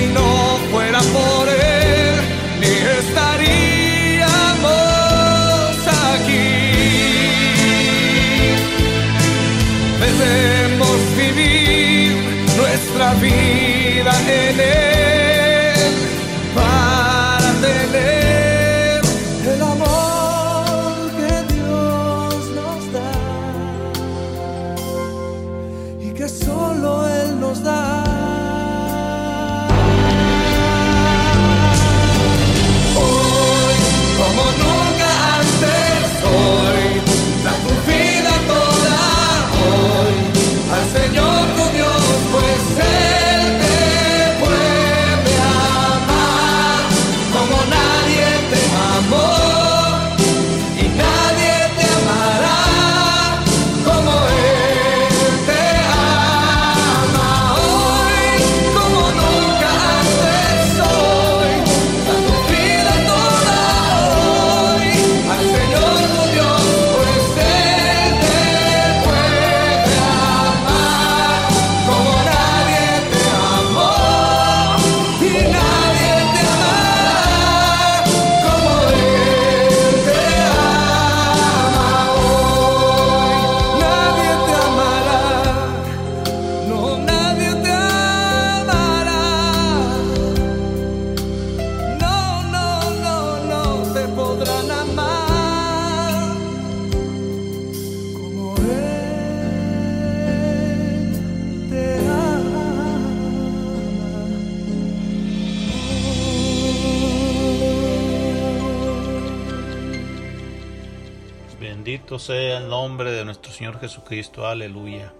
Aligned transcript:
si 0.00 0.06
no 0.08 0.58
fuera 0.70 1.00
por 1.00 1.48
él, 1.48 2.14
ni 2.60 2.72
estaríamos 3.00 3.48
aquí. 6.14 6.50
Debemos 10.04 10.98
vivir 11.16 12.12
nuestra 12.56 13.14
vida 13.14 14.12
en 14.28 14.60
él. 14.60 14.89
Sea 112.18 112.58
el 112.58 112.68
nombre 112.68 113.12
de 113.12 113.24
nuestro 113.24 113.52
Señor 113.52 113.78
Jesucristo. 113.78 114.46
Aleluya. 114.46 115.12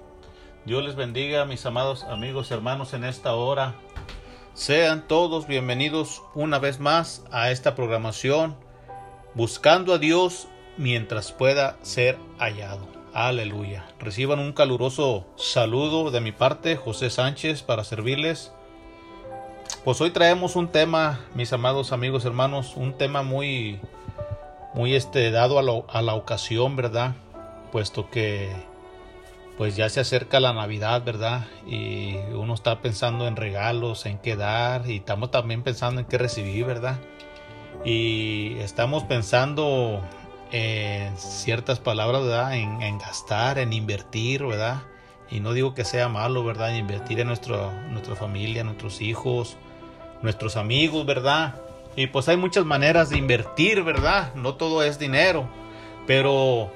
Dios 0.64 0.84
les 0.84 0.96
bendiga, 0.96 1.44
mis 1.44 1.64
amados 1.64 2.04
amigos 2.04 2.50
y 2.50 2.54
hermanos, 2.54 2.92
en 2.94 3.04
esta 3.04 3.34
hora. 3.34 3.74
Sean 4.54 5.06
todos 5.06 5.46
bienvenidos 5.46 6.22
una 6.34 6.58
vez 6.58 6.80
más 6.80 7.24
a 7.30 7.50
esta 7.50 7.74
programación, 7.74 8.56
buscando 9.34 9.94
a 9.94 9.98
Dios 9.98 10.48
mientras 10.76 11.32
pueda 11.32 11.76
ser 11.82 12.18
hallado. 12.38 12.86
Aleluya. 13.14 13.86
Reciban 13.98 14.38
un 14.38 14.52
caluroso 14.52 15.26
saludo 15.36 16.10
de 16.10 16.20
mi 16.20 16.32
parte, 16.32 16.76
José 16.76 17.10
Sánchez, 17.10 17.62
para 17.62 17.84
servirles. 17.84 18.52
Pues 19.84 20.00
hoy 20.00 20.10
traemos 20.10 20.56
un 20.56 20.68
tema, 20.68 21.20
mis 21.34 21.52
amados 21.52 21.92
amigos 21.92 22.24
hermanos, 22.24 22.74
un 22.76 22.92
tema 22.92 23.22
muy 23.22 23.80
muy 24.74 24.94
este, 24.94 25.30
dado 25.30 25.58
a, 25.58 26.02
la 26.02 26.14
ocasión, 26.14 26.76
¿verdad? 26.76 27.14
Puesto 27.72 28.10
que 28.10 28.50
pues 29.56 29.76
ya 29.76 29.90
se 29.90 30.00
acerca 30.00 30.40
la 30.40 30.54
Navidad, 30.54 31.04
¿verdad? 31.04 31.46
Y 31.66 32.16
uno 32.32 32.54
está 32.54 32.80
pensando 32.80 33.26
en 33.28 33.36
regalos, 33.36 34.06
en 34.06 34.18
qué 34.18 34.34
dar, 34.34 34.88
y 34.88 34.96
estamos 34.96 35.30
también 35.30 35.62
pensando 35.62 36.00
en 36.00 36.06
qué 36.06 36.16
recibir, 36.16 36.64
¿verdad? 36.64 36.98
Y 37.84 38.56
estamos 38.60 39.04
pensando 39.04 40.00
en 40.50 41.14
ciertas 41.18 41.78
palabras, 41.78 42.22
¿verdad? 42.22 42.54
En, 42.54 42.98
gastar, 42.98 43.58
en 43.58 43.74
invertir, 43.74 44.46
¿verdad? 44.46 44.82
Y 45.30 45.40
no 45.40 45.52
digo 45.52 45.74
que 45.74 45.84
sea 45.84 46.08
malo, 46.08 46.42
¿verdad? 46.42 46.74
Invertir 46.74 47.20
en 47.20 47.26
nuestro, 47.26 47.70
nuestra 47.90 48.16
familia, 48.16 48.64
nuestros 48.64 49.02
hijos, 49.02 49.58
nuestros 50.22 50.56
amigos, 50.56 51.04
¿verdad? 51.04 51.54
Y 51.96 52.06
pues 52.06 52.28
hay 52.28 52.36
muchas 52.36 52.64
maneras 52.64 53.10
de 53.10 53.18
invertir, 53.18 53.82
¿verdad? 53.82 54.34
No 54.34 54.54
todo 54.54 54.82
es 54.82 54.98
dinero. 54.98 55.48
Pero 56.06 56.70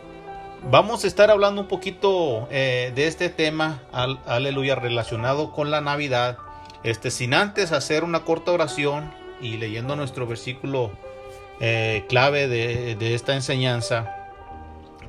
vamos 0.71 1.05
a 1.05 1.07
estar 1.07 1.31
hablando 1.31 1.63
un 1.63 1.69
poquito 1.69 2.49
eh, 2.51 2.93
de 2.95 3.07
este 3.07 3.29
tema, 3.29 3.83
aleluya, 4.27 4.75
relacionado 4.75 5.53
con 5.53 5.71
la 5.71 5.81
Navidad. 5.81 6.39
Este, 6.83 7.11
sin 7.11 7.33
antes 7.33 7.73
hacer 7.73 8.05
una 8.05 8.25
corta 8.25 8.53
oración 8.53 9.13
y 9.41 9.57
leyendo 9.57 9.97
nuestro 9.97 10.27
versículo 10.27 10.91
eh, 11.61 12.05
clave 12.09 12.49
de, 12.49 12.95
de 12.97 13.15
esta 13.15 13.35
enseñanza 13.35 14.25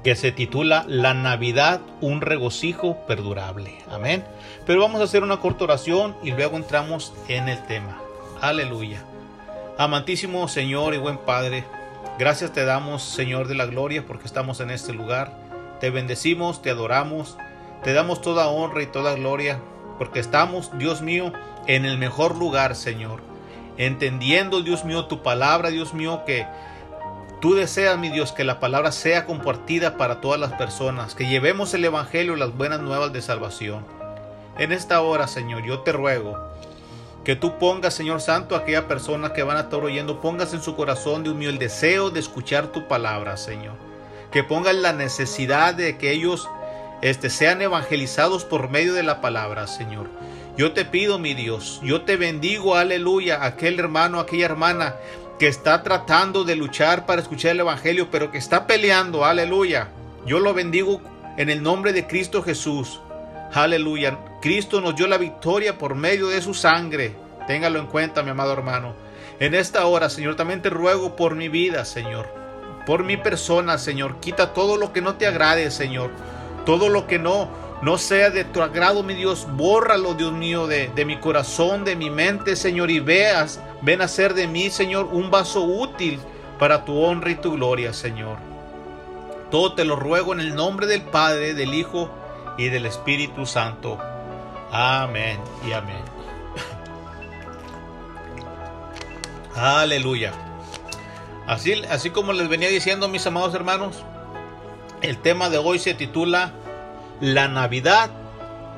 que 0.05 0.15
se 0.15 0.31
titula 0.31 0.85
La 0.87 1.15
Navidad, 1.15 1.81
un 1.99 2.21
regocijo 2.21 2.95
perdurable. 3.07 3.79
Amén. 3.89 4.23
Pero 4.67 4.79
vamos 4.79 5.01
a 5.01 5.05
hacer 5.05 5.23
una 5.23 5.37
corta 5.37 5.63
oración 5.63 6.15
y 6.23 6.31
luego 6.31 6.57
entramos 6.57 7.11
en 7.27 7.49
el 7.49 7.65
tema. 7.65 7.99
Aleluya. 8.39 9.03
Amantísimo 9.77 10.47
Señor 10.47 10.93
y 10.93 10.97
buen 10.99 11.17
Padre, 11.17 11.65
gracias 12.17 12.53
te 12.53 12.63
damos 12.63 13.03
Señor 13.03 13.49
de 13.49 13.55
la 13.55 13.65
gloria 13.65 14.05
porque 14.07 14.25
estamos 14.25 14.61
en 14.61 14.71
este 14.71 14.93
lugar. 14.93 15.37
Te 15.81 15.89
bendecimos, 15.89 16.61
te 16.61 16.69
adoramos, 16.69 17.35
te 17.83 17.91
damos 17.91 18.21
toda 18.21 18.47
honra 18.47 18.83
y 18.83 18.87
toda 18.87 19.15
gloria 19.15 19.59
porque 19.97 20.21
estamos, 20.21 20.71
Dios 20.77 21.01
mío, 21.01 21.33
en 21.67 21.83
el 21.83 21.97
mejor 21.97 22.37
lugar, 22.37 22.77
Señor. 22.77 23.19
Entendiendo, 23.75 24.61
Dios 24.61 24.85
mío, 24.85 25.07
tu 25.07 25.21
palabra, 25.21 25.71
Dios 25.71 25.93
mío, 25.93 26.23
que 26.25 26.47
tú 27.41 27.53
deseas, 27.53 27.97
mi 27.97 28.07
Dios, 28.07 28.31
que 28.31 28.45
la 28.45 28.61
palabra 28.61 28.93
sea 28.93 29.25
compartida 29.25 29.97
para 29.97 30.21
todas 30.21 30.39
las 30.39 30.53
personas, 30.53 31.15
que 31.15 31.27
llevemos 31.27 31.73
el 31.73 31.83
Evangelio, 31.83 32.37
las 32.37 32.55
buenas 32.55 32.79
nuevas 32.79 33.11
de 33.11 33.21
salvación. 33.21 33.85
En 34.57 34.71
esta 34.71 35.01
hora, 35.01 35.27
Señor, 35.27 35.65
yo 35.65 35.79
te 35.79 35.91
ruego 35.91 36.54
que 37.25 37.35
tú 37.35 37.57
pongas, 37.57 37.95
Señor 37.95 38.21
Santo, 38.21 38.55
a 38.55 38.59
aquella 38.59 38.87
persona 38.87 39.33
que 39.33 39.41
van 39.41 39.57
a 39.57 39.61
estar 39.61 39.83
oyendo, 39.83 40.21
pongas 40.21 40.53
en 40.53 40.61
su 40.61 40.75
corazón, 40.75 41.23
Dios 41.23 41.35
mío, 41.35 41.49
el 41.49 41.57
deseo 41.57 42.11
de 42.11 42.19
escuchar 42.19 42.67
tu 42.67 42.87
palabra, 42.87 43.35
Señor. 43.35 43.73
Que 44.31 44.43
pongas 44.43 44.75
la 44.75 44.93
necesidad 44.93 45.73
de 45.73 45.97
que 45.97 46.11
ellos 46.11 46.47
este, 47.01 47.31
sean 47.31 47.63
evangelizados 47.63 48.45
por 48.45 48.69
medio 48.69 48.93
de 48.93 49.01
la 49.01 49.21
palabra, 49.21 49.65
Señor. 49.65 50.07
Yo 50.55 50.73
te 50.73 50.85
pido, 50.85 51.17
mi 51.17 51.33
Dios, 51.33 51.81
yo 51.83 52.03
te 52.03 52.15
bendigo, 52.15 52.75
aleluya, 52.75 53.43
aquel 53.43 53.79
hermano, 53.79 54.19
aquella 54.19 54.45
hermana 54.45 54.95
que 55.39 55.47
está 55.47 55.81
tratando 55.81 56.43
de 56.43 56.55
luchar 56.55 57.07
para 57.07 57.21
escuchar 57.21 57.51
el 57.51 57.59
Evangelio, 57.61 58.09
pero 58.11 58.31
que 58.31 58.37
está 58.37 58.67
peleando, 58.67 59.25
aleluya. 59.25 59.89
Yo 60.27 60.39
lo 60.39 60.53
bendigo 60.53 61.01
en 61.37 61.49
el 61.49 61.63
nombre 61.63 61.91
de 61.91 62.05
Cristo 62.05 62.43
Jesús. 62.43 63.01
Aleluya. 63.55 64.19
Cristo 64.41 64.81
nos 64.81 64.97
dio 64.97 65.07
la 65.07 65.17
victoria 65.17 65.77
por 65.77 65.95
medio 65.95 66.27
de 66.27 66.41
su 66.41 66.53
sangre. 66.53 67.15
Téngalo 67.47 67.79
en 67.79 67.87
cuenta, 67.87 68.21
mi 68.21 68.31
amado 68.31 68.51
hermano. 68.51 68.93
En 69.39 69.55
esta 69.55 69.85
hora, 69.85 70.09
Señor, 70.09 70.35
también 70.35 70.61
te 70.61 70.69
ruego 70.69 71.15
por 71.15 71.35
mi 71.35 71.47
vida, 71.47 71.85
Señor. 71.85 72.27
Por 72.85 73.05
mi 73.05 73.15
persona, 73.15 73.77
Señor. 73.77 74.19
Quita 74.19 74.53
todo 74.53 74.75
lo 74.75 74.91
que 74.91 74.99
no 74.99 75.15
te 75.15 75.25
agrade, 75.25 75.71
Señor. 75.71 76.11
Todo 76.65 76.89
lo 76.89 77.07
que 77.07 77.17
no, 77.17 77.47
no 77.81 77.97
sea 77.97 78.29
de 78.29 78.43
tu 78.43 78.61
agrado, 78.61 79.03
mi 79.03 79.13
Dios. 79.13 79.47
Bórralo, 79.49 80.15
Dios 80.15 80.33
mío, 80.33 80.67
de, 80.67 80.89
de 80.93 81.05
mi 81.05 81.15
corazón, 81.21 81.85
de 81.85 81.95
mi 81.95 82.09
mente, 82.09 82.57
Señor. 82.57 82.91
Y 82.91 82.99
veas, 82.99 83.61
ven 83.81 84.01
a 84.01 84.09
ser 84.09 84.33
de 84.33 84.47
mí, 84.47 84.69
Señor, 84.69 85.05
un 85.13 85.31
vaso 85.31 85.63
útil 85.63 86.19
para 86.59 86.83
tu 86.83 87.01
honra 87.01 87.31
y 87.31 87.35
tu 87.35 87.53
gloria, 87.53 87.93
Señor. 87.93 88.35
Todo 89.49 89.75
te 89.75 89.85
lo 89.85 89.95
ruego 89.95 90.33
en 90.33 90.41
el 90.41 90.55
nombre 90.55 90.87
del 90.87 91.03
Padre, 91.03 91.53
del 91.53 91.73
Hijo 91.73 92.11
y 92.57 92.69
del 92.69 92.85
Espíritu 92.85 93.45
Santo. 93.45 93.97
Amén 94.71 95.39
y 95.67 95.73
amén. 95.73 96.03
Aleluya. 99.55 100.33
Así, 101.47 101.73
así 101.89 102.09
como 102.09 102.33
les 102.33 102.49
venía 102.49 102.69
diciendo 102.69 103.07
mis 103.07 103.25
amados 103.27 103.53
hermanos, 103.53 104.03
el 105.01 105.17
tema 105.17 105.49
de 105.49 105.57
hoy 105.57 105.79
se 105.79 105.93
titula 105.93 106.51
La 107.21 107.47
Navidad, 107.47 108.09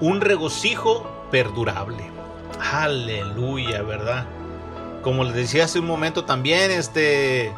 un 0.01 0.21
regocijo 0.21 1.27
perdurable. 1.31 2.11
Aleluya, 2.59 3.81
¿verdad? 3.81 4.25
Como 5.01 5.23
les 5.23 5.33
decía 5.33 5.65
hace 5.65 5.79
un 5.79 5.85
momento 5.85 6.25
también, 6.25 6.69
este, 6.71 7.53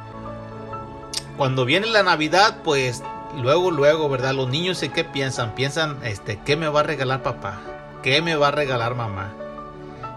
cuando 1.38 1.66
viene 1.66 1.88
la 1.88 2.04
Navidad, 2.04 2.58
pues 2.64 3.02
luego, 3.38 3.72
luego, 3.72 4.10
¿verdad? 4.10 4.34
Los 4.34 4.50
niños 4.50 4.84
qué 4.94 5.04
piensan? 5.04 5.56
Piensan, 5.56 6.00
este, 6.04 6.40
¿qué 6.46 6.56
me 6.56 6.68
va 6.68 6.82
a 6.82 6.84
regalar 6.84 7.24
papá? 7.24 7.60
¿Qué 8.04 8.22
me 8.22 8.36
va 8.36 8.50
a 8.50 8.52
regalar 8.52 8.96
mamá? 8.96 9.34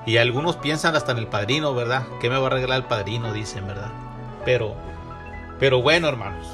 Y 0.06 0.17
algunos 0.17 0.56
piensan 0.56 0.97
hasta 0.97 1.12
en 1.12 1.19
el 1.19 1.26
padrino, 1.26 1.75
¿verdad? 1.75 2.05
¿Qué 2.20 2.29
me 2.29 2.38
va 2.38 2.49
a 2.49 2.50
regalar 2.50 2.79
el 2.79 2.85
padrino? 2.85 3.32
Dicen, 3.32 3.67
¿verdad? 3.67 3.91
Pero, 4.44 4.75
pero 5.61 5.81
bueno, 5.81 6.09
hermanos, 6.09 6.47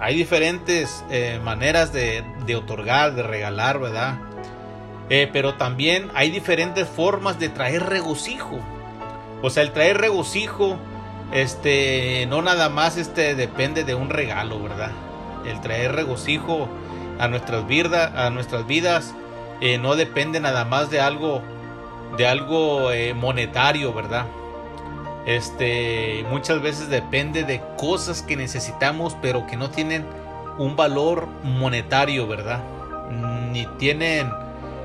hay 0.00 0.16
diferentes 0.16 1.04
eh, 1.10 1.40
maneras 1.42 1.92
de, 1.92 2.24
de, 2.46 2.56
otorgar, 2.56 3.14
de 3.14 3.22
regalar, 3.22 3.80
¿verdad? 3.80 4.18
Eh, 5.10 5.28
pero 5.32 5.54
también 5.54 6.10
hay 6.14 6.30
diferentes 6.30 6.88
formas 6.88 7.38
de 7.38 7.48
traer 7.48 7.84
regocijo. 7.84 8.60
O 9.42 9.50
sea, 9.50 9.62
el 9.64 9.72
traer 9.72 9.98
regocijo, 9.98 10.78
este, 11.32 12.26
no 12.28 12.42
nada 12.42 12.68
más, 12.68 12.96
este, 12.96 13.34
depende 13.34 13.82
de 13.84 13.94
un 13.94 14.10
regalo, 14.10 14.60
¿verdad? 14.62 14.92
El 15.46 15.60
traer 15.60 15.92
regocijo 15.92 16.68
a 17.18 17.28
nuestras 17.28 17.66
vidas, 17.66 18.12
a 18.16 18.30
nuestras 18.30 18.66
vidas 18.66 19.14
eh, 19.60 19.78
no 19.78 19.94
depende 19.94 20.40
nada 20.40 20.64
más 20.64 20.90
de 20.90 21.00
algo 21.00 21.42
de 22.16 22.26
algo 22.26 22.90
eh, 22.92 23.14
monetario, 23.14 23.92
¿verdad? 23.92 24.26
Este 25.24 26.24
muchas 26.30 26.60
veces 26.60 26.88
depende 26.88 27.44
de 27.44 27.62
cosas 27.78 28.22
que 28.22 28.36
necesitamos 28.36 29.16
pero 29.22 29.46
que 29.46 29.56
no 29.56 29.70
tienen 29.70 30.04
un 30.58 30.76
valor 30.76 31.28
monetario, 31.42 32.26
¿verdad? 32.26 32.60
Ni 33.52 33.66
tienen 33.78 34.30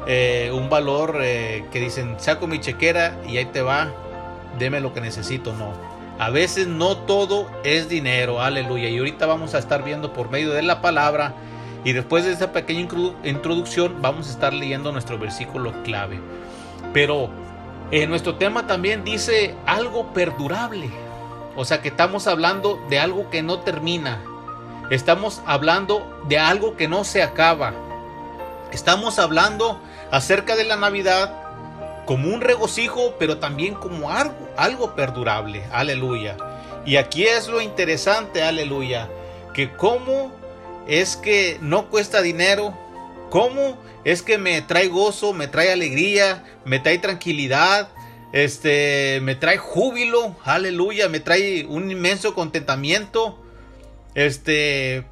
eh, 0.05 0.51
un 0.53 0.69
valor 0.69 1.19
que 1.19 1.79
dicen 1.79 2.15
saco 2.19 2.47
mi 2.47 2.59
chequera 2.59 3.17
y 3.27 3.37
ahí 3.37 3.45
te 3.45 3.61
va, 3.61 3.91
deme 4.59 4.79
lo 4.79 4.93
que 4.93 5.01
necesito, 5.01 5.53
no 5.53 5.96
a 6.19 6.29
veces 6.31 6.67
no 6.67 6.97
todo 6.97 7.49
es 7.63 7.89
dinero, 7.89 8.41
aleluya. 8.41 8.89
Y 8.89 8.97
ahorita 8.97 9.25
vamos 9.27 9.53
a 9.53 9.59
estar 9.59 9.83
viendo 9.83 10.13
por 10.13 10.31
medio 10.31 10.51
de 10.51 10.63
la 10.63 10.81
palabra. 10.81 11.35
Y 11.83 11.93
después 11.93 12.25
de 12.25 12.31
esta 12.31 12.51
pequeña 12.51 12.87
introducción 13.23 14.01
vamos 14.01 14.27
a 14.27 14.31
estar 14.31 14.53
leyendo 14.53 14.91
nuestro 14.91 15.19
versículo 15.19 15.83
clave. 15.83 16.19
Pero 16.91 17.29
eh, 17.91 18.07
nuestro 18.07 18.35
tema 18.35 18.65
también 18.65 19.03
dice 19.03 19.55
algo 19.65 20.11
perdurable. 20.13 20.89
O 21.55 21.65
sea 21.65 21.81
que 21.81 21.89
estamos 21.89 22.27
hablando 22.27 22.79
de 22.89 22.99
algo 22.99 23.29
que 23.29 23.43
no 23.43 23.59
termina. 23.59 24.19
Estamos 24.89 25.41
hablando 25.45 26.21
de 26.27 26.39
algo 26.39 26.75
que 26.75 26.87
no 26.87 27.03
se 27.03 27.21
acaba. 27.21 27.73
Estamos 28.71 29.19
hablando 29.19 29.79
acerca 30.11 30.55
de 30.55 30.63
la 30.63 30.77
Navidad 30.77 31.46
como 32.07 32.33
un 32.33 32.39
regocijo, 32.39 33.15
pero 33.19 33.37
también 33.37 33.75
como 33.75 34.09
algo, 34.09 34.95
perdurable. 34.95 35.63
Aleluya. 35.71 36.37
Y 36.85 36.95
aquí 36.95 37.25
es 37.27 37.49
lo 37.49 37.61
interesante, 37.61 38.41
aleluya, 38.41 39.09
que 39.53 39.73
cómo 39.73 40.31
es 40.87 41.17
que 41.17 41.57
no 41.61 41.89
cuesta 41.89 42.21
dinero, 42.21 42.75
cómo 43.29 43.77
es 44.05 44.21
que 44.21 44.37
me 44.37 44.61
trae 44.61 44.87
gozo, 44.87 45.33
me 45.33 45.49
trae 45.49 45.73
alegría, 45.73 46.45
me 46.63 46.79
trae 46.79 46.97
tranquilidad, 46.97 47.89
este, 48.31 49.19
me 49.21 49.35
trae 49.35 49.57
júbilo, 49.57 50.37
aleluya, 50.45 51.09
me 51.09 51.19
trae 51.19 51.65
un 51.65 51.91
inmenso 51.91 52.33
contentamiento, 52.33 53.43
este, 54.15 55.05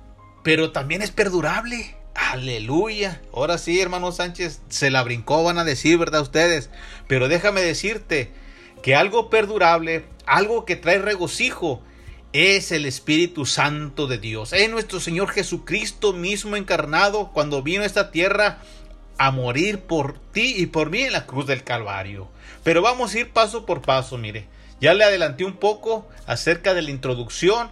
pero 0.44 0.72
también 0.72 1.02
es 1.02 1.12
perdurable. 1.12 1.95
Aleluya. 2.32 3.22
Ahora 3.34 3.58
sí, 3.58 3.80
hermano 3.80 4.12
Sánchez, 4.12 4.62
se 4.70 4.90
la 4.90 5.04
brincó, 5.04 5.44
van 5.44 5.58
a 5.58 5.64
decir, 5.64 5.98
¿verdad 5.98 6.22
ustedes? 6.22 6.70
Pero 7.08 7.28
déjame 7.28 7.62
decirte 7.62 8.32
que 8.82 8.96
algo 8.96 9.30
perdurable, 9.30 10.06
algo 10.26 10.66
que 10.66 10.76
trae 10.76 11.00
regocijo, 11.00 11.82
es 12.34 12.72
el 12.72 12.86
Espíritu 12.86 13.46
Santo 13.46 14.08
de 14.08 14.18
Dios. 14.18 14.54
Es 14.54 14.70
nuestro 14.70 15.00
Señor 15.00 15.30
Jesucristo 15.30 16.14
mismo 16.14 16.56
encarnado 16.56 17.32
cuando 17.32 17.62
vino 17.62 17.84
a 17.84 17.86
esta 17.86 18.12
tierra 18.12 18.58
a 19.18 19.32
morir 19.32 19.82
por 19.82 20.20
ti 20.32 20.56
y 20.58 20.66
por 20.66 20.90
mí 20.90 21.04
en 21.04 21.14
la 21.14 21.28
cruz 21.28 21.46
del 21.48 21.64
Calvario. 21.64 22.28
Pero 22.64 22.82
vamos 22.82 23.14
a 23.14 23.20
ir 23.20 23.32
paso 23.32 23.66
por 23.66 23.82
paso, 23.82 24.18
mire. 24.18 24.48
Ya 24.82 24.94
le 24.94 25.06
adelanté 25.06 25.46
un 25.46 25.58
poco 25.58 26.10
acerca 26.28 26.74
de 26.74 26.82
la 26.82 26.92
introducción, 26.92 27.72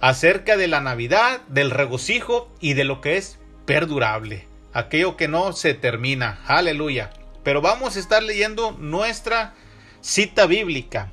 acerca 0.00 0.56
de 0.56 0.68
la 0.68 0.80
Navidad, 0.80 1.42
del 1.48 1.70
regocijo 1.70 2.52
y 2.60 2.74
de 2.74 2.84
lo 2.84 3.00
que 3.00 3.16
es 3.16 3.39
perdurable, 3.70 4.48
aquello 4.72 5.16
que 5.16 5.28
no 5.28 5.52
se 5.52 5.74
termina. 5.74 6.40
Aleluya. 6.48 7.12
Pero 7.44 7.60
vamos 7.62 7.94
a 7.94 8.00
estar 8.00 8.20
leyendo 8.20 8.72
nuestra 8.72 9.54
cita 10.00 10.46
bíblica. 10.46 11.12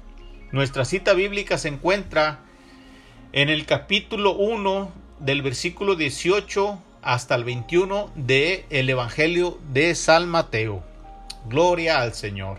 Nuestra 0.52 0.84
cita 0.84 1.14
bíblica 1.14 1.60
se 1.60 1.68
encuentra 1.68 2.40
en 3.32 3.50
el 3.50 3.68
capítulo 3.68 4.32
1 4.32 4.92
del 5.20 5.44
versículo 5.44 5.96
18 5.96 6.82
hasta 7.04 7.36
el 7.36 7.44
21 7.44 8.12
de 8.16 8.66
el 8.72 8.90
Evangelio 8.90 9.60
de 9.72 9.94
San 9.94 10.28
Mateo. 10.28 10.84
Gloria 11.48 12.02
al 12.02 12.16
Señor. 12.16 12.58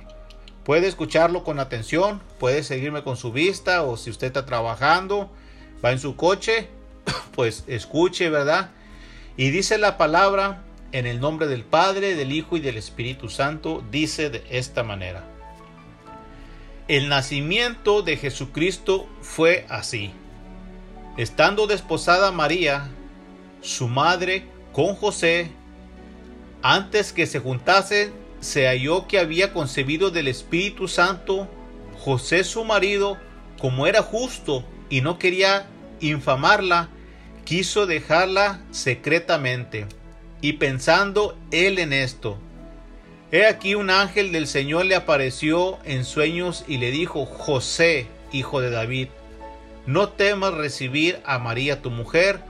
Puede 0.62 0.86
escucharlo 0.86 1.42
con 1.42 1.58
atención, 1.58 2.22
puede 2.38 2.62
seguirme 2.62 3.02
con 3.02 3.16
su 3.16 3.32
vista 3.32 3.82
o 3.82 3.96
si 3.96 4.10
usted 4.10 4.28
está 4.28 4.46
trabajando, 4.46 5.28
va 5.84 5.90
en 5.90 5.98
su 5.98 6.14
coche, 6.14 6.68
pues 7.34 7.64
escuche, 7.66 8.30
¿verdad? 8.30 8.70
Y 9.38 9.50
dice 9.50 9.78
la 9.78 9.96
palabra 9.98 10.64
en 10.90 11.06
el 11.06 11.20
nombre 11.20 11.46
del 11.46 11.62
Padre, 11.62 12.16
del 12.16 12.32
Hijo 12.32 12.56
y 12.56 12.60
del 12.60 12.76
Espíritu 12.76 13.28
Santo, 13.28 13.84
dice 13.88 14.30
de 14.30 14.42
esta 14.50 14.82
manera. 14.82 15.22
El 16.88 17.08
nacimiento 17.08 18.02
de 18.02 18.16
Jesucristo 18.16 19.08
fue 19.20 19.64
así. 19.68 20.10
Estando 21.16 21.68
desposada 21.68 22.32
María, 22.32 22.88
su 23.60 23.86
madre, 23.86 24.44
con 24.72 24.96
José, 24.96 25.52
antes 26.60 27.12
que 27.12 27.28
se 27.28 27.38
juntase, 27.38 28.10
se 28.40 28.66
halló 28.66 29.06
que 29.06 29.20
había 29.20 29.52
concebido 29.52 30.10
del 30.10 30.26
Espíritu 30.26 30.88
Santo, 30.88 31.46
José 32.00 32.42
su 32.42 32.64
marido, 32.64 33.16
como 33.60 33.86
era 33.86 34.02
justo 34.02 34.64
y 34.90 35.00
no 35.00 35.16
quería 35.20 35.68
infamarla, 36.00 36.88
quiso 37.48 37.86
dejarla 37.86 38.60
secretamente. 38.72 39.86
Y 40.42 40.54
pensando 40.54 41.34
él 41.50 41.78
en 41.78 41.94
esto, 41.94 42.38
He 43.32 43.46
aquí 43.46 43.74
un 43.74 43.90
ángel 43.90 44.32
del 44.32 44.46
Señor 44.46 44.86
le 44.86 44.94
apareció 44.94 45.78
en 45.84 46.04
sueños 46.04 46.64
y 46.66 46.78
le 46.78 46.90
dijo, 46.90 47.26
José, 47.26 48.06
hijo 48.32 48.60
de 48.60 48.70
David, 48.70 49.08
no 49.86 50.10
temas 50.10 50.54
recibir 50.54 51.20
a 51.26 51.38
María 51.38 51.82
tu 51.82 51.90
mujer, 51.90 52.40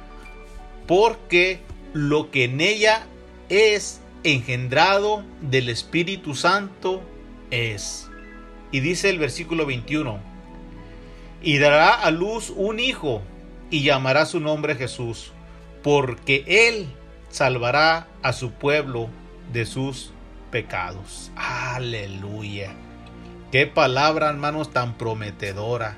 porque 0.87 1.59
lo 1.95 2.31
que 2.31 2.45
en 2.45 2.61
ella 2.61 3.07
es 3.49 4.01
engendrado 4.23 5.25
del 5.41 5.69
Espíritu 5.69 6.37
Santo 6.37 7.03
es. 7.51 8.09
Y 8.71 8.79
dice 8.79 9.11
el 9.11 9.19
versículo 9.19 9.67
21, 9.67 10.21
y 11.43 11.59
dará 11.59 11.95
a 11.95 12.13
luz 12.13 12.53
un 12.55 12.79
hijo 12.79 13.23
y 13.71 13.83
llamará 13.83 14.27
su 14.27 14.41
nombre 14.41 14.75
Jesús, 14.75 15.33
porque 15.83 16.45
él 16.47 16.89
salvará 17.31 18.09
a 18.23 18.33
su 18.33 18.53
pueblo 18.53 19.09
de 19.53 19.67
sus 19.67 20.13
pecados. 20.51 21.31
Aleluya. 21.37 22.73
Qué 23.53 23.67
palabra, 23.67 24.29
hermanos, 24.29 24.73
tan 24.73 24.95
prometedora. 24.99 25.97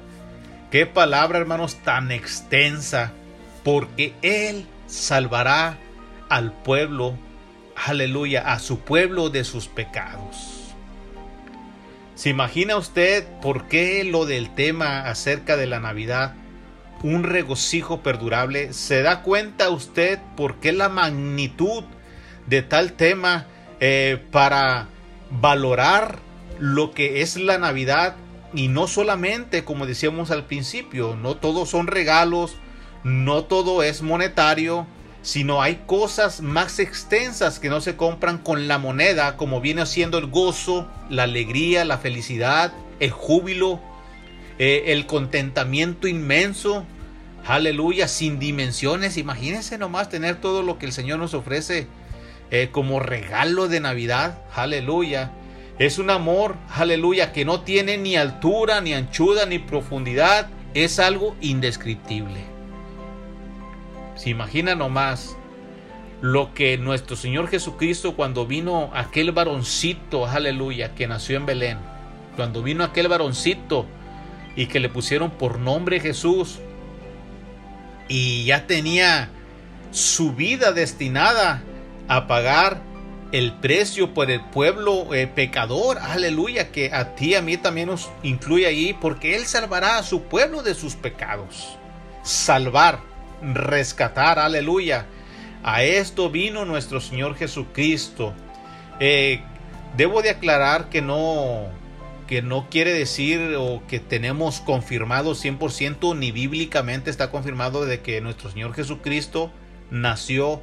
Qué 0.70 0.86
palabra, 0.86 1.38
hermanos, 1.38 1.76
tan 1.82 2.12
extensa. 2.12 3.12
Porque 3.64 4.14
Él 4.22 4.66
salvará 4.86 5.76
al 6.28 6.52
pueblo, 6.52 7.14
aleluya, 7.74 8.52
a 8.52 8.58
su 8.58 8.78
pueblo 8.80 9.30
de 9.30 9.44
sus 9.44 9.66
pecados. 9.66 10.74
¿Se 12.14 12.28
imagina 12.28 12.76
usted 12.76 13.26
por 13.40 13.66
qué 13.66 14.04
lo 14.04 14.26
del 14.26 14.54
tema 14.54 15.08
acerca 15.08 15.56
de 15.56 15.66
la 15.66 15.80
Navidad? 15.80 16.34
Un 17.02 17.24
regocijo 17.24 18.02
perdurable. 18.02 18.72
¿Se 18.72 19.02
da 19.02 19.22
cuenta 19.22 19.70
usted 19.70 20.18
por 20.36 20.56
qué 20.56 20.72
la 20.72 20.88
magnitud 20.88 21.84
de 22.46 22.62
tal 22.62 22.92
tema 22.92 23.46
eh, 23.80 24.22
para 24.30 24.88
valorar 25.30 26.18
lo 26.58 26.92
que 26.92 27.22
es 27.22 27.36
la 27.36 27.58
Navidad 27.58 28.16
y 28.52 28.68
no 28.68 28.86
solamente, 28.86 29.64
como 29.64 29.86
decíamos 29.86 30.30
al 30.30 30.44
principio, 30.44 31.16
no 31.16 31.36
todos 31.36 31.70
son 31.70 31.86
regalos, 31.86 32.56
no 33.04 33.44
todo 33.44 33.82
es 33.82 34.02
monetario, 34.02 34.86
sino 35.22 35.62
hay 35.62 35.82
cosas 35.86 36.40
más 36.40 36.78
extensas 36.78 37.58
que 37.58 37.68
no 37.68 37.80
se 37.80 37.96
compran 37.96 38.38
con 38.38 38.68
la 38.68 38.78
moneda, 38.78 39.36
como 39.36 39.60
viene 39.60 39.86
siendo 39.86 40.18
el 40.18 40.26
gozo, 40.26 40.88
la 41.08 41.24
alegría, 41.24 41.84
la 41.84 41.98
felicidad, 41.98 42.72
el 42.98 43.10
júbilo, 43.10 43.80
eh, 44.62 44.92
el 44.92 45.06
contentamiento 45.06 46.06
inmenso, 46.06 46.84
aleluya, 47.46 48.08
sin 48.08 48.38
dimensiones. 48.38 49.16
Imagínense 49.16 49.78
nomás 49.78 50.10
tener 50.10 50.36
todo 50.36 50.62
lo 50.62 50.76
que 50.78 50.84
el 50.84 50.92
Señor 50.92 51.18
nos 51.18 51.32
ofrece 51.32 51.86
eh, 52.50 52.68
como 52.70 53.00
regalo 53.00 53.68
de 53.68 53.80
Navidad. 53.80 54.42
Aleluya. 54.54 55.32
Es 55.78 55.98
un 55.98 56.10
amor, 56.10 56.56
aleluya, 56.68 57.32
que 57.32 57.46
no 57.46 57.62
tiene 57.62 57.96
ni 57.96 58.16
altura, 58.16 58.82
ni 58.82 58.92
anchura, 58.92 59.46
ni 59.46 59.58
profundidad. 59.58 60.50
Es 60.74 60.98
algo 60.98 61.34
indescriptible. 61.40 62.44
Se 64.14 64.28
imagina 64.28 64.74
nomás 64.74 65.38
lo 66.20 66.52
que 66.52 66.76
nuestro 66.76 67.16
Señor 67.16 67.48
Jesucristo 67.48 68.14
cuando 68.14 68.44
vino 68.44 68.90
aquel 68.92 69.32
varoncito, 69.32 70.26
aleluya, 70.26 70.94
que 70.94 71.06
nació 71.06 71.38
en 71.38 71.46
Belén. 71.46 71.78
Cuando 72.36 72.62
vino 72.62 72.84
aquel 72.84 73.08
varoncito 73.08 73.86
y 74.56 74.66
que 74.66 74.80
le 74.80 74.88
pusieron 74.88 75.30
por 75.30 75.58
nombre 75.58 76.00
Jesús. 76.00 76.58
Y 78.08 78.44
ya 78.44 78.66
tenía 78.66 79.30
su 79.92 80.32
vida 80.32 80.72
destinada 80.72 81.62
a 82.08 82.26
pagar 82.26 82.82
el 83.32 83.52
precio 83.52 84.12
por 84.12 84.30
el 84.30 84.40
pueblo 84.40 85.14
eh, 85.14 85.26
pecador, 85.28 85.98
aleluya, 85.98 86.72
que 86.72 86.92
a 86.92 87.14
ti 87.14 87.34
a 87.34 87.42
mí 87.42 87.56
también 87.56 87.88
nos 87.88 88.10
incluye 88.22 88.66
ahí, 88.66 88.96
porque 89.00 89.36
Él 89.36 89.46
salvará 89.46 89.98
a 89.98 90.02
su 90.02 90.22
pueblo 90.22 90.62
de 90.62 90.74
sus 90.74 90.96
pecados. 90.96 91.76
Salvar, 92.24 93.00
rescatar, 93.42 94.38
aleluya. 94.38 95.06
A 95.62 95.82
esto 95.82 96.30
vino 96.30 96.64
nuestro 96.64 97.00
Señor 97.00 97.36
Jesucristo. 97.36 98.34
Eh, 98.98 99.42
debo 99.96 100.22
de 100.22 100.30
aclarar 100.30 100.88
que 100.88 101.00
no, 101.00 101.68
que 102.30 102.42
no 102.42 102.68
quiere 102.70 102.92
decir 102.92 103.56
o 103.58 103.82
que 103.88 103.98
tenemos 103.98 104.60
confirmado 104.60 105.32
100% 105.32 106.16
ni 106.16 106.30
bíblicamente 106.30 107.10
está 107.10 107.28
confirmado 107.28 107.84
de 107.86 108.02
que 108.02 108.20
nuestro 108.20 108.48
Señor 108.52 108.72
Jesucristo 108.72 109.50
nació 109.90 110.62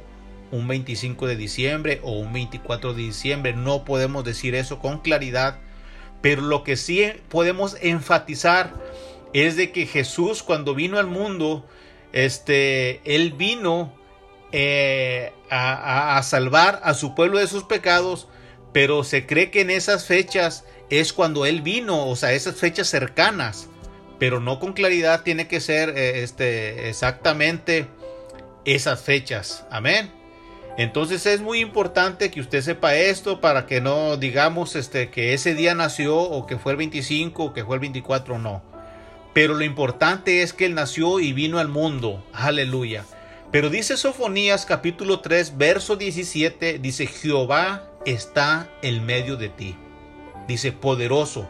un 0.50 0.66
25 0.66 1.26
de 1.26 1.36
diciembre 1.36 2.00
o 2.02 2.12
un 2.12 2.32
24 2.32 2.94
de 2.94 3.02
diciembre. 3.02 3.52
No 3.52 3.84
podemos 3.84 4.24
decir 4.24 4.54
eso 4.54 4.78
con 4.78 5.00
claridad, 5.00 5.58
pero 6.22 6.40
lo 6.40 6.64
que 6.64 6.78
sí 6.78 7.04
podemos 7.28 7.76
enfatizar 7.82 8.72
es 9.34 9.56
de 9.56 9.70
que 9.70 9.84
Jesús 9.84 10.42
cuando 10.42 10.74
vino 10.74 10.98
al 10.98 11.06
mundo, 11.06 11.66
este, 12.14 13.02
él 13.04 13.34
vino 13.34 13.92
eh, 14.52 15.34
a, 15.50 16.16
a 16.16 16.22
salvar 16.22 16.80
a 16.82 16.94
su 16.94 17.14
pueblo 17.14 17.38
de 17.38 17.46
sus 17.46 17.64
pecados, 17.64 18.26
pero 18.72 19.04
se 19.04 19.26
cree 19.26 19.50
que 19.50 19.60
en 19.60 19.68
esas 19.68 20.06
fechas 20.06 20.64
es 20.90 21.12
cuando 21.12 21.46
él 21.46 21.62
vino, 21.62 22.08
o 22.08 22.16
sea, 22.16 22.32
esas 22.32 22.56
fechas 22.56 22.88
cercanas, 22.88 23.68
pero 24.18 24.40
no 24.40 24.58
con 24.58 24.72
claridad 24.72 25.22
tiene 25.22 25.46
que 25.46 25.60
ser 25.60 25.90
eh, 25.90 26.22
este, 26.22 26.88
exactamente 26.88 27.86
esas 28.64 29.00
fechas. 29.00 29.64
Amén. 29.70 30.10
Entonces 30.76 31.26
es 31.26 31.40
muy 31.40 31.58
importante 31.60 32.30
que 32.30 32.40
usted 32.40 32.62
sepa 32.62 32.94
esto 32.94 33.40
para 33.40 33.66
que 33.66 33.80
no 33.80 34.16
digamos 34.16 34.76
este, 34.76 35.10
que 35.10 35.34
ese 35.34 35.54
día 35.54 35.74
nació 35.74 36.16
o 36.16 36.46
que 36.46 36.56
fue 36.56 36.72
el 36.72 36.78
25 36.78 37.44
o 37.44 37.52
que 37.52 37.64
fue 37.64 37.76
el 37.76 37.80
24, 37.80 38.38
no. 38.38 38.62
Pero 39.34 39.54
lo 39.54 39.64
importante 39.64 40.42
es 40.42 40.52
que 40.52 40.66
él 40.66 40.74
nació 40.74 41.20
y 41.20 41.32
vino 41.32 41.58
al 41.58 41.68
mundo. 41.68 42.24
Aleluya. 42.32 43.04
Pero 43.50 43.70
dice 43.70 43.96
Sofonías 43.96 44.66
capítulo 44.66 45.20
3 45.20 45.56
verso 45.56 45.96
17, 45.96 46.78
dice 46.78 47.06
Jehová 47.06 47.90
está 48.04 48.68
en 48.82 49.04
medio 49.04 49.36
de 49.36 49.48
ti. 49.48 49.76
Dice 50.48 50.72
poderoso. 50.72 51.48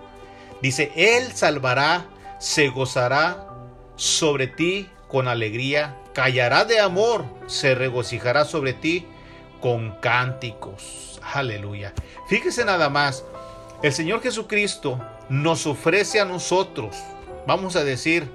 Dice, 0.61 0.93
Él 0.97 1.33
salvará, 1.33 2.07
se 2.39 2.69
gozará 2.69 3.49
sobre 3.97 4.49
ti 4.49 4.89
con 5.09 5.29
alegría, 5.29 5.97
callará 6.13 6.65
de 6.65 6.81
amor, 6.81 7.25
se 7.47 7.75
regocijará 7.75 8.45
sobre 8.45 8.75
ti 8.75 9.07
con 9.61 9.93
cánticos. 10.01 11.21
Aleluya. 11.23 11.95
Fíjese 12.29 12.65
nada 12.65 12.91
más, 12.91 13.25
el 13.83 13.93
Señor 13.93 14.23
Jesucristo 14.23 15.01
nos 15.29 15.67
ofrece 15.67 16.21
a 16.21 16.25
nosotros, 16.25 16.97
vamos 17.47 17.77
a 17.77 17.85
decir 17.85 18.29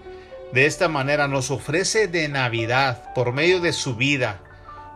de 0.53 0.65
esta 0.65 0.87
manera, 0.87 1.27
nos 1.27 1.51
ofrece 1.51 2.07
de 2.07 2.29
Navidad 2.29 3.13
por 3.13 3.33
medio 3.33 3.59
de 3.59 3.73
su 3.73 3.95
vida, 3.95 4.39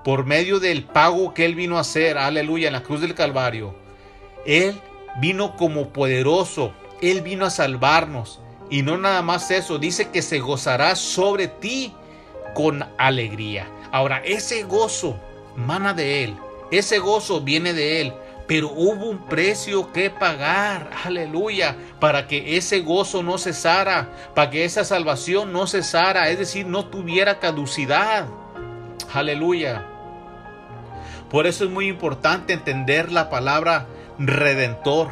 por 0.03 0.25
medio 0.25 0.59
del 0.59 0.83
pago 0.83 1.33
que 1.33 1.45
Él 1.45 1.55
vino 1.55 1.77
a 1.77 1.81
hacer, 1.81 2.17
aleluya, 2.17 2.67
en 2.67 2.73
la 2.73 2.83
cruz 2.83 3.01
del 3.01 3.15
Calvario. 3.15 3.75
Él 4.45 4.79
vino 5.19 5.55
como 5.55 5.89
poderoso, 5.89 6.73
Él 7.01 7.21
vino 7.21 7.45
a 7.45 7.49
salvarnos. 7.49 8.39
Y 8.69 8.81
no 8.81 8.97
nada 8.97 9.21
más 9.21 9.49
eso, 9.51 9.77
dice 9.77 10.09
que 10.09 10.21
se 10.21 10.39
gozará 10.39 10.95
sobre 10.95 11.47
ti 11.47 11.93
con 12.53 12.85
alegría. 12.97 13.67
Ahora, 13.91 14.21
ese 14.25 14.63
gozo 14.63 15.17
mana 15.55 15.93
de 15.93 16.23
Él. 16.23 16.35
Ese 16.71 16.99
gozo 16.99 17.41
viene 17.41 17.73
de 17.73 18.01
Él. 18.01 18.13
Pero 18.47 18.69
hubo 18.69 19.09
un 19.09 19.25
precio 19.25 19.91
que 19.91 20.09
pagar, 20.09 20.89
aleluya, 21.03 21.75
para 21.99 22.27
que 22.27 22.55
ese 22.55 22.79
gozo 22.79 23.21
no 23.21 23.37
cesara, 23.37 24.09
para 24.33 24.49
que 24.49 24.63
esa 24.63 24.85
salvación 24.85 25.51
no 25.51 25.67
cesara, 25.67 26.29
es 26.29 26.39
decir, 26.39 26.65
no 26.65 26.85
tuviera 26.85 27.39
caducidad. 27.39 28.25
Aleluya. 29.13 29.85
Por 31.29 31.45
eso 31.45 31.65
es 31.65 31.69
muy 31.69 31.87
importante 31.87 32.53
entender 32.53 33.11
la 33.11 33.29
palabra 33.29 33.87
redentor. 34.19 35.09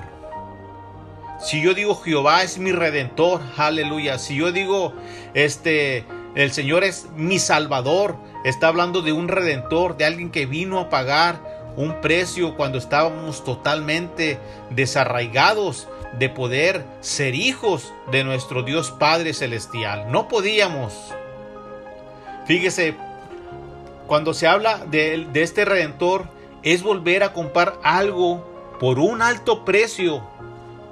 Si 1.40 1.62
yo 1.62 1.74
digo 1.74 1.96
Jehová 1.96 2.44
es 2.44 2.58
mi 2.58 2.72
redentor, 2.72 3.42
aleluya. 3.58 4.18
Si 4.18 4.36
yo 4.36 4.52
digo 4.52 4.94
este 5.34 6.06
el 6.36 6.52
Señor 6.52 6.84
es 6.84 7.08
mi 7.16 7.40
salvador, 7.40 8.18
Está 8.46 8.68
hablando 8.68 9.02
de 9.02 9.12
un 9.12 9.28
redentor, 9.28 9.98
de 9.98 10.06
alguien 10.06 10.30
que 10.30 10.46
vino 10.46 10.80
a 10.80 10.88
pagar 10.88 11.74
un 11.78 12.00
precio 12.00 12.56
cuando 12.56 12.78
estábamos 12.78 13.44
totalmente 13.44 14.38
desarraigados 14.70 15.88
de 16.20 16.30
poder 16.30 16.86
ser 17.02 17.34
hijos 17.34 17.92
de 18.12 18.24
nuestro 18.24 18.62
Dios 18.62 18.92
Padre 18.92 19.34
Celestial. 19.34 20.12
No 20.12 20.28
podíamos. 20.28 20.94
Fíjese, 22.46 22.94
cuando 24.06 24.36
se 24.36 24.46
habla 24.46 24.86
de, 24.86 25.26
de 25.34 25.42
este 25.42 25.66
redentor, 25.66 26.28
es 26.62 26.84
volver 26.84 27.24
a 27.24 27.34
comprar 27.34 27.80
algo 27.82 28.46
por 28.79 29.00
un 29.00 29.22
alto 29.22 29.65
precio, 29.65 30.24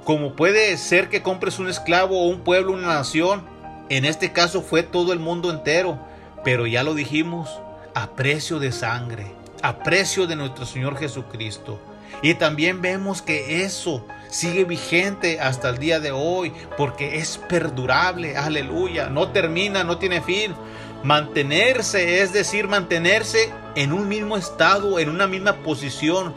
como 0.04 0.34
puede 0.34 0.76
ser 0.76 1.08
que 1.08 1.22
compres 1.22 1.58
un 1.58 1.68
esclavo 1.68 2.20
o 2.20 2.28
un 2.28 2.40
pueblo, 2.40 2.72
una 2.72 2.88
nación. 2.88 3.44
En 3.88 4.04
este 4.04 4.32
caso 4.32 4.62
fue 4.62 4.82
todo 4.82 5.12
el 5.12 5.18
mundo 5.18 5.50
entero 5.50 5.98
pero 6.44 6.66
ya 6.66 6.84
lo 6.84 6.94
dijimos, 6.94 7.58
a 7.94 8.10
precio 8.10 8.58
de 8.58 8.70
sangre, 8.70 9.32
a 9.62 9.78
precio 9.78 10.26
de 10.26 10.36
nuestro 10.36 10.66
Señor 10.66 10.98
Jesucristo. 10.98 11.80
Y 12.22 12.34
también 12.34 12.80
vemos 12.82 13.22
que 13.22 13.64
eso 13.64 14.06
sigue 14.28 14.64
vigente 14.64 15.40
hasta 15.40 15.70
el 15.70 15.78
día 15.78 16.00
de 16.00 16.12
hoy 16.12 16.52
porque 16.76 17.16
es 17.16 17.38
perdurable, 17.38 18.36
aleluya, 18.36 19.08
no 19.08 19.30
termina, 19.30 19.82
no 19.82 19.98
tiene 19.98 20.20
fin. 20.20 20.54
Mantenerse, 21.02 22.22
es 22.22 22.32
decir, 22.32 22.68
mantenerse 22.68 23.50
en 23.74 23.92
un 23.92 24.08
mismo 24.08 24.36
estado, 24.36 24.98
en 24.98 25.08
una 25.08 25.26
misma 25.26 25.54
posición. 25.56 26.34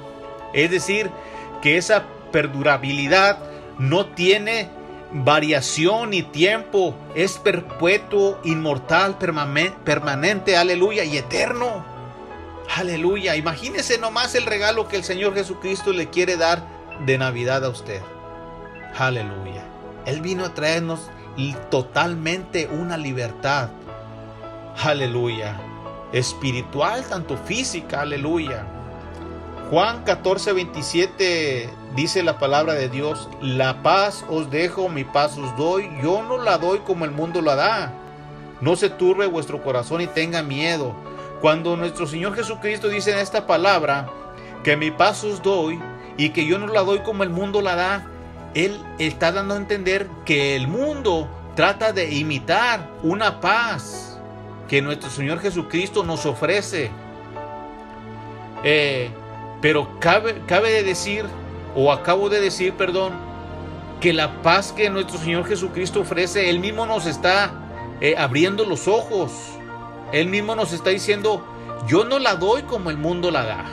Es 0.53 0.71
decir, 0.71 1.11
que 1.61 1.77
esa 1.77 2.03
perdurabilidad 2.31 3.39
no 3.79 4.07
tiene 4.07 4.69
variación 5.11 6.09
ni 6.09 6.23
tiempo, 6.23 6.95
es 7.15 7.37
perpetuo, 7.37 8.39
inmortal, 8.43 9.17
permanente, 9.17 10.57
aleluya, 10.57 11.03
y 11.03 11.17
eterno. 11.17 11.85
Aleluya, 12.75 13.35
imagínese 13.35 13.97
nomás 13.97 14.35
el 14.35 14.45
regalo 14.45 14.87
que 14.87 14.97
el 14.97 15.03
Señor 15.03 15.33
Jesucristo 15.33 15.93
le 15.93 16.09
quiere 16.09 16.35
dar 16.35 16.67
de 17.05 17.17
Navidad 17.17 17.63
a 17.63 17.69
usted. 17.69 18.01
Aleluya. 18.97 19.63
Él 20.05 20.21
vino 20.21 20.45
a 20.45 20.53
traernos 20.53 21.09
totalmente 21.69 22.67
una 22.67 22.97
libertad. 22.97 23.69
Aleluya. 24.83 25.57
Espiritual, 26.11 27.05
tanto 27.07 27.37
física, 27.37 28.01
aleluya. 28.01 28.65
Juan 29.69 30.05
14, 30.05 30.53
27 30.53 31.69
dice 31.93 32.23
la 32.23 32.39
palabra 32.39 32.73
de 32.73 32.87
Dios, 32.87 33.27
la 33.41 33.83
paz 33.83 34.23
os 34.29 34.49
dejo, 34.49 34.87
mi 34.87 35.03
paz 35.03 35.37
os 35.37 35.57
doy, 35.57 35.89
yo 36.01 36.23
no 36.23 36.37
la 36.37 36.57
doy 36.57 36.79
como 36.79 37.03
el 37.03 37.11
mundo 37.11 37.41
la 37.41 37.55
da. 37.55 37.93
No 38.61 38.77
se 38.77 38.89
turbe 38.89 39.25
vuestro 39.25 39.61
corazón 39.61 39.99
y 39.99 40.07
tenga 40.07 40.41
miedo. 40.41 40.95
Cuando 41.41 41.75
nuestro 41.75 42.07
Señor 42.07 42.33
Jesucristo 42.33 42.87
dice 42.87 43.11
en 43.11 43.19
esta 43.19 43.45
palabra 43.45 44.09
que 44.63 44.77
mi 44.77 44.89
paz 44.89 45.25
os 45.25 45.41
doy 45.41 45.77
y 46.15 46.29
que 46.29 46.45
yo 46.45 46.57
no 46.59 46.67
la 46.67 46.83
doy 46.83 46.99
como 46.99 47.23
el 47.23 47.29
mundo 47.29 47.61
la 47.61 47.75
da, 47.75 48.07
Él 48.53 48.79
está 48.99 49.33
dando 49.33 49.53
a 49.53 49.57
entender 49.57 50.07
que 50.23 50.55
el 50.55 50.69
mundo 50.69 51.27
trata 51.55 51.91
de 51.91 52.13
imitar 52.13 52.89
una 53.03 53.41
paz 53.41 54.17
que 54.69 54.81
nuestro 54.81 55.09
Señor 55.09 55.39
Jesucristo 55.39 56.03
nos 56.05 56.25
ofrece. 56.25 56.89
Eh, 58.63 59.11
pero 59.61 59.99
cabe, 59.99 60.41
cabe 60.45 60.71
de 60.71 60.83
decir, 60.83 61.25
o 61.75 61.91
acabo 61.91 62.29
de 62.29 62.41
decir, 62.41 62.73
perdón, 62.73 63.13
que 63.99 64.13
la 64.13 64.41
paz 64.41 64.71
que 64.71 64.89
nuestro 64.89 65.17
Señor 65.17 65.45
Jesucristo 65.45 66.01
ofrece, 66.01 66.49
Él 66.49 66.59
mismo 66.59 66.85
nos 66.85 67.05
está 67.05 67.51
eh, 67.99 68.15
abriendo 68.17 68.65
los 68.65 68.87
ojos. 68.87 69.31
Él 70.11 70.27
mismo 70.27 70.55
nos 70.55 70.71
está 70.71 70.91
diciendo, 70.91 71.43
yo 71.87 72.03
no 72.03 72.19
la 72.19 72.35
doy 72.35 72.63
como 72.63 72.89
el 72.89 72.97
mundo 72.97 73.31
la 73.31 73.45
da. 73.45 73.65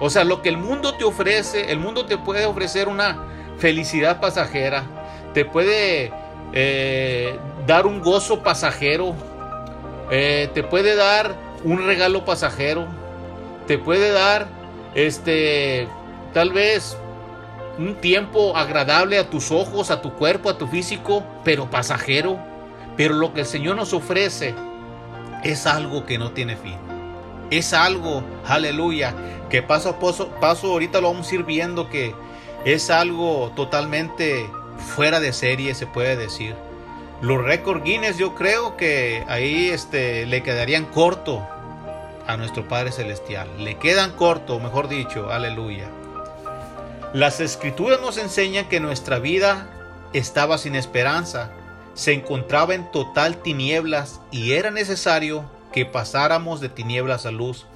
O 0.00 0.10
sea, 0.10 0.24
lo 0.24 0.42
que 0.42 0.48
el 0.48 0.56
mundo 0.56 0.94
te 0.94 1.04
ofrece, 1.04 1.70
el 1.70 1.78
mundo 1.78 2.06
te 2.06 2.18
puede 2.18 2.44
ofrecer 2.44 2.88
una 2.88 3.24
felicidad 3.58 4.20
pasajera, 4.20 4.84
te 5.32 5.44
puede 5.44 6.12
eh, 6.52 7.38
dar 7.66 7.86
un 7.86 8.00
gozo 8.00 8.42
pasajero, 8.42 9.14
eh, 10.10 10.50
te 10.52 10.64
puede 10.64 10.96
dar 10.96 11.36
un 11.62 11.86
regalo 11.86 12.24
pasajero, 12.24 12.86
te 13.68 13.78
puede 13.78 14.10
dar 14.10 14.48
este, 14.94 15.88
tal 16.32 16.52
vez 16.52 16.96
un 17.78 17.94
tiempo 17.96 18.56
agradable 18.56 19.18
a 19.18 19.30
tus 19.30 19.50
ojos, 19.50 19.90
a 19.90 20.02
tu 20.02 20.12
cuerpo, 20.14 20.50
a 20.50 20.58
tu 20.58 20.66
físico, 20.66 21.24
pero 21.44 21.70
pasajero. 21.70 22.38
Pero 22.96 23.14
lo 23.14 23.32
que 23.32 23.40
el 23.40 23.46
Señor 23.46 23.76
nos 23.76 23.92
ofrece 23.94 24.54
es 25.42 25.66
algo 25.66 26.04
que 26.04 26.18
no 26.18 26.32
tiene 26.32 26.56
fin. 26.56 26.76
Es 27.50 27.72
algo, 27.72 28.22
aleluya, 28.46 29.14
que 29.50 29.62
paso 29.62 29.90
a 29.90 29.98
paso, 29.98 30.28
paso 30.40 30.72
ahorita 30.72 31.00
lo 31.00 31.12
vamos 31.12 31.30
a 31.30 31.34
ir 31.34 31.44
viendo 31.44 31.88
que 31.88 32.14
es 32.64 32.90
algo 32.90 33.52
totalmente 33.56 34.48
fuera 34.94 35.20
de 35.20 35.32
serie, 35.32 35.74
se 35.74 35.86
puede 35.86 36.16
decir. 36.16 36.54
Los 37.20 37.42
récord 37.42 37.82
Guinness 37.82 38.18
yo 38.18 38.34
creo 38.34 38.76
que 38.76 39.24
ahí 39.28 39.68
este, 39.68 40.26
le 40.26 40.42
quedarían 40.42 40.86
corto 40.86 41.46
a 42.26 42.36
nuestro 42.36 42.68
Padre 42.68 42.92
Celestial. 42.92 43.48
Le 43.58 43.78
quedan 43.78 44.12
corto, 44.12 44.60
mejor 44.60 44.88
dicho, 44.88 45.30
aleluya. 45.30 45.88
Las 47.12 47.40
escrituras 47.40 48.00
nos 48.00 48.16
enseñan 48.18 48.68
que 48.68 48.80
nuestra 48.80 49.18
vida 49.18 49.68
estaba 50.12 50.58
sin 50.58 50.74
esperanza, 50.74 51.50
se 51.94 52.12
encontraba 52.12 52.74
en 52.74 52.90
total 52.90 53.42
tinieblas 53.42 54.20
y 54.30 54.52
era 54.52 54.70
necesario 54.70 55.44
que 55.72 55.84
pasáramos 55.84 56.60
de 56.60 56.68
tinieblas 56.68 57.26
a 57.26 57.30
luz, 57.30 57.66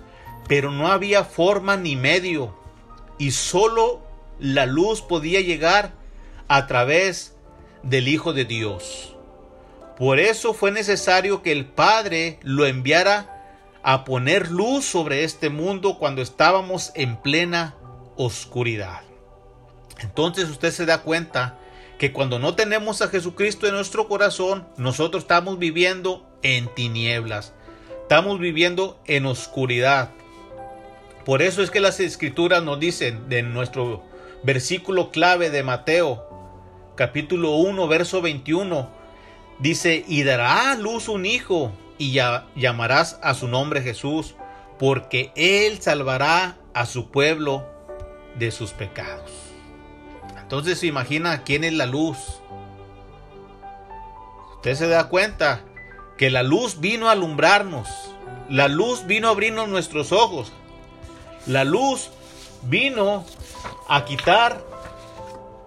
pero 0.49 0.71
no 0.71 0.89
había 0.89 1.25
forma 1.25 1.77
ni 1.77 1.97
medio 1.97 2.55
y 3.19 3.33
solo 3.33 4.01
la 4.39 4.67
luz 4.67 5.03
podía 5.03 5.41
llegar 5.41 5.93
a 6.49 6.67
través 6.67 7.35
del 7.83 8.09
Hijo 8.09 8.33
de 8.33 8.45
Dios. 8.45 9.15
Por 9.99 10.19
eso 10.21 10.53
fue 10.53 10.71
necesario 10.71 11.43
que 11.43 11.53
el 11.53 11.65
Padre 11.65 12.39
lo 12.43 12.67
enviara 12.67 13.36
a 13.89 14.05
poner 14.05 14.51
luz 14.51 14.85
sobre 14.85 15.23
este 15.23 15.49
mundo 15.49 15.97
cuando 15.97 16.21
estábamos 16.21 16.91
en 16.97 17.17
plena 17.19 17.77
oscuridad. 18.17 19.03
Entonces 20.01 20.51
usted 20.51 20.73
se 20.73 20.87
da 20.87 21.03
cuenta 21.03 21.61
que 21.97 22.13
cuando 22.13 22.41
no 22.41 22.57
tenemos 22.57 23.01
a 23.01 23.07
Jesucristo 23.07 23.69
en 23.69 23.75
nuestro 23.75 24.09
corazón, 24.09 24.67
nosotros 24.77 25.23
estamos 25.23 25.61
viviendo 25.61 26.29
en 26.43 26.67
tinieblas, 26.75 27.55
estamos 28.03 28.41
viviendo 28.41 28.99
en 29.05 29.25
oscuridad. 29.25 30.11
Por 31.25 31.41
eso 31.41 31.63
es 31.63 31.71
que 31.71 31.79
las 31.79 32.01
escrituras 32.01 32.65
nos 32.65 32.81
dicen 32.81 33.29
de 33.29 33.45
nuestro 33.45 34.03
versículo 34.43 35.13
clave 35.13 35.51
de 35.51 35.63
Mateo, 35.63 36.27
capítulo 36.97 37.55
1, 37.55 37.87
verso 37.87 38.21
21, 38.21 38.91
dice, 39.61 40.05
y 40.09 40.25
dará 40.25 40.73
a 40.73 40.75
luz 40.75 41.09
un 41.09 41.25
hijo 41.25 41.71
y 41.99 42.21
llamarás 42.55 43.19
a 43.23 43.35
su 43.35 43.49
nombre 43.49 43.83
Jesús, 43.83 44.35
porque 44.79 45.33
Él 45.35 45.81
salvará 45.81 46.57
a 46.75 46.87
su 46.87 47.11
pueblo 47.11 47.65
de 48.39 48.51
sus 48.51 48.73
pecados. 48.73 49.31
Entonces 50.41 50.79
se 50.79 50.87
imagina 50.87 51.43
quién 51.43 51.65
es 51.65 51.73
la 51.73 51.87
luz. 51.87 52.19
Usted 54.57 54.75
se 54.75 54.89
da 54.89 55.09
cuenta 55.09 55.65
que 56.17 56.31
la 56.31 56.43
luz 56.43 56.81
vino 56.81 57.09
a 57.09 57.13
alumbrarnos. 57.13 57.89
La 58.49 58.69
luz 58.69 59.07
vino 59.07 59.29
a 59.29 59.33
abrirnos 59.33 59.69
nuestros 59.69 60.13
ojos. 60.13 60.53
La 61.47 61.65
luz 61.65 62.11
vino 62.63 63.25
a 63.89 64.05
quitar 64.05 64.65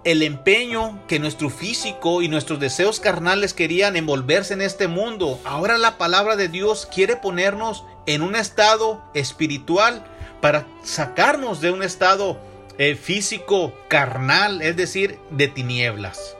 el 0.04 0.24
empeño 0.24 1.00
que 1.08 1.20
nuestro 1.20 1.50
físico 1.50 2.22
y 2.22 2.30
nuestros 2.30 2.60
deseos 2.60 3.00
carnales 3.00 3.54
querían 3.54 3.96
envolverse 3.96 4.54
en 4.54 4.62
este 4.62 4.88
mundo. 4.88 5.40
Ahora 5.44 5.78
la 5.78 5.98
palabra 5.98 6.36
de 6.36 6.48
Dios 6.48 6.86
quiere 6.86 7.16
ponernos 7.16 7.84
en 8.06 8.22
un 8.22 8.36
estado 8.36 9.04
espiritual 9.14 10.06
para 10.42 10.66
sacarnos 10.84 11.60
de 11.60 11.72
un 11.72 11.84
estado 11.84 12.40
eh, 12.78 12.96
físico 12.96 13.74
carnal, 13.90 14.62
es 14.62 14.78
decir, 14.78 15.20
de 15.32 15.50
tinieblas. 15.50 16.36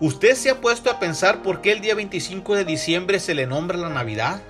¿Usted 0.00 0.34
se 0.34 0.50
ha 0.50 0.60
puesto 0.60 0.90
a 0.90 0.98
pensar 0.98 1.42
por 1.42 1.60
qué 1.60 1.70
el 1.70 1.80
día 1.80 1.94
25 1.94 2.56
de 2.56 2.64
diciembre 2.64 3.20
se 3.20 3.34
le 3.34 3.46
nombra 3.46 3.78
la 3.78 3.88
Navidad? 3.88 4.42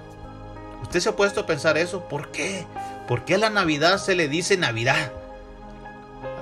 ¿Usted 0.81 1.01
se 1.01 1.11
ha 1.11 1.17
puesto 1.17 1.41
a 1.41 1.47
pensar 1.47 1.77
eso? 1.77 2.09
¿Por 2.09 2.33
qué? 2.33 2.65
¿Por 3.07 3.27
qué 3.27 3.35
a 3.35 3.39
la 3.39 3.51
Navidad 3.51 3.99
se 3.99 4.15
le 4.15 4.29
dice 4.29 4.57
Navidad? 4.57 5.13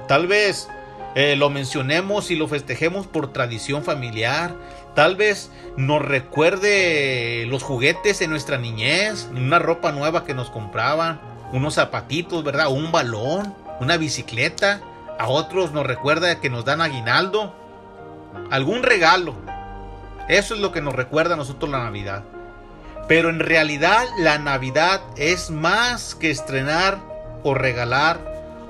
Tal 0.06 0.28
vez 0.28 0.68
eh, 1.14 1.34
lo 1.36 1.50
mencionemos 1.50 2.30
y 2.30 2.36
lo 2.36 2.46
festejemos 2.46 3.06
por 3.06 3.32
tradición 3.32 3.82
familiar. 3.82 4.54
Tal 4.94 5.16
vez 5.16 5.50
nos 5.76 6.02
recuerde 6.02 7.46
los 7.48 7.62
juguetes 7.62 8.20
en 8.20 8.30
nuestra 8.30 8.58
niñez, 8.58 9.28
una 9.34 9.58
ropa 9.58 9.90
nueva 9.92 10.24
que 10.24 10.34
nos 10.34 10.50
compraban, 10.50 11.20
unos 11.52 11.74
zapatitos, 11.74 12.44
¿verdad? 12.44 12.68
Un 12.68 12.92
balón, 12.92 13.54
una 13.80 13.96
bicicleta. 13.96 14.82
A 15.18 15.28
otros 15.28 15.72
nos 15.72 15.86
recuerda 15.86 16.40
que 16.40 16.48
nos 16.48 16.64
dan 16.64 16.80
aguinaldo, 16.80 17.54
algún 18.50 18.82
regalo. 18.82 19.34
Eso 20.28 20.54
es 20.54 20.60
lo 20.60 20.70
que 20.70 20.80
nos 20.80 20.94
recuerda 20.94 21.34
a 21.34 21.36
nosotros 21.36 21.70
la 21.70 21.82
Navidad. 21.82 22.22
Pero 23.08 23.30
en 23.30 23.40
realidad 23.40 24.04
la 24.18 24.38
Navidad 24.38 25.00
es 25.16 25.50
más 25.50 26.14
que 26.14 26.30
estrenar 26.30 26.98
o 27.42 27.54
regalar 27.54 28.20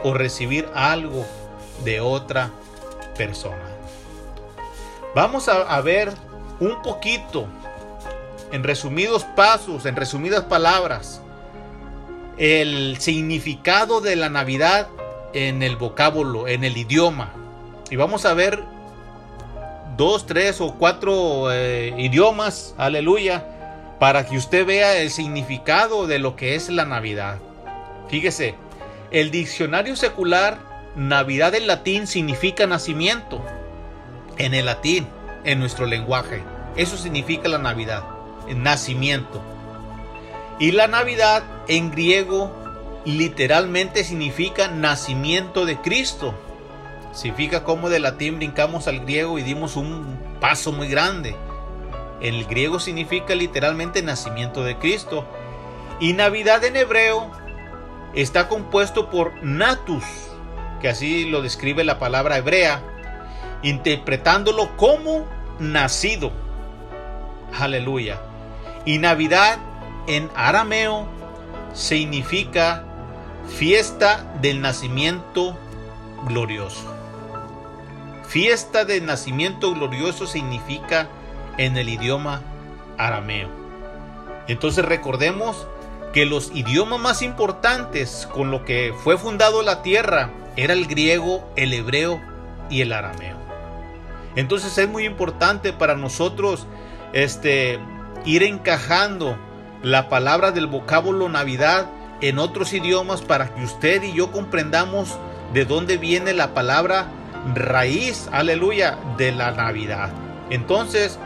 o 0.02 0.14
recibir 0.14 0.66
algo 0.74 1.26
de 1.84 2.00
otra 2.00 2.50
persona. 3.16 3.70
Vamos 5.14 5.48
a, 5.48 5.80
ver 5.80 6.12
un 6.60 6.82
poquito, 6.82 7.46
en 8.52 8.62
resumidos 8.62 9.24
pasos, 9.24 9.86
en 9.86 9.96
resumidas 9.96 10.44
palabras, 10.44 11.20
el 12.38 12.96
significado 13.00 14.00
de 14.00 14.16
la 14.16 14.28
Navidad 14.28 14.88
en 15.32 15.62
el 15.62 15.76
vocábulo, 15.76 16.46
en 16.46 16.64
el 16.64 16.76
idioma. 16.76 17.32
Y 17.90 17.96
vamos 17.96 18.24
a 18.24 18.34
ver 18.34 18.62
dos, 19.96 20.26
tres 20.26 20.60
o 20.60 20.74
cuatro 20.74 21.52
eh, 21.52 21.92
idiomas, 21.98 22.74
aleluya, 22.78 23.44
para 23.98 24.24
que 24.24 24.36
usted 24.36 24.64
vea 24.64 24.96
el 24.98 25.10
significado 25.10 26.06
de 26.06 26.20
lo 26.20 26.36
que 26.36 26.54
es 26.54 26.70
la 26.70 26.84
Navidad. 26.84 27.38
Fíjese, 28.08 28.54
el 29.10 29.30
diccionario 29.30 29.96
secular 29.96 30.69
Navidad 30.96 31.54
en 31.54 31.66
latín 31.66 32.06
significa 32.06 32.66
nacimiento. 32.66 33.44
En 34.38 34.54
el 34.54 34.66
latín, 34.66 35.06
en 35.44 35.60
nuestro 35.60 35.86
lenguaje. 35.86 36.42
Eso 36.76 36.96
significa 36.96 37.48
la 37.48 37.58
Navidad, 37.58 38.04
el 38.48 38.62
nacimiento. 38.62 39.40
Y 40.58 40.72
la 40.72 40.88
Navidad 40.88 41.42
en 41.68 41.90
griego 41.90 42.52
literalmente 43.04 44.04
significa 44.04 44.68
nacimiento 44.68 45.64
de 45.64 45.76
Cristo. 45.78 46.34
Significa 47.12 47.64
cómo 47.64 47.88
de 47.88 48.00
latín 48.00 48.36
brincamos 48.36 48.86
al 48.86 49.00
griego 49.00 49.38
y 49.38 49.42
dimos 49.42 49.76
un 49.76 50.18
paso 50.40 50.72
muy 50.72 50.88
grande. 50.88 51.36
El 52.20 52.44
griego 52.46 52.80
significa 52.80 53.34
literalmente 53.34 54.02
nacimiento 54.02 54.62
de 54.62 54.76
Cristo. 54.76 55.24
Y 56.00 56.12
Navidad 56.12 56.64
en 56.64 56.76
hebreo 56.76 57.30
está 58.14 58.48
compuesto 58.48 59.08
por 59.10 59.32
natus, 59.42 60.04
que 60.80 60.88
así 60.88 61.24
lo 61.24 61.42
describe 61.42 61.84
la 61.84 61.98
palabra 61.98 62.38
hebrea, 62.38 62.82
interpretándolo 63.62 64.76
como 64.76 65.26
nacido. 65.58 66.32
Aleluya. 67.58 68.20
Y 68.84 68.98
Navidad 68.98 69.58
en 70.06 70.30
arameo 70.34 71.06
significa 71.74 72.84
fiesta 73.48 74.24
del 74.40 74.60
nacimiento 74.60 75.56
glorioso. 76.26 76.94
Fiesta 78.26 78.84
del 78.84 79.06
nacimiento 79.06 79.74
glorioso 79.74 80.26
significa 80.26 81.08
en 81.58 81.76
el 81.76 81.88
idioma 81.88 82.42
arameo. 82.96 83.48
Entonces 84.46 84.84
recordemos 84.84 85.66
que 86.12 86.26
los 86.26 86.50
idiomas 86.54 87.00
más 87.00 87.22
importantes 87.22 88.28
con 88.32 88.50
lo 88.50 88.64
que 88.64 88.92
fue 89.04 89.16
fundado 89.16 89.62
la 89.62 89.82
tierra 89.82 90.30
era 90.56 90.72
el 90.72 90.86
griego, 90.86 91.48
el 91.56 91.72
hebreo 91.72 92.20
y 92.68 92.80
el 92.80 92.92
arameo. 92.92 93.36
Entonces 94.36 94.76
es 94.78 94.88
muy 94.88 95.04
importante 95.04 95.72
para 95.72 95.96
nosotros 95.96 96.66
este, 97.12 97.78
ir 98.24 98.42
encajando 98.42 99.36
la 99.82 100.08
palabra 100.08 100.52
del 100.52 100.66
vocábulo 100.66 101.28
Navidad 101.28 101.86
en 102.20 102.38
otros 102.38 102.72
idiomas 102.72 103.22
para 103.22 103.54
que 103.54 103.64
usted 103.64 104.02
y 104.02 104.12
yo 104.12 104.30
comprendamos 104.30 105.16
de 105.52 105.64
dónde 105.64 105.96
viene 105.96 106.32
la 106.32 106.54
palabra 106.54 107.06
raíz, 107.54 108.28
aleluya, 108.32 108.98
de 109.16 109.32
la 109.32 109.50
Navidad. 109.52 110.10
Entonces, 110.50 111.18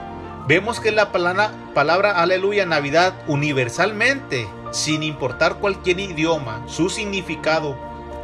vemos 0.46 0.80
que 0.80 0.92
la 0.92 1.10
palabra, 1.10 1.50
palabra 1.74 2.12
aleluya, 2.12 2.64
Navidad, 2.64 3.14
universalmente, 3.26 4.46
sin 4.74 5.04
importar 5.04 5.58
cualquier 5.60 6.00
idioma, 6.00 6.64
su 6.66 6.90
significado, 6.90 7.76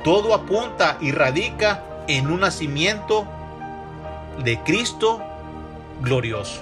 todo 0.02 0.34
apunta 0.34 0.98
y 1.00 1.12
radica 1.12 1.84
en 2.08 2.28
un 2.28 2.40
nacimiento 2.40 3.24
de 4.42 4.58
Cristo 4.64 5.22
glorioso. 6.00 6.60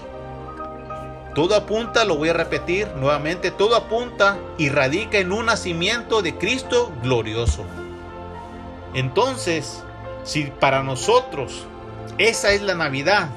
Todo 1.35 1.55
apunta, 1.55 2.05
lo 2.05 2.16
voy 2.16 2.29
a 2.29 2.35
repetir 2.35 2.87
nuevamente, 2.96 3.51
todo 3.51 3.77
apunta 3.77 4.37
y 4.59 4.68
radica 4.68 5.18
en 5.18 5.33
un 5.33 5.46
nacimiento 5.46 6.20
de 6.20 6.37
Cristo 6.37 6.92
glorioso. 7.03 7.64
Entonces, 8.92 9.83
si 10.22 10.44
para 10.44 10.83
nosotros 10.83 11.66
esa 12.18 12.53
es 12.53 12.61
la 12.61 12.74
Navidad, 12.74 13.31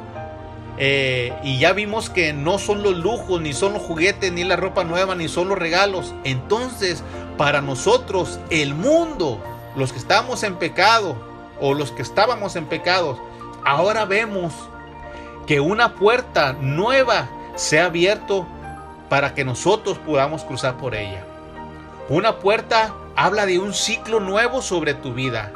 eh, 0.77 1.33
y 1.43 1.59
ya 1.59 1.73
vimos 1.73 2.09
que 2.09 2.33
no 2.33 2.57
son 2.57 2.83
los 2.83 2.95
lujos, 2.95 3.41
ni 3.41 3.53
son 3.53 3.73
los 3.73 3.81
juguetes, 3.81 4.31
ni 4.31 4.43
la 4.43 4.55
ropa 4.55 4.83
nueva, 4.83 5.15
ni 5.15 5.27
son 5.27 5.49
los 5.49 5.57
regalos, 5.57 6.13
entonces 6.23 7.03
para 7.37 7.61
nosotros 7.61 8.39
el 8.49 8.73
mundo, 8.73 9.43
los 9.75 9.91
que 9.91 9.99
estamos 9.99 10.43
en 10.43 10.55
pecado, 10.55 11.15
o 11.59 11.73
los 11.73 11.91
que 11.91 12.01
estábamos 12.01 12.55
en 12.55 12.65
pecado, 12.65 13.19
ahora 13.63 14.05
vemos 14.05 14.53
que 15.45 15.59
una 15.59 15.95
puerta 15.95 16.53
nueva 16.53 17.29
se 17.55 17.79
ha 17.79 17.85
abierto 17.85 18.47
para 19.09 19.33
que 19.33 19.45
nosotros 19.45 19.97
podamos 19.99 20.43
cruzar 20.43 20.77
por 20.77 20.95
ella. 20.95 21.23
Una 22.09 22.37
puerta 22.37 22.93
habla 23.15 23.45
de 23.45 23.59
un 23.59 23.73
ciclo 23.73 24.19
nuevo 24.19 24.61
sobre 24.61 24.93
tu 24.93 25.13
vida. 25.13 25.51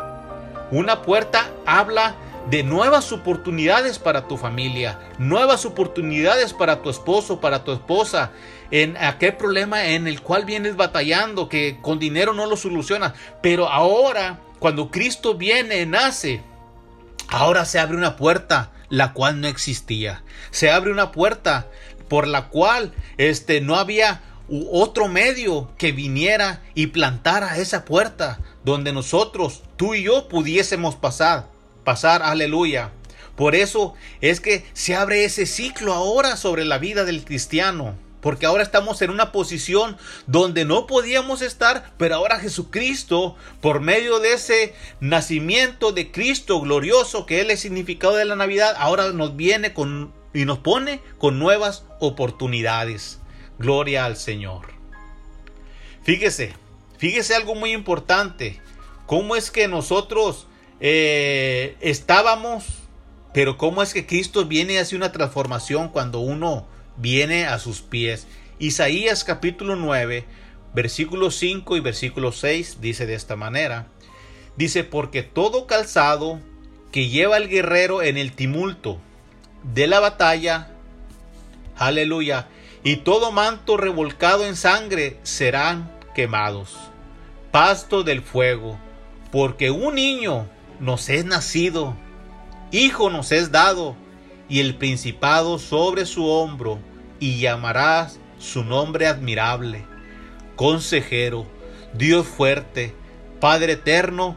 Una 0.71 1.01
puerta 1.01 1.49
habla 1.65 2.15
de 2.49 2.63
nuevas 2.63 3.11
oportunidades 3.11 3.99
para 3.99 4.27
tu 4.27 4.37
familia, 4.37 4.99
nuevas 5.17 5.65
oportunidades 5.65 6.53
para 6.53 6.81
tu 6.81 6.89
esposo, 6.89 7.41
para 7.41 7.63
tu 7.63 7.71
esposa, 7.71 8.31
en 8.71 8.97
aquel 8.97 9.35
problema 9.35 9.85
en 9.85 10.07
el 10.07 10.21
cual 10.21 10.45
vienes 10.45 10.75
batallando, 10.75 11.49
que 11.49 11.79
con 11.81 11.99
dinero 11.99 12.33
no 12.33 12.45
lo 12.45 12.57
solucionas. 12.57 13.13
Pero 13.41 13.69
ahora, 13.69 14.39
cuando 14.59 14.91
Cristo 14.91 15.35
viene, 15.35 15.85
nace, 15.85 16.41
ahora 17.29 17.65
se 17.65 17.79
abre 17.79 17.97
una 17.97 18.15
puerta 18.15 18.71
la 18.89 19.13
cual 19.13 19.41
no 19.41 19.47
existía. 19.47 20.23
Se 20.51 20.71
abre 20.71 20.91
una 20.91 21.11
puerta 21.11 21.67
por 22.07 22.27
la 22.27 22.49
cual 22.49 22.93
este 23.17 23.61
no 23.61 23.75
había 23.75 24.21
otro 24.71 25.07
medio 25.07 25.71
que 25.77 25.91
viniera 25.91 26.61
y 26.75 26.87
plantara 26.87 27.57
esa 27.57 27.83
puerta 27.83 28.39
donde 28.63 28.93
nosotros, 28.93 29.63
tú 29.75 29.95
y 29.95 30.03
yo 30.03 30.27
pudiésemos 30.27 30.95
pasar, 30.95 31.47
pasar, 31.85 32.21
aleluya. 32.21 32.91
Por 33.37 33.55
eso 33.55 33.93
es 34.19 34.41
que 34.41 34.65
se 34.73 34.95
abre 34.95 35.23
ese 35.23 35.45
ciclo 35.45 35.93
ahora 35.93 36.35
sobre 36.35 36.65
la 36.65 36.77
vida 36.77 37.05
del 37.05 37.23
cristiano. 37.23 37.95
Porque 38.19 38.47
ahora 38.47 38.63
estamos 38.63 39.03
en 39.03 39.11
una 39.11 39.31
posición 39.31 39.97
donde 40.25 40.65
no 40.65 40.87
podíamos 40.87 41.43
estar, 41.43 41.93
pero 41.97 42.15
ahora 42.15 42.39
Jesucristo, 42.39 43.35
por 43.61 43.81
medio 43.81 44.19
de 44.19 44.33
ese 44.33 44.73
nacimiento 44.99 45.91
de 45.91 46.11
Cristo 46.11 46.59
glorioso, 46.59 47.27
que 47.27 47.39
es 47.39 47.47
el 47.47 47.57
significado 47.57 48.15
de 48.15 48.25
la 48.25 48.35
Navidad, 48.35 48.75
ahora 48.79 49.11
nos 49.11 49.35
viene 49.35 49.73
con 49.73 50.11
y 50.33 50.45
nos 50.45 50.57
pone 50.59 51.01
con 51.17 51.39
nuevas 51.39 51.85
oportunidades. 51.99 53.19
Gloria 53.57 54.05
al 54.05 54.17
Señor. 54.17 54.73
Fíjese, 56.03 56.53
fíjese 56.97 57.35
algo 57.35 57.55
muy 57.55 57.73
importante. 57.73 58.59
¿Cómo 59.05 59.35
es 59.35 59.51
que 59.51 59.67
nosotros 59.67 60.47
eh, 60.79 61.77
estábamos, 61.81 62.65
pero 63.33 63.57
cómo 63.57 63.81
es 63.81 63.93
que 63.93 64.05
Cristo 64.05 64.45
viene 64.45 64.73
y 64.73 64.77
hace 64.77 64.95
una 64.95 65.11
transformación 65.11 65.89
cuando 65.89 66.19
uno 66.19 66.67
viene 66.97 67.45
a 67.45 67.59
sus 67.59 67.81
pies? 67.81 68.27
Isaías 68.59 69.23
capítulo 69.23 69.75
9, 69.75 70.25
versículo 70.73 71.31
5 71.31 71.77
y 71.77 71.79
versículo 71.79 72.31
6 72.31 72.79
dice 72.81 73.05
de 73.05 73.15
esta 73.15 73.35
manera. 73.35 73.87
Dice, 74.57 74.83
porque 74.83 75.23
todo 75.23 75.67
calzado 75.67 76.39
que 76.91 77.09
lleva 77.09 77.37
el 77.37 77.49
guerrero 77.49 78.01
en 78.01 78.17
el 78.17 78.31
tumulto 78.31 78.99
de 79.73 79.87
la 79.87 79.99
batalla, 79.99 80.71
aleluya, 81.75 82.47
y 82.83 82.97
todo 82.97 83.31
manto 83.31 83.75
revolcado 83.75 84.45
en 84.45 84.55
sangre 84.55 85.17
serán 85.23 85.91
quemados. 86.13 86.77
Pasto 87.51 88.03
del 88.03 88.21
fuego, 88.21 88.77
porque 89.31 89.71
un 89.71 89.95
niño 89.95 90.47
nos 90.79 91.09
es 91.09 91.25
nacido, 91.25 91.95
hijo 92.71 93.09
nos 93.09 93.31
es 93.31 93.51
dado, 93.51 93.95
y 94.47 94.59
el 94.59 94.75
principado 94.75 95.59
sobre 95.59 96.05
su 96.05 96.27
hombro, 96.27 96.79
y 97.19 97.39
llamarás 97.39 98.19
su 98.37 98.63
nombre 98.63 99.07
admirable, 99.07 99.85
consejero, 100.55 101.45
Dios 101.93 102.27
fuerte, 102.27 102.93
Padre 103.39 103.73
eterno, 103.73 104.35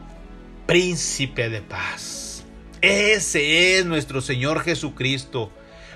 príncipe 0.65 1.49
de 1.49 1.61
paz. 1.61 2.43
Ese 2.81 3.77
es 3.77 3.85
nuestro 3.85 4.21
Señor 4.21 4.61
Jesucristo. 4.61 5.51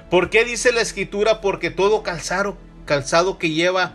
¿Por 0.10 0.30
qué 0.30 0.44
dice 0.44 0.72
la 0.72 0.82
escritura? 0.82 1.42
Porque 1.42 1.70
todo 1.70 2.04
calzado, 2.04 2.58
calzado 2.86 3.38
que 3.38 3.52
lleva 3.52 3.94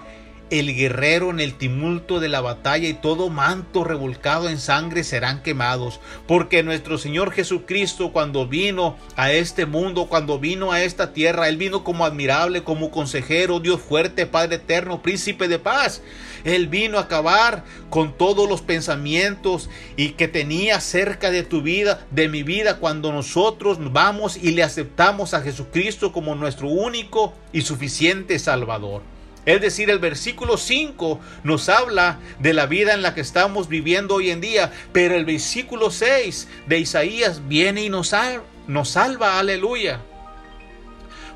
el 0.50 0.74
guerrero 0.74 1.30
en 1.30 1.40
el 1.40 1.54
tumulto 1.54 2.20
de 2.20 2.28
la 2.28 2.40
batalla 2.40 2.88
y 2.88 2.94
todo 2.94 3.28
manto 3.28 3.84
revolcado 3.84 4.48
en 4.48 4.58
sangre 4.58 5.04
serán 5.04 5.42
quemados, 5.42 6.00
porque 6.26 6.62
nuestro 6.62 6.98
Señor 6.98 7.32
Jesucristo 7.32 8.12
cuando 8.12 8.46
vino 8.46 8.96
a 9.16 9.32
este 9.32 9.66
mundo, 9.66 10.06
cuando 10.06 10.38
vino 10.38 10.72
a 10.72 10.82
esta 10.82 11.12
tierra, 11.12 11.48
Él 11.48 11.56
vino 11.56 11.84
como 11.84 12.04
admirable, 12.04 12.64
como 12.64 12.90
consejero, 12.90 13.60
Dios 13.60 13.80
fuerte, 13.80 14.26
Padre 14.26 14.56
eterno, 14.56 15.02
príncipe 15.02 15.48
de 15.48 15.58
paz. 15.58 16.02
Él 16.44 16.68
vino 16.68 16.98
a 16.98 17.02
acabar 17.02 17.64
con 17.90 18.16
todos 18.16 18.48
los 18.48 18.62
pensamientos 18.62 19.68
y 19.96 20.10
que 20.10 20.28
tenía 20.28 20.80
cerca 20.80 21.30
de 21.30 21.42
tu 21.42 21.62
vida, 21.62 22.06
de 22.10 22.28
mi 22.28 22.42
vida, 22.42 22.78
cuando 22.78 23.12
nosotros 23.12 23.78
vamos 23.92 24.36
y 24.36 24.52
le 24.52 24.62
aceptamos 24.62 25.34
a 25.34 25.42
Jesucristo 25.42 26.12
como 26.12 26.34
nuestro 26.34 26.68
único 26.68 27.34
y 27.52 27.62
suficiente 27.62 28.38
Salvador. 28.38 29.17
Es 29.48 29.62
decir, 29.62 29.88
el 29.88 29.98
versículo 29.98 30.58
5 30.58 31.20
nos 31.42 31.70
habla 31.70 32.18
de 32.38 32.52
la 32.52 32.66
vida 32.66 32.92
en 32.92 33.00
la 33.00 33.14
que 33.14 33.22
estamos 33.22 33.66
viviendo 33.66 34.16
hoy 34.16 34.28
en 34.28 34.42
día, 34.42 34.72
pero 34.92 35.14
el 35.14 35.24
versículo 35.24 35.90
6 35.90 36.48
de 36.66 36.78
Isaías 36.78 37.48
viene 37.48 37.82
y 37.82 37.88
nos, 37.88 38.14
nos 38.66 38.90
salva, 38.90 39.38
aleluya. 39.38 40.02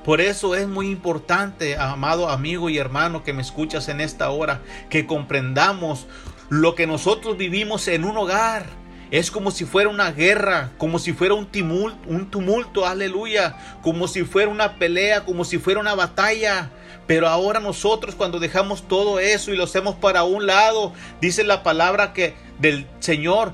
Por 0.04 0.20
eso 0.20 0.54
es 0.54 0.68
muy 0.68 0.90
importante, 0.90 1.78
amado 1.78 2.28
amigo 2.28 2.68
y 2.68 2.76
hermano 2.76 3.24
que 3.24 3.32
me 3.32 3.40
escuchas 3.40 3.88
en 3.88 4.02
esta 4.02 4.28
hora, 4.28 4.60
que 4.90 5.06
comprendamos 5.06 6.06
lo 6.50 6.74
que 6.74 6.86
nosotros 6.86 7.38
vivimos 7.38 7.88
en 7.88 8.04
un 8.04 8.18
hogar 8.18 8.66
Es 9.10 9.30
como 9.30 9.50
si 9.50 9.64
fuera 9.64 9.88
una 9.88 10.10
guerra, 10.10 10.72
como 10.76 10.98
si 10.98 11.14
fuera 11.14 11.32
un 11.32 11.46
tumulto, 11.46 11.98
un 12.06 12.30
tumulto, 12.30 12.86
aleluya, 12.86 13.56
como 13.80 14.06
si 14.06 14.24
fuera 14.24 14.50
una 14.50 14.74
pelea, 14.78 15.24
como 15.24 15.46
si 15.46 15.56
fuera 15.56 15.80
una 15.80 15.94
batalla. 15.94 16.70
Pero 17.06 17.28
ahora 17.28 17.60
nosotros 17.60 18.14
cuando 18.14 18.38
dejamos 18.38 18.86
todo 18.88 19.18
eso 19.18 19.52
y 19.52 19.56
lo 19.56 19.64
hacemos 19.64 19.96
para 19.96 20.24
un 20.24 20.46
lado, 20.46 20.92
dice 21.20 21.44
la 21.44 21.62
palabra 21.62 22.12
que 22.12 22.34
del 22.58 22.86
Señor, 23.00 23.52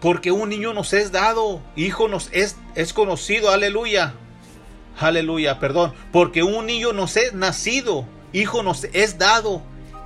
porque 0.00 0.32
un 0.32 0.48
niño 0.48 0.72
nos 0.72 0.92
es 0.92 1.12
dado, 1.12 1.60
hijo 1.76 2.08
nos 2.08 2.28
es, 2.32 2.56
es 2.74 2.92
conocido, 2.92 3.50
aleluya. 3.50 4.14
Aleluya, 4.98 5.58
perdón, 5.58 5.94
porque 6.12 6.42
un 6.42 6.66
niño 6.66 6.92
nos 6.92 7.16
es 7.16 7.32
nacido, 7.32 8.04
hijo 8.32 8.62
nos 8.62 8.84
es 8.84 9.16
dado 9.16 9.62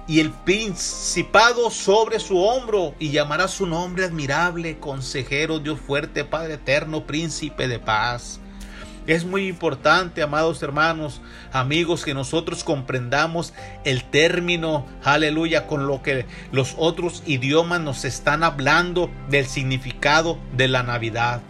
y 0.07 0.21
el 0.21 0.31
principado 0.31 1.71
sobre 1.71 2.21
su 2.21 2.39
hombro, 2.39 2.95
y 2.99 3.11
llamará 3.11 3.49
su 3.49 3.67
nombre 3.67 4.05
admirable, 4.05 4.79
consejero, 4.79 5.59
Dios 5.59 5.81
fuerte, 5.81 6.25
Padre 6.25 6.55
eterno, 6.55 7.07
príncipe 7.07 7.69
de 7.69 7.79
paz. 7.79 8.41
Es 9.07 9.25
muy 9.25 9.49
importante, 9.49 10.23
amados 10.23 10.63
hermanos, 10.63 11.21
amigos, 11.53 12.05
que 12.05 12.15
nosotros 12.15 12.65
comprendamos 12.65 13.53
el 13.85 14.03
término, 14.05 14.87
aleluya, 15.03 15.67
con 15.67 15.87
lo 15.87 16.03
que 16.03 16.25
los 16.53 16.75
otros 16.79 17.23
idiomas 17.27 17.81
nos 17.81 18.05
están 18.05 18.43
hablando 18.43 19.11
del 19.29 19.47
significado 19.47 20.39
de 20.57 20.69
la 20.69 20.83
Navidad 20.83 21.43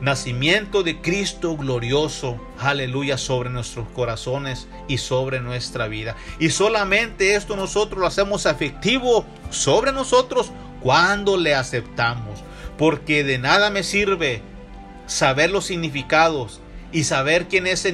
nacimiento 0.00 0.82
de 0.82 1.00
Cristo 1.00 1.56
glorioso, 1.56 2.40
aleluya, 2.58 3.18
sobre 3.18 3.50
nuestros 3.50 3.88
corazones 3.88 4.68
y 4.88 4.98
sobre 4.98 5.40
nuestra 5.40 5.88
vida. 5.88 6.16
Y 6.38 6.50
solamente 6.50 7.34
esto 7.34 7.56
nosotros 7.56 8.00
lo 8.00 8.06
hacemos 8.06 8.46
efectivo 8.46 9.24
sobre 9.50 9.92
nosotros 9.92 10.50
cuando 10.80 11.36
le 11.36 11.54
aceptamos. 11.54 12.40
Porque 12.78 13.24
de 13.24 13.38
nada 13.38 13.70
me 13.70 13.82
sirve 13.82 14.42
saber 15.10 15.50
los 15.50 15.66
significados 15.66 16.60
y 16.92 17.04
saber 17.04 17.48
quién 17.48 17.66
es, 17.66 17.84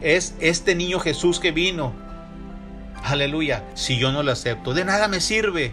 es 0.00 0.34
este 0.40 0.74
niño 0.74 1.00
Jesús 1.00 1.40
que 1.40 1.50
vino. 1.50 1.92
Aleluya, 3.02 3.64
si 3.74 3.98
yo 3.98 4.12
no 4.12 4.22
le 4.22 4.32
acepto, 4.32 4.72
de 4.72 4.84
nada 4.84 5.08
me 5.08 5.20
sirve. 5.20 5.72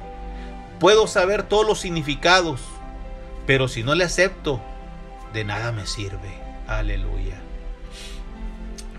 Puedo 0.79 1.07
saber 1.07 1.43
todos 1.43 1.67
los 1.67 1.79
significados, 1.79 2.61
pero 3.45 3.67
si 3.67 3.83
no 3.83 3.95
le 3.95 4.05
acepto, 4.05 4.61
de 5.33 5.43
nada 5.43 5.71
me 5.71 5.85
sirve. 5.85 6.33
Aleluya. 6.67 7.39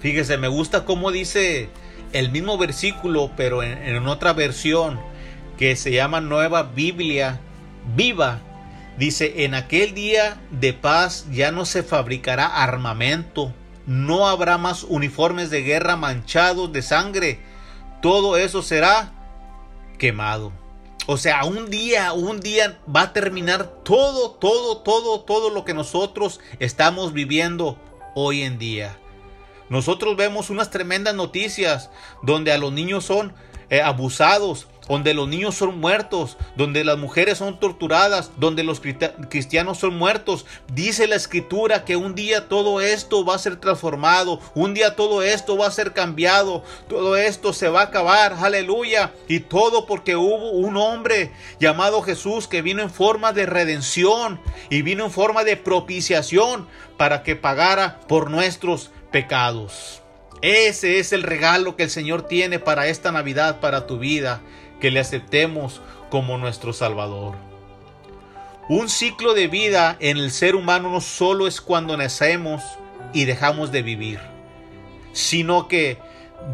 Fíjese, 0.00 0.38
me 0.38 0.48
gusta 0.48 0.84
cómo 0.84 1.10
dice 1.10 1.68
el 2.12 2.30
mismo 2.30 2.58
versículo, 2.58 3.30
pero 3.36 3.62
en, 3.62 4.06
otra 4.06 4.32
versión 4.32 5.00
que 5.58 5.74
se 5.74 5.92
llama 5.92 6.20
Nueva 6.20 6.62
Biblia 6.62 7.40
Viva. 7.96 8.40
Dice, 8.98 9.44
en 9.44 9.54
aquel 9.54 9.94
día 9.94 10.40
de 10.50 10.72
paz 10.72 11.26
ya 11.30 11.52
no 11.52 11.64
se 11.64 11.84
fabricará 11.84 12.46
armamento, 12.46 13.54
no 13.86 14.26
habrá 14.26 14.58
más 14.58 14.82
uniformes 14.82 15.50
de 15.50 15.62
guerra 15.62 15.94
manchados 15.94 16.72
de 16.72 16.82
sangre, 16.82 17.38
todo 18.02 18.36
eso 18.36 18.60
será 18.60 19.12
quemado. 19.98 20.52
O 21.06 21.16
sea, 21.16 21.44
un 21.44 21.70
día, 21.70 22.12
un 22.12 22.40
día 22.40 22.80
va 22.94 23.02
a 23.02 23.12
terminar 23.12 23.68
todo, 23.84 24.32
todo, 24.32 24.78
todo, 24.78 25.20
todo 25.20 25.50
lo 25.50 25.64
que 25.64 25.74
nosotros 25.74 26.40
estamos 26.58 27.12
viviendo 27.12 27.78
hoy 28.16 28.42
en 28.42 28.58
día. 28.58 28.98
Nosotros 29.68 30.16
vemos 30.16 30.50
unas 30.50 30.70
tremendas 30.70 31.14
noticias 31.14 31.90
donde 32.22 32.52
a 32.52 32.58
los 32.58 32.72
niños 32.72 33.04
son 33.04 33.32
eh, 33.70 33.82
abusados, 33.82 34.66
donde 34.88 35.12
los 35.12 35.28
niños 35.28 35.54
son 35.54 35.78
muertos, 35.78 36.38
donde 36.56 36.82
las 36.82 36.96
mujeres 36.96 37.38
son 37.38 37.60
torturadas, 37.60 38.30
donde 38.38 38.64
los 38.64 38.80
cristianos 38.80 39.78
son 39.78 39.96
muertos. 39.96 40.46
Dice 40.72 41.06
la 41.06 41.16
escritura 41.16 41.84
que 41.84 41.96
un 41.96 42.14
día 42.14 42.48
todo 42.48 42.80
esto 42.80 43.24
va 43.24 43.34
a 43.34 43.38
ser 43.38 43.56
transformado, 43.56 44.40
un 44.54 44.72
día 44.72 44.96
todo 44.96 45.22
esto 45.22 45.58
va 45.58 45.66
a 45.66 45.70
ser 45.70 45.92
cambiado, 45.92 46.64
todo 46.88 47.16
esto 47.16 47.52
se 47.52 47.68
va 47.68 47.80
a 47.80 47.84
acabar, 47.84 48.32
aleluya. 48.40 49.12
Y 49.28 49.40
todo 49.40 49.86
porque 49.86 50.16
hubo 50.16 50.52
un 50.52 50.76
hombre 50.78 51.32
llamado 51.60 52.00
Jesús 52.02 52.48
que 52.48 52.62
vino 52.62 52.82
en 52.82 52.90
forma 52.90 53.32
de 53.32 53.44
redención 53.44 54.40
y 54.70 54.82
vino 54.82 55.04
en 55.04 55.10
forma 55.10 55.44
de 55.44 55.58
propiciación 55.58 56.66
para 56.96 57.22
que 57.22 57.36
pagara 57.36 58.00
por 58.08 58.30
nuestros 58.30 58.90
pecados. 59.12 60.02
Ese 60.40 60.98
es 60.98 61.12
el 61.12 61.22
regalo 61.22 61.76
que 61.76 61.84
el 61.84 61.90
Señor 61.90 62.22
tiene 62.22 62.58
para 62.58 62.86
esta 62.86 63.10
Navidad, 63.10 63.60
para 63.60 63.86
tu 63.86 63.98
vida, 63.98 64.40
que 64.80 64.90
le 64.90 65.00
aceptemos 65.00 65.80
como 66.10 66.38
nuestro 66.38 66.72
Salvador. 66.72 67.34
Un 68.68 68.88
ciclo 68.88 69.34
de 69.34 69.48
vida 69.48 69.96
en 69.98 70.18
el 70.18 70.30
ser 70.30 70.54
humano 70.54 70.90
no 70.90 71.00
solo 71.00 71.46
es 71.46 71.60
cuando 71.60 71.96
nacemos 71.96 72.62
y 73.12 73.24
dejamos 73.24 73.72
de 73.72 73.82
vivir, 73.82 74.20
sino 75.12 75.68
que 75.68 75.98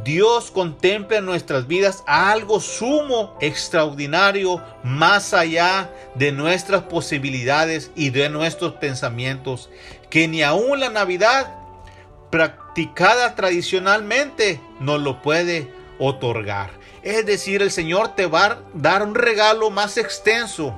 Dios 0.02 0.50
contempla 0.50 1.18
en 1.18 1.26
nuestras 1.26 1.66
vidas 1.66 2.04
algo 2.06 2.60
sumo, 2.60 3.36
extraordinario, 3.40 4.62
más 4.82 5.34
allá 5.34 5.90
de 6.14 6.32
nuestras 6.32 6.84
posibilidades 6.84 7.90
y 7.94 8.10
de 8.10 8.30
nuestros 8.30 8.74
pensamientos, 8.74 9.68
que 10.08 10.26
ni 10.26 10.42
aún 10.42 10.80
la 10.80 10.88
Navidad 10.88 11.63
practicada 12.34 13.36
tradicionalmente 13.36 14.60
nos 14.80 15.00
lo 15.00 15.22
puede 15.22 15.70
otorgar. 16.00 16.72
Es 17.04 17.24
decir, 17.24 17.62
el 17.62 17.70
Señor 17.70 18.16
te 18.16 18.26
va 18.26 18.44
a 18.44 18.58
dar 18.74 19.04
un 19.04 19.14
regalo 19.14 19.70
más 19.70 19.98
extenso. 19.98 20.74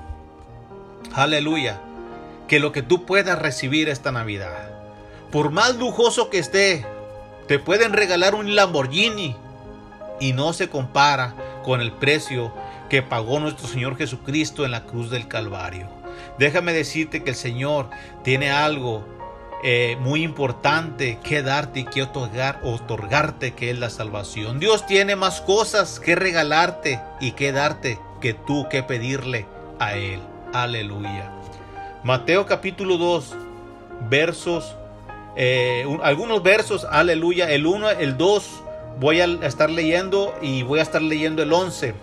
Aleluya. 1.14 1.80
Que 2.46 2.60
lo 2.60 2.72
que 2.72 2.82
tú 2.82 3.06
puedas 3.06 3.38
recibir 3.38 3.88
esta 3.88 4.12
Navidad. 4.12 4.68
Por 5.32 5.50
más 5.50 5.76
lujoso 5.76 6.28
que 6.28 6.40
esté, 6.40 6.84
te 7.48 7.58
pueden 7.58 7.94
regalar 7.94 8.34
un 8.34 8.54
Lamborghini 8.54 9.34
y 10.20 10.34
no 10.34 10.52
se 10.52 10.68
compara 10.68 11.34
con 11.64 11.80
el 11.80 11.90
precio 11.90 12.52
que 12.90 13.00
pagó 13.00 13.40
nuestro 13.40 13.66
Señor 13.66 13.96
Jesucristo 13.96 14.66
en 14.66 14.72
la 14.72 14.84
cruz 14.84 15.08
del 15.08 15.26
Calvario. 15.26 15.88
Déjame 16.38 16.74
decirte 16.74 17.24
que 17.24 17.30
el 17.30 17.36
Señor 17.36 17.88
tiene 18.24 18.50
algo 18.50 19.15
eh, 19.62 19.96
muy 20.00 20.22
importante 20.22 21.18
que 21.22 21.42
darte 21.42 21.80
y 21.80 21.84
que 21.84 22.02
otorgar, 22.02 22.60
otorgarte, 22.62 23.54
que 23.54 23.70
es 23.70 23.78
la 23.78 23.90
salvación. 23.90 24.60
Dios 24.60 24.86
tiene 24.86 25.16
más 25.16 25.40
cosas 25.40 25.98
que 25.98 26.14
regalarte 26.14 27.00
y 27.20 27.32
que 27.32 27.52
darte 27.52 27.98
que 28.20 28.34
tú 28.34 28.68
que 28.68 28.82
pedirle 28.82 29.46
a 29.78 29.94
Él. 29.94 30.20
Aleluya. 30.52 31.32
Mateo 32.04 32.46
capítulo 32.46 32.98
2, 32.98 33.34
versos, 34.08 34.76
eh, 35.36 35.84
algunos 36.02 36.42
versos, 36.42 36.86
aleluya. 36.88 37.50
El 37.50 37.66
1, 37.66 37.90
el 37.90 38.16
2, 38.16 38.62
voy 39.00 39.20
a 39.20 39.24
estar 39.46 39.70
leyendo 39.70 40.34
y 40.40 40.62
voy 40.62 40.78
a 40.78 40.82
estar 40.82 41.02
leyendo 41.02 41.42
el 41.42 41.52
11 41.52 41.94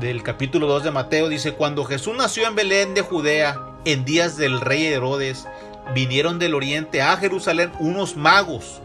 del 0.00 0.22
capítulo 0.22 0.66
2 0.66 0.84
de 0.84 0.90
Mateo. 0.90 1.28
Dice, 1.28 1.52
cuando 1.52 1.84
Jesús 1.84 2.16
nació 2.16 2.46
en 2.46 2.54
Belén 2.54 2.94
de 2.94 3.02
Judea, 3.02 3.60
en 3.84 4.04
días 4.04 4.36
del 4.36 4.60
rey 4.60 4.86
Herodes, 4.86 5.46
vinieron 5.94 6.38
del 6.38 6.54
oriente 6.54 7.02
a 7.02 7.16
Jerusalén 7.16 7.72
unos 7.78 8.16
magos. 8.16 8.80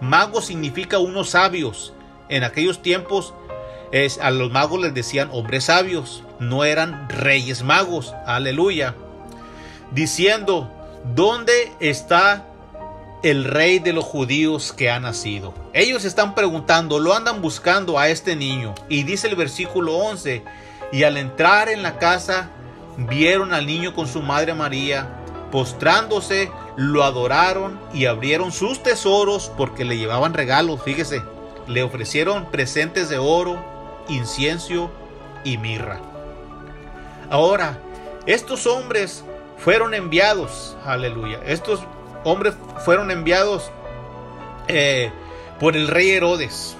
Magos 0.00 0.46
significa 0.46 0.98
unos 0.98 1.30
sabios. 1.30 1.92
En 2.28 2.44
aquellos 2.44 2.82
tiempos 2.82 3.34
es, 3.92 4.18
a 4.18 4.30
los 4.30 4.50
magos 4.50 4.80
les 4.80 4.94
decían 4.94 5.28
hombres 5.32 5.64
sabios, 5.64 6.22
no 6.38 6.64
eran 6.64 7.08
reyes 7.08 7.62
magos. 7.62 8.14
Aleluya. 8.26 8.94
Diciendo, 9.90 10.70
¿dónde 11.14 11.72
está 11.80 12.46
el 13.22 13.44
rey 13.44 13.78
de 13.78 13.92
los 13.92 14.04
judíos 14.04 14.72
que 14.72 14.90
ha 14.90 15.00
nacido? 15.00 15.52
Ellos 15.72 16.04
están 16.04 16.34
preguntando, 16.34 16.98
lo 16.98 17.14
andan 17.14 17.42
buscando 17.42 17.98
a 17.98 18.08
este 18.08 18.36
niño. 18.36 18.74
Y 18.88 19.02
dice 19.02 19.28
el 19.28 19.36
versículo 19.36 19.96
11, 19.96 20.44
y 20.92 21.02
al 21.02 21.16
entrar 21.16 21.68
en 21.68 21.82
la 21.82 21.98
casa, 21.98 22.50
vieron 22.96 23.52
al 23.52 23.66
niño 23.66 23.94
con 23.94 24.06
su 24.06 24.22
madre 24.22 24.54
María 24.54 25.19
Postrándose, 25.50 26.50
lo 26.76 27.02
adoraron 27.02 27.78
y 27.92 28.06
abrieron 28.06 28.52
sus 28.52 28.82
tesoros 28.82 29.50
porque 29.56 29.84
le 29.84 29.98
llevaban 29.98 30.34
regalos, 30.34 30.82
fíjese. 30.82 31.22
Le 31.66 31.82
ofrecieron 31.82 32.50
presentes 32.50 33.08
de 33.08 33.18
oro, 33.18 33.62
incienso 34.08 34.90
y 35.44 35.58
mirra. 35.58 36.00
Ahora, 37.30 37.78
estos 38.26 38.66
hombres 38.66 39.24
fueron 39.58 39.94
enviados, 39.94 40.76
aleluya. 40.84 41.40
Estos 41.44 41.80
hombres 42.24 42.54
fueron 42.84 43.10
enviados 43.10 43.70
eh, 44.68 45.10
por 45.58 45.76
el 45.76 45.88
rey 45.88 46.10
Herodes. 46.10 46.76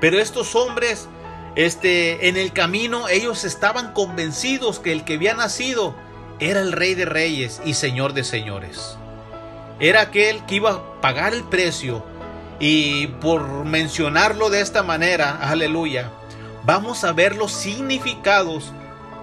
Pero 0.00 0.18
estos 0.18 0.54
hombres, 0.54 1.08
este, 1.54 2.28
en 2.28 2.36
el 2.36 2.52
camino, 2.52 3.08
ellos 3.08 3.44
estaban 3.44 3.92
convencidos 3.92 4.78
que 4.78 4.92
el 4.92 5.04
que 5.04 5.14
había 5.14 5.34
nacido 5.34 5.94
era 6.40 6.60
el 6.60 6.72
rey 6.72 6.94
de 6.94 7.04
reyes 7.04 7.60
y 7.64 7.74
señor 7.74 8.12
de 8.12 8.24
señores. 8.24 8.96
Era 9.80 10.02
aquel 10.02 10.44
que 10.46 10.56
iba 10.56 10.72
a 10.72 11.00
pagar 11.00 11.34
el 11.34 11.44
precio 11.44 12.04
y 12.58 13.08
por 13.08 13.64
mencionarlo 13.64 14.50
de 14.50 14.60
esta 14.60 14.82
manera, 14.82 15.38
aleluya, 15.42 16.10
vamos 16.64 17.04
a 17.04 17.12
ver 17.12 17.36
los 17.36 17.52
significados. 17.52 18.72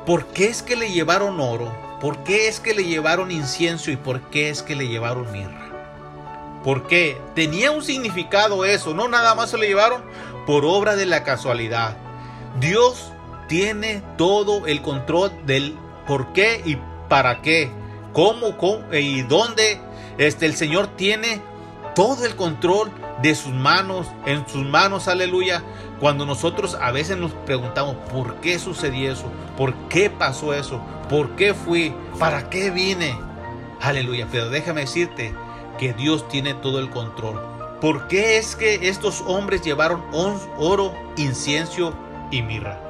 ¿Por 0.06 0.28
qué 0.28 0.46
es 0.46 0.62
que 0.62 0.76
le 0.76 0.92
llevaron 0.92 1.40
oro? 1.40 1.84
¿por 2.04 2.22
qué 2.26 2.50
es 2.50 2.60
que 2.60 2.74
le 2.74 2.84
llevaron 2.84 3.32
incienso 3.32 3.90
y 3.90 3.96
por 3.96 4.20
qué 4.24 4.50
es 4.50 4.62
que 4.62 4.76
le 4.76 4.90
llevaron 4.90 5.32
mirra? 5.32 5.70
Porque 6.62 7.18
tenía 7.34 7.72
un 7.72 7.82
significado 7.82 8.66
eso, 8.66 8.94
no 8.94 9.08
nada 9.08 9.36
más 9.36 9.52
se 9.52 9.58
lo 9.58 9.64
llevaron 9.64 10.04
por 10.46 10.66
obra 10.66 10.98
de 10.98 11.06
la 11.06 11.24
casualidad. 11.24 11.96
Dios 12.60 13.14
tiene 13.48 14.04
todo 14.18 14.68
el 14.68 14.82
control 14.82 15.32
del 15.46 15.78
por 16.06 16.34
qué 16.34 16.62
y 16.66 16.78
para 17.14 17.44
qué, 17.44 17.70
cómo, 18.12 18.58
cómo 18.58 18.92
y 18.92 19.22
dónde. 19.22 19.80
Este, 20.18 20.48
el 20.48 20.56
Señor 20.56 20.88
tiene 20.96 21.44
todo 21.94 22.26
el 22.26 22.36
control 22.36 22.90
de 23.22 23.36
sus 23.36 23.54
manos, 23.54 24.08
en 24.26 24.50
sus 24.50 24.66
manos, 24.66 25.08
aleluya. 25.08 25.62
Cuando 26.00 26.26
nosotros 26.26 26.76
a 26.82 26.90
veces 26.90 27.18
nos 27.18 27.32
preguntamos, 27.46 27.98
¿por 28.12 28.38
qué 28.38 28.58
sucedió 28.58 29.12
eso? 29.12 29.26
¿Por 29.56 29.76
qué 29.90 30.10
pasó 30.10 30.56
eso? 30.56 30.82
¿Por 31.08 31.36
qué 31.36 31.54
fui? 31.54 31.94
¿Para 32.18 32.50
qué 32.50 32.72
vine? 32.72 33.16
Aleluya, 33.80 34.28
pero 34.32 34.50
déjame 34.50 34.82
decirte 34.82 35.36
que 35.78 35.94
Dios 35.94 36.28
tiene 36.30 36.56
todo 36.56 36.80
el 36.80 36.90
control. 36.90 37.40
¿Por 37.80 38.08
qué 38.08 38.40
es 38.40 38.56
que 38.56 38.90
estos 38.90 39.22
hombres 39.28 39.62
llevaron 39.62 40.02
oro, 40.58 40.96
incienso 41.18 41.94
y 42.32 42.42
mirra? 42.42 42.82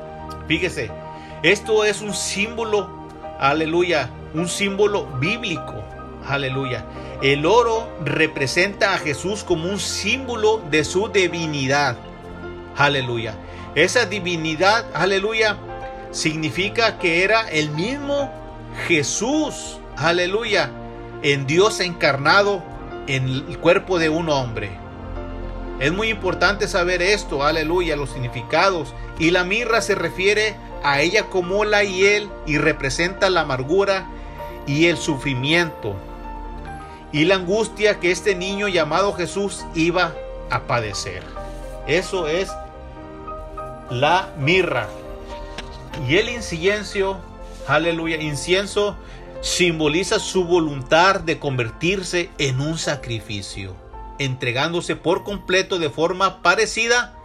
Fíjese, 0.47 0.91
esto 1.41 1.83
es 1.83 1.99
un 1.99 2.13
símbolo, 2.13 3.02
aleluya, 3.39 4.09
un 4.33 4.47
símbolo 4.47 5.05
bíblico, 5.19 5.83
aleluya. 6.27 6.85
El 7.21 7.45
oro 7.45 7.89
representa 8.03 8.93
a 8.93 8.97
Jesús 8.97 9.43
como 9.43 9.69
un 9.69 9.79
símbolo 9.79 10.61
de 10.69 10.83
su 10.83 11.07
divinidad. 11.07 11.97
Aleluya. 12.75 13.35
Esa 13.75 14.05
divinidad, 14.05 14.85
aleluya, 14.93 15.57
significa 16.11 16.99
que 16.99 17.23
era 17.23 17.49
el 17.49 17.69
mismo 17.71 18.31
Jesús, 18.87 19.79
aleluya, 19.95 20.69
en 21.21 21.47
Dios 21.47 21.79
encarnado 21.79 22.61
en 23.07 23.27
el 23.27 23.59
cuerpo 23.59 23.99
de 23.99 24.09
un 24.09 24.29
hombre. 24.29 24.82
Es 25.79 25.91
muy 25.91 26.09
importante 26.09 26.67
saber 26.67 27.01
esto, 27.01 27.43
aleluya, 27.43 27.95
los 27.95 28.11
significados. 28.11 28.93
Y 29.19 29.31
la 29.31 29.43
mirra 29.43 29.81
se 29.81 29.95
refiere 29.95 30.55
a 30.83 31.01
ella 31.01 31.25
como 31.25 31.65
la 31.65 31.83
hiel 31.83 32.29
y 32.45 32.57
representa 32.57 33.29
la 33.29 33.41
amargura 33.41 34.07
y 34.65 34.87
el 34.87 34.97
sufrimiento 34.97 35.95
y 37.13 37.25
la 37.25 37.35
angustia 37.35 37.99
que 37.99 38.11
este 38.11 38.35
niño 38.35 38.67
llamado 38.67 39.13
Jesús 39.13 39.63
iba 39.75 40.13
a 40.49 40.63
padecer. 40.63 41.23
Eso 41.87 42.27
es 42.27 42.51
la 43.89 44.33
mirra. 44.39 44.87
Y 46.09 46.17
el 46.17 46.29
incienso, 46.29 47.19
aleluya, 47.67 48.17
incienso 48.17 48.97
simboliza 49.41 50.19
su 50.19 50.45
voluntad 50.45 51.19
de 51.19 51.37
convertirse 51.37 52.31
en 52.39 52.61
un 52.61 52.79
sacrificio, 52.79 53.75
entregándose 54.23 54.95
por 54.95 55.23
completo 55.23 55.79
de 55.79 55.89
forma 55.89 56.41
parecida 56.41 57.15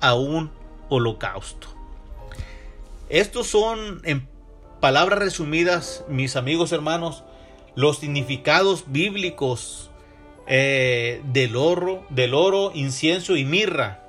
a 0.00 0.14
un 0.14 0.50
holocausto. 0.88 1.68
Estos 3.08 3.46
son, 3.46 4.00
en 4.04 4.28
palabras 4.80 5.18
resumidas, 5.18 6.04
mis 6.08 6.36
amigos 6.36 6.72
hermanos, 6.72 7.24
los 7.74 7.98
significados 7.98 8.84
bíblicos 8.86 9.90
eh, 10.46 11.22
del, 11.32 11.56
oro, 11.56 12.04
del 12.10 12.34
oro, 12.34 12.70
incienso 12.74 13.36
y 13.36 13.44
mirra. 13.44 14.00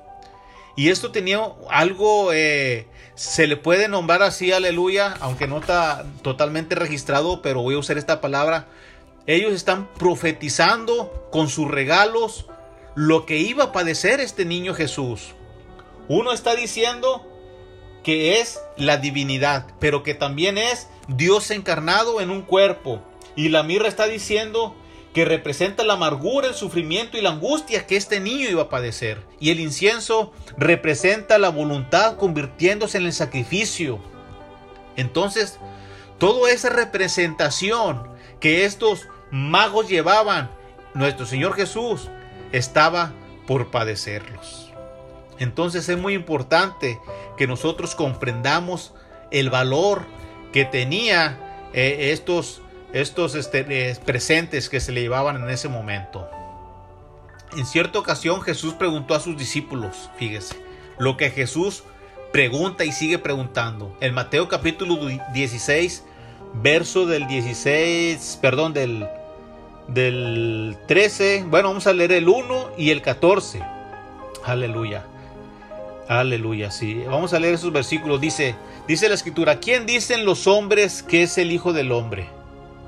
Y 0.76 0.90
esto 0.90 1.10
tenía 1.10 1.40
algo, 1.70 2.32
eh, 2.32 2.86
se 3.14 3.46
le 3.46 3.56
puede 3.56 3.88
nombrar 3.88 4.22
así, 4.22 4.52
aleluya, 4.52 5.14
aunque 5.20 5.46
no 5.46 5.58
está 5.58 6.04
totalmente 6.22 6.74
registrado, 6.74 7.40
pero 7.40 7.62
voy 7.62 7.74
a 7.74 7.78
usar 7.78 7.96
esta 7.96 8.20
palabra. 8.20 8.66
Ellos 9.26 9.52
están 9.52 9.92
profetizando 9.94 11.28
con 11.32 11.48
sus 11.48 11.68
regalos 11.68 12.46
lo 12.94 13.26
que 13.26 13.38
iba 13.38 13.64
a 13.64 13.72
padecer 13.72 14.20
este 14.20 14.44
niño 14.44 14.72
Jesús. 14.72 15.34
Uno 16.08 16.32
está 16.32 16.54
diciendo 16.54 17.26
que 18.04 18.40
es 18.40 18.60
la 18.76 18.98
divinidad, 18.98 19.66
pero 19.80 20.04
que 20.04 20.14
también 20.14 20.58
es 20.58 20.88
Dios 21.08 21.50
encarnado 21.50 22.20
en 22.20 22.30
un 22.30 22.42
cuerpo. 22.42 23.02
Y 23.34 23.48
la 23.48 23.64
mirra 23.64 23.88
está 23.88 24.06
diciendo 24.06 24.76
que 25.12 25.24
representa 25.24 25.82
la 25.82 25.94
amargura, 25.94 26.46
el 26.46 26.54
sufrimiento 26.54 27.18
y 27.18 27.22
la 27.22 27.30
angustia 27.30 27.86
que 27.86 27.96
este 27.96 28.20
niño 28.20 28.48
iba 28.48 28.62
a 28.62 28.68
padecer. 28.68 29.24
Y 29.40 29.50
el 29.50 29.58
incienso 29.58 30.32
representa 30.56 31.38
la 31.38 31.48
voluntad 31.48 32.16
convirtiéndose 32.16 32.98
en 32.98 33.06
el 33.06 33.12
sacrificio. 33.12 33.98
Entonces, 34.96 35.58
toda 36.18 36.52
esa 36.52 36.70
representación 36.70 38.08
que 38.40 38.64
estos 38.64 39.08
magos 39.36 39.88
llevaban, 39.88 40.50
nuestro 40.94 41.26
Señor 41.26 41.54
Jesús 41.54 42.08
estaba 42.52 43.12
por 43.46 43.70
padecerlos. 43.70 44.72
Entonces 45.38 45.88
es 45.88 45.98
muy 45.98 46.14
importante 46.14 46.98
que 47.36 47.46
nosotros 47.46 47.94
comprendamos 47.94 48.94
el 49.30 49.50
valor 49.50 50.06
que 50.52 50.64
tenía 50.64 51.68
eh, 51.72 52.12
estos 52.12 52.62
estos 52.92 53.34
este, 53.34 53.66
eh, 53.68 53.96
presentes 54.06 54.70
que 54.70 54.80
se 54.80 54.92
le 54.92 55.02
llevaban 55.02 55.36
en 55.42 55.50
ese 55.50 55.68
momento. 55.68 56.30
En 57.56 57.66
cierta 57.66 57.98
ocasión 57.98 58.40
Jesús 58.40 58.72
preguntó 58.72 59.14
a 59.14 59.20
sus 59.20 59.36
discípulos, 59.36 60.08
fíjese, 60.16 60.56
lo 60.98 61.16
que 61.16 61.30
Jesús 61.30 61.84
pregunta 62.32 62.84
y 62.84 62.92
sigue 62.92 63.18
preguntando. 63.18 63.94
En 64.00 64.14
Mateo 64.14 64.48
capítulo 64.48 64.96
16, 65.34 66.04
verso 66.54 67.04
del 67.04 67.26
16, 67.26 68.38
perdón, 68.40 68.72
del, 68.72 69.06
del 69.88 70.76
13, 70.86 71.44
bueno, 71.48 71.68
vamos 71.68 71.86
a 71.86 71.92
leer 71.92 72.12
el 72.12 72.28
1 72.28 72.70
y 72.76 72.90
el 72.90 73.02
14. 73.02 73.62
Aleluya. 74.44 75.04
Aleluya, 76.08 76.70
sí. 76.70 77.02
Vamos 77.08 77.32
a 77.32 77.40
leer 77.40 77.54
esos 77.54 77.72
versículos. 77.72 78.20
Dice, 78.20 78.54
dice 78.86 79.08
la 79.08 79.14
escritura, 79.14 79.58
¿quién 79.58 79.86
dicen 79.86 80.24
los 80.24 80.46
hombres 80.46 81.02
que 81.02 81.22
es 81.24 81.36
el 81.38 81.50
Hijo 81.50 81.72
del 81.72 81.92
Hombre? 81.92 82.28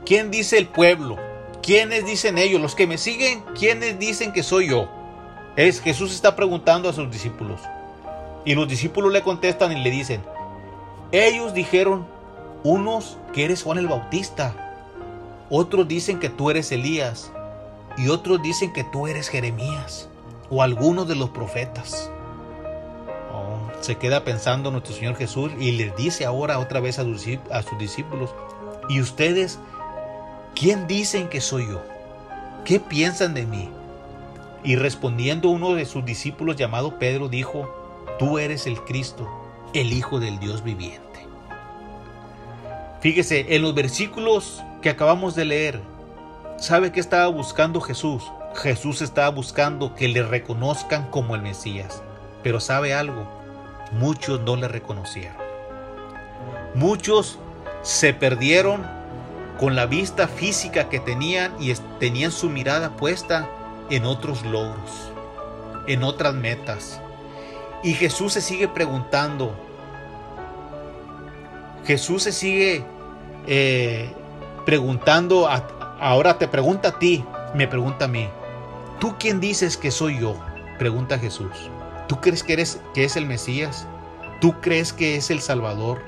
¿Quién 0.06 0.30
dice 0.30 0.58
el 0.58 0.66
pueblo? 0.66 1.16
¿Quiénes 1.62 2.06
dicen 2.06 2.38
ellos? 2.38 2.60
Los 2.60 2.74
que 2.74 2.86
me 2.86 2.96
siguen, 2.96 3.42
¿quiénes 3.58 3.98
dicen 3.98 4.32
que 4.32 4.42
soy 4.42 4.68
yo? 4.68 4.88
Es 5.56 5.80
Jesús 5.80 6.14
está 6.14 6.36
preguntando 6.36 6.88
a 6.88 6.92
sus 6.92 7.10
discípulos. 7.10 7.60
Y 8.44 8.54
los 8.54 8.68
discípulos 8.68 9.12
le 9.12 9.22
contestan 9.22 9.76
y 9.76 9.82
le 9.82 9.90
dicen, 9.90 10.22
ellos 11.10 11.54
dijeron, 11.54 12.06
unos 12.62 13.18
que 13.32 13.44
eres 13.44 13.62
Juan 13.62 13.78
el 13.78 13.88
Bautista, 13.88 14.67
otros 15.50 15.88
dicen 15.88 16.18
que 16.18 16.28
tú 16.28 16.50
eres 16.50 16.70
Elías, 16.72 17.32
y 17.96 18.08
otros 18.08 18.42
dicen 18.42 18.72
que 18.72 18.84
tú 18.84 19.06
eres 19.06 19.28
Jeremías, 19.28 20.08
o 20.50 20.62
alguno 20.62 21.04
de 21.04 21.16
los 21.16 21.30
profetas. 21.30 22.10
Oh, 23.32 23.70
se 23.80 23.96
queda 23.96 24.24
pensando 24.24 24.70
nuestro 24.70 24.94
Señor 24.94 25.16
Jesús 25.16 25.52
y 25.58 25.72
les 25.72 25.94
dice 25.96 26.24
ahora 26.24 26.58
otra 26.58 26.80
vez 26.80 26.98
a 26.98 27.04
sus, 27.04 27.26
a 27.50 27.62
sus 27.62 27.78
discípulos, 27.78 28.30
¿y 28.88 29.00
ustedes 29.00 29.58
¿quién 30.54 30.86
dicen 30.86 31.28
que 31.28 31.40
soy 31.40 31.68
yo? 31.68 31.82
¿Qué 32.64 32.80
piensan 32.80 33.34
de 33.34 33.46
mí? 33.46 33.70
Y 34.64 34.76
respondiendo 34.76 35.50
uno 35.50 35.74
de 35.74 35.86
sus 35.86 36.04
discípulos 36.04 36.56
llamado 36.56 36.98
Pedro 36.98 37.28
dijo, 37.28 37.68
tú 38.18 38.38
eres 38.38 38.66
el 38.66 38.80
Cristo, 38.82 39.28
el 39.72 39.92
Hijo 39.92 40.18
del 40.18 40.38
Dios 40.38 40.64
viviente. 40.64 41.26
Fíjese, 43.00 43.54
en 43.54 43.62
los 43.62 43.74
versículos 43.74 44.62
que 44.82 44.90
acabamos 44.90 45.34
de 45.34 45.44
leer, 45.44 45.80
¿sabe 46.58 46.92
qué 46.92 47.00
estaba 47.00 47.26
buscando 47.28 47.80
Jesús? 47.80 48.24
Jesús 48.54 49.02
estaba 49.02 49.28
buscando 49.28 49.94
que 49.94 50.08
le 50.08 50.22
reconozcan 50.22 51.10
como 51.10 51.34
el 51.34 51.42
Mesías. 51.42 52.02
Pero 52.42 52.60
sabe 52.60 52.94
algo, 52.94 53.28
muchos 53.92 54.40
no 54.40 54.56
le 54.56 54.68
reconocieron. 54.68 55.36
Muchos 56.74 57.38
se 57.82 58.14
perdieron 58.14 58.86
con 59.58 59.74
la 59.74 59.86
vista 59.86 60.28
física 60.28 60.88
que 60.88 61.00
tenían 61.00 61.52
y 61.58 61.72
tenían 61.98 62.30
su 62.30 62.48
mirada 62.48 62.90
puesta 62.90 63.48
en 63.90 64.04
otros 64.04 64.44
logros, 64.44 65.10
en 65.86 66.04
otras 66.04 66.34
metas. 66.34 67.00
Y 67.82 67.94
Jesús 67.94 68.32
se 68.32 68.40
sigue 68.40 68.68
preguntando, 68.68 69.52
Jesús 71.84 72.24
se 72.24 72.32
sigue 72.32 72.84
eh, 73.46 74.12
preguntando, 74.68 75.48
ahora 75.98 76.36
te 76.36 76.46
pregunta 76.46 76.88
a 76.88 76.98
ti, 76.98 77.24
me 77.54 77.66
pregunta 77.66 78.04
a 78.04 78.08
mí, 78.08 78.28
¿tú 79.00 79.14
quién 79.18 79.40
dices 79.40 79.78
que 79.78 79.90
soy 79.90 80.20
yo? 80.20 80.36
Pregunta 80.78 81.18
Jesús. 81.18 81.70
¿Tú 82.06 82.20
crees 82.20 82.42
que, 82.42 82.52
eres, 82.52 82.78
que 82.92 83.04
es 83.04 83.16
el 83.16 83.24
Mesías? 83.24 83.86
¿Tú 84.42 84.60
crees 84.60 84.92
que 84.92 85.16
es 85.16 85.30
el 85.30 85.40
Salvador? 85.40 86.02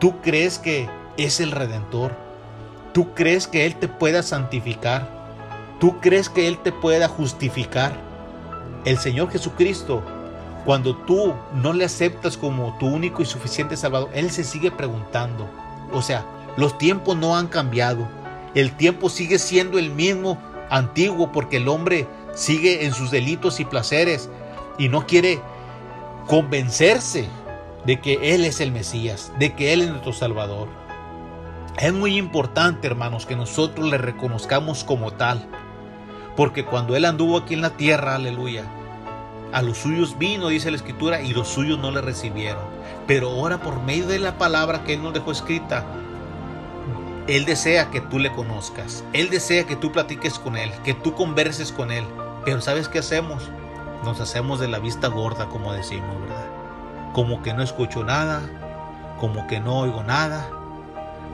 ¿Tú 0.00 0.20
crees 0.20 0.58
que 0.58 0.90
es 1.16 1.38
el 1.38 1.52
Redentor? 1.52 2.10
¿Tú 2.92 3.14
crees 3.14 3.46
que 3.46 3.66
Él 3.66 3.76
te 3.76 3.86
pueda 3.86 4.24
santificar? 4.24 5.08
¿Tú 5.78 6.00
crees 6.00 6.28
que 6.28 6.48
Él 6.48 6.58
te 6.58 6.72
pueda 6.72 7.06
justificar? 7.06 7.92
El 8.84 8.98
Señor 8.98 9.30
Jesucristo, 9.30 10.02
cuando 10.64 10.96
tú 10.96 11.34
no 11.54 11.72
le 11.72 11.84
aceptas 11.84 12.36
como 12.36 12.76
tu 12.78 12.88
único 12.88 13.22
y 13.22 13.26
suficiente 13.26 13.76
Salvador, 13.76 14.10
Él 14.12 14.32
se 14.32 14.42
sigue 14.42 14.72
preguntando. 14.72 15.48
O 15.92 16.02
sea, 16.02 16.26
Los 16.56 16.78
tiempos 16.78 17.16
no 17.16 17.36
han 17.36 17.48
cambiado. 17.48 18.08
El 18.54 18.72
tiempo 18.72 19.10
sigue 19.10 19.38
siendo 19.38 19.78
el 19.78 19.90
mismo 19.90 20.38
antiguo 20.70 21.30
porque 21.32 21.58
el 21.58 21.68
hombre 21.68 22.06
sigue 22.34 22.86
en 22.86 22.94
sus 22.94 23.10
delitos 23.10 23.60
y 23.60 23.64
placeres 23.64 24.30
y 24.78 24.88
no 24.88 25.06
quiere 25.06 25.40
convencerse 26.26 27.28
de 27.84 28.00
que 28.00 28.34
Él 28.34 28.44
es 28.44 28.60
el 28.60 28.72
Mesías, 28.72 29.32
de 29.38 29.54
que 29.54 29.72
Él 29.72 29.82
es 29.82 29.90
nuestro 29.90 30.12
Salvador. 30.12 30.68
Es 31.78 31.92
muy 31.92 32.16
importante, 32.16 32.86
hermanos, 32.86 33.26
que 33.26 33.36
nosotros 33.36 33.88
le 33.88 33.98
reconozcamos 33.98 34.82
como 34.82 35.12
tal, 35.12 35.46
porque 36.34 36.64
cuando 36.64 36.96
Él 36.96 37.04
anduvo 37.04 37.36
aquí 37.36 37.54
en 37.54 37.60
la 37.60 37.76
tierra, 37.76 38.14
aleluya, 38.14 38.64
a 39.52 39.62
los 39.62 39.78
suyos 39.78 40.18
vino, 40.18 40.48
dice 40.48 40.70
la 40.70 40.78
Escritura, 40.78 41.20
y 41.22 41.32
los 41.32 41.48
suyos 41.48 41.78
no 41.78 41.90
le 41.90 42.00
recibieron. 42.00 42.64
Pero 43.06 43.30
ahora 43.30 43.58
por 43.58 43.82
medio 43.82 44.06
de 44.06 44.18
la 44.18 44.36
palabra 44.36 44.84
que 44.84 44.94
Él 44.94 45.02
nos 45.02 45.14
dejó 45.14 45.30
escrita, 45.30 45.84
Él 47.28 47.44
desea 47.44 47.90
que 47.90 48.00
tú 48.00 48.20
le 48.20 48.30
conozcas. 48.32 49.02
Él 49.12 49.30
desea 49.30 49.64
que 49.64 49.74
tú 49.74 49.90
platiques 49.90 50.38
con 50.38 50.56
Él, 50.56 50.70
que 50.84 50.94
tú 50.94 51.14
converses 51.14 51.72
con 51.72 51.90
Él. 51.90 52.04
Pero 52.44 52.60
¿sabes 52.60 52.88
qué 52.88 53.00
hacemos? 53.00 53.50
Nos 54.04 54.20
hacemos 54.20 54.60
de 54.60 54.68
la 54.68 54.78
vista 54.78 55.08
gorda, 55.08 55.46
como 55.46 55.72
decimos, 55.72 56.20
¿verdad? 56.20 56.46
Como 57.12 57.42
que 57.42 57.52
no 57.52 57.64
escucho 57.64 58.04
nada, 58.04 58.42
como 59.18 59.48
que 59.48 59.58
no 59.58 59.80
oigo 59.80 60.04
nada. 60.04 60.48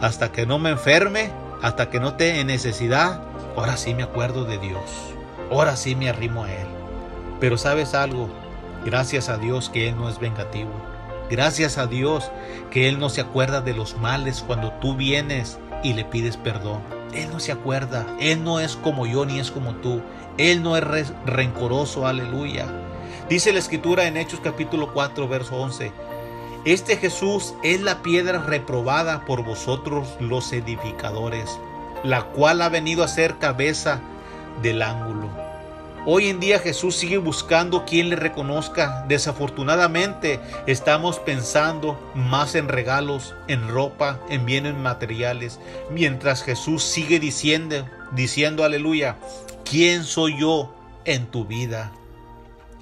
Hasta 0.00 0.32
que 0.32 0.46
no 0.46 0.58
me 0.58 0.70
enferme, 0.70 1.30
hasta 1.60 1.90
que 1.90 2.00
no 2.00 2.08
esté 2.08 2.40
en 2.40 2.46
necesidad, 2.46 3.20
ahora 3.54 3.76
sí 3.76 3.92
me 3.92 4.02
acuerdo 4.02 4.44
de 4.44 4.56
Dios. 4.56 4.82
Ahora 5.50 5.76
sí 5.76 5.94
me 5.94 6.08
arrimo 6.08 6.44
a 6.44 6.52
Él. 6.52 6.66
Pero 7.38 7.58
sabes 7.58 7.92
algo, 7.92 8.30
gracias 8.86 9.28
a 9.28 9.36
Dios 9.36 9.68
que 9.68 9.90
Él 9.90 9.96
no 9.96 10.08
es 10.08 10.18
vengativo. 10.18 10.70
Gracias 11.28 11.76
a 11.76 11.86
Dios 11.86 12.30
que 12.70 12.88
Él 12.88 12.98
no 12.98 13.10
se 13.10 13.20
acuerda 13.20 13.60
de 13.60 13.74
los 13.74 13.98
males 13.98 14.42
cuando 14.46 14.72
tú 14.80 14.94
vienes 14.96 15.58
y 15.82 15.92
le 15.94 16.04
pides 16.04 16.36
perdón. 16.36 16.80
Él 17.14 17.28
no 17.30 17.40
se 17.40 17.52
acuerda. 17.52 18.06
Él 18.20 18.42
no 18.42 18.60
es 18.60 18.76
como 18.76 19.06
yo 19.06 19.26
ni 19.26 19.38
es 19.38 19.50
como 19.50 19.74
tú. 19.76 20.00
Él 20.38 20.62
no 20.62 20.76
es 20.76 21.12
rencoroso. 21.26 22.06
Aleluya. 22.06 22.66
Dice 23.28 23.52
la 23.52 23.58
escritura 23.58 24.06
en 24.06 24.16
Hechos 24.16 24.40
capítulo 24.42 24.92
4, 24.92 25.28
verso 25.28 25.56
11. 25.56 25.92
Este 26.64 26.96
Jesús 26.96 27.54
es 27.62 27.80
la 27.80 28.02
piedra 28.02 28.38
reprobada 28.40 29.24
por 29.24 29.44
vosotros 29.44 30.08
los 30.20 30.52
edificadores, 30.52 31.58
la 32.04 32.22
cual 32.22 32.62
ha 32.62 32.68
venido 32.68 33.02
a 33.02 33.08
ser 33.08 33.38
cabeza 33.38 34.00
del 34.62 34.82
ángulo. 34.82 35.41
Hoy 36.04 36.30
en 36.30 36.40
día 36.40 36.58
Jesús 36.58 36.96
sigue 36.96 37.18
buscando 37.18 37.84
quien 37.84 38.08
le 38.08 38.16
reconozca. 38.16 39.04
Desafortunadamente 39.06 40.40
estamos 40.66 41.20
pensando 41.20 41.96
más 42.16 42.56
en 42.56 42.66
regalos, 42.66 43.36
en 43.46 43.68
ropa, 43.68 44.18
en 44.28 44.44
bienes 44.44 44.74
materiales, 44.74 45.60
mientras 45.92 46.42
Jesús 46.42 46.82
sigue 46.82 47.20
diciendo, 47.20 47.86
diciendo 48.10 48.64
aleluya, 48.64 49.16
¿quién 49.64 50.02
soy 50.02 50.40
yo 50.40 50.74
en 51.04 51.26
tu 51.26 51.44
vida? 51.44 51.92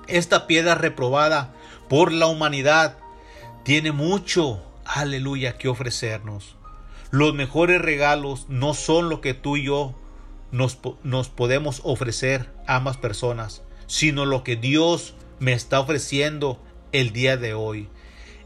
Esta 0.07 0.47
piedra 0.47 0.75
reprobada 0.75 1.53
por 1.91 2.12
la 2.12 2.27
humanidad 2.27 2.97
tiene 3.64 3.93
mucho, 3.93 4.62
aleluya, 4.87 5.59
que 5.59 5.68
ofrecernos. 5.68 6.57
Los 7.11 7.35
mejores 7.35 7.83
regalos 7.83 8.47
no 8.49 8.73
son 8.73 9.11
lo 9.11 9.21
que 9.21 9.35
tú 9.35 9.59
y 9.59 9.64
yo 9.64 9.95
nos, 10.53 11.29
podemos 11.29 11.81
ofrecer 11.85 12.49
ambas 12.77 12.97
personas, 12.97 13.62
sino 13.87 14.27
lo 14.27 14.45
que 14.45 14.57
Dios 14.57 15.14
me 15.39 15.53
está 15.53 15.81
ofreciendo 15.81 16.61
el 16.93 17.12
día 17.12 17.37
de 17.37 17.55
hoy. 17.55 17.89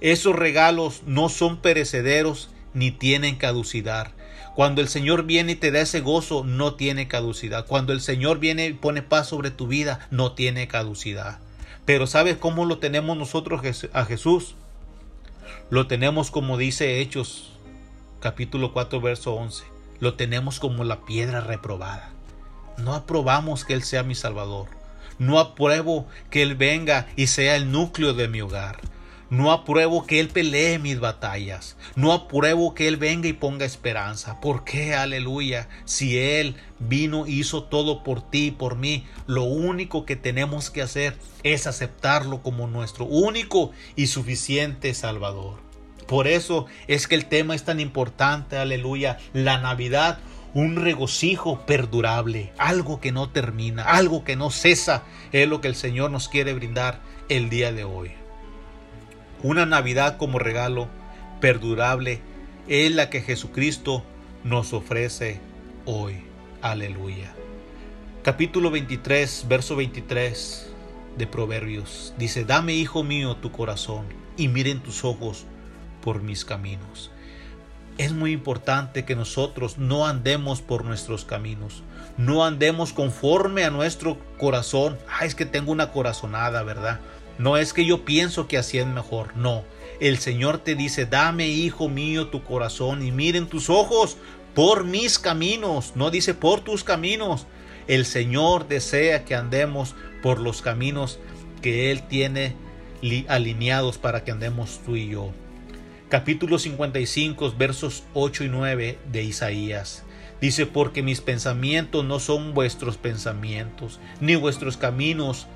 Esos 0.00 0.36
regalos 0.36 1.02
no 1.06 1.28
son 1.28 1.58
perecederos 1.58 2.50
ni 2.72 2.90
tienen 2.90 3.36
caducidad. 3.36 4.12
Cuando 4.54 4.80
el 4.80 4.88
Señor 4.88 5.24
viene 5.24 5.52
y 5.52 5.56
te 5.56 5.70
da 5.70 5.80
ese 5.80 6.00
gozo, 6.00 6.44
no 6.44 6.74
tiene 6.74 7.08
caducidad. 7.08 7.66
Cuando 7.66 7.92
el 7.92 8.00
Señor 8.00 8.38
viene 8.38 8.66
y 8.66 8.72
pone 8.72 9.02
paz 9.02 9.28
sobre 9.28 9.50
tu 9.50 9.66
vida, 9.66 10.06
no 10.10 10.32
tiene 10.32 10.68
caducidad. 10.68 11.38
Pero 11.84 12.06
¿sabes 12.06 12.36
cómo 12.36 12.64
lo 12.64 12.78
tenemos 12.78 13.16
nosotros 13.16 13.62
a 13.92 14.04
Jesús? 14.04 14.54
Lo 15.70 15.86
tenemos 15.86 16.30
como 16.30 16.56
dice 16.56 17.00
Hechos 17.00 17.50
capítulo 18.20 18.72
4 18.72 19.00
verso 19.00 19.34
11 19.34 19.74
lo 20.00 20.14
tenemos 20.14 20.60
como 20.60 20.84
la 20.84 21.04
piedra 21.04 21.40
reprobada. 21.40 22.10
No 22.78 22.94
aprobamos 22.94 23.64
que 23.64 23.74
Él 23.74 23.82
sea 23.82 24.02
mi 24.02 24.14
Salvador. 24.14 24.66
No 25.18 25.38
apruebo 25.38 26.06
que 26.30 26.42
Él 26.42 26.54
venga 26.56 27.06
y 27.16 27.28
sea 27.28 27.56
el 27.56 27.70
núcleo 27.70 28.14
de 28.14 28.28
mi 28.28 28.40
hogar. 28.40 28.80
No 29.30 29.52
apruebo 29.52 30.06
que 30.06 30.20
Él 30.20 30.28
pelee 30.28 30.78
mis 30.78 31.00
batallas. 31.00 31.76
No 31.96 32.12
apruebo 32.12 32.74
que 32.74 32.86
Él 32.86 32.96
venga 32.96 33.26
y 33.26 33.32
ponga 33.32 33.64
esperanza. 33.64 34.40
¿Por 34.40 34.64
qué? 34.64 34.94
Aleluya. 34.94 35.68
Si 35.84 36.18
Él 36.18 36.56
vino 36.78 37.26
y 37.26 37.40
hizo 37.40 37.64
todo 37.64 38.04
por 38.04 38.28
ti 38.28 38.46
y 38.46 38.50
por 38.50 38.76
mí, 38.76 39.06
lo 39.26 39.44
único 39.44 40.04
que 40.04 40.16
tenemos 40.16 40.70
que 40.70 40.82
hacer 40.82 41.16
es 41.42 41.66
aceptarlo 41.66 42.42
como 42.42 42.66
nuestro 42.66 43.06
único 43.06 43.72
y 43.96 44.08
suficiente 44.08 44.94
Salvador. 44.94 45.64
Por 46.06 46.28
eso 46.28 46.66
es 46.86 47.08
que 47.08 47.14
el 47.14 47.26
tema 47.26 47.54
es 47.54 47.64
tan 47.64 47.80
importante, 47.80 48.58
aleluya. 48.58 49.18
La 49.32 49.58
Navidad, 49.58 50.18
un 50.54 50.76
regocijo 50.76 51.66
perdurable, 51.66 52.52
algo 52.58 53.00
que 53.00 53.10
no 53.10 53.28
termina, 53.28 53.82
algo 53.82 54.24
que 54.24 54.36
no 54.36 54.50
cesa, 54.50 55.02
es 55.32 55.48
lo 55.48 55.60
que 55.60 55.68
el 55.68 55.74
Señor 55.74 56.12
nos 56.12 56.28
quiere 56.28 56.54
brindar 56.54 57.00
el 57.28 57.50
día 57.50 57.72
de 57.72 57.82
hoy. 57.82 58.12
Una 59.42 59.66
Navidad 59.66 60.16
como 60.16 60.38
regalo 60.38 60.88
perdurable 61.40 62.20
es 62.68 62.94
la 62.94 63.10
que 63.10 63.20
Jesucristo 63.20 64.04
nos 64.44 64.72
ofrece 64.72 65.40
hoy. 65.84 66.22
Aleluya. 66.62 67.34
Capítulo 68.22 68.70
23, 68.70 69.46
verso 69.48 69.76
23 69.76 70.72
de 71.18 71.26
Proverbios. 71.26 72.14
Dice, 72.16 72.44
dame, 72.44 72.74
hijo 72.74 73.02
mío, 73.02 73.36
tu 73.36 73.50
corazón 73.50 74.06
y 74.36 74.48
miren 74.48 74.80
tus 74.80 75.04
ojos 75.04 75.46
por 76.00 76.22
mis 76.22 76.44
caminos. 76.44 77.10
Es 77.96 78.12
muy 78.12 78.32
importante 78.32 79.04
que 79.04 79.14
nosotros 79.14 79.78
no 79.78 80.06
andemos 80.06 80.60
por 80.62 80.84
nuestros 80.84 81.24
caminos, 81.24 81.84
no 82.16 82.44
andemos 82.44 82.92
conforme 82.92 83.64
a 83.64 83.70
nuestro 83.70 84.18
corazón. 84.36 84.98
Ah, 85.08 85.24
es 85.24 85.36
que 85.36 85.46
tengo 85.46 85.70
una 85.70 85.92
corazonada, 85.92 86.64
¿verdad? 86.64 86.98
No 87.38 87.56
es 87.56 87.72
que 87.72 87.84
yo 87.84 88.04
pienso 88.04 88.48
que 88.48 88.58
así 88.58 88.78
es 88.78 88.86
mejor, 88.86 89.36
no. 89.36 89.62
El 90.00 90.18
Señor 90.18 90.58
te 90.58 90.74
dice, 90.74 91.06
dame, 91.06 91.46
hijo 91.46 91.88
mío, 91.88 92.28
tu 92.28 92.42
corazón 92.42 93.06
y 93.06 93.12
miren 93.12 93.46
tus 93.46 93.70
ojos 93.70 94.16
por 94.56 94.82
mis 94.82 95.20
caminos, 95.20 95.92
no 95.94 96.10
dice 96.10 96.34
por 96.34 96.62
tus 96.62 96.82
caminos. 96.82 97.46
El 97.86 98.06
Señor 98.06 98.66
desea 98.66 99.24
que 99.24 99.36
andemos 99.36 99.94
por 100.20 100.40
los 100.40 100.62
caminos 100.62 101.20
que 101.62 101.92
Él 101.92 102.02
tiene 102.08 102.56
alineados 103.28 103.98
para 103.98 104.24
que 104.24 104.32
andemos 104.32 104.80
tú 104.84 104.96
y 104.96 105.10
yo 105.10 105.32
capítulo 106.08 106.58
55, 106.58 107.54
versos 107.56 108.04
8 108.14 108.44
y 108.44 108.48
9 108.48 108.98
de 109.10 109.22
Isaías. 109.22 110.04
Dice, 110.40 110.66
porque 110.66 111.02
mis 111.02 111.20
pensamientos 111.20 112.04
no 112.04 112.20
son 112.20 112.54
vuestros 112.54 112.96
pensamientos, 112.96 114.00
ni 114.20 114.36
vuestros 114.36 114.76
caminos, 114.76 115.46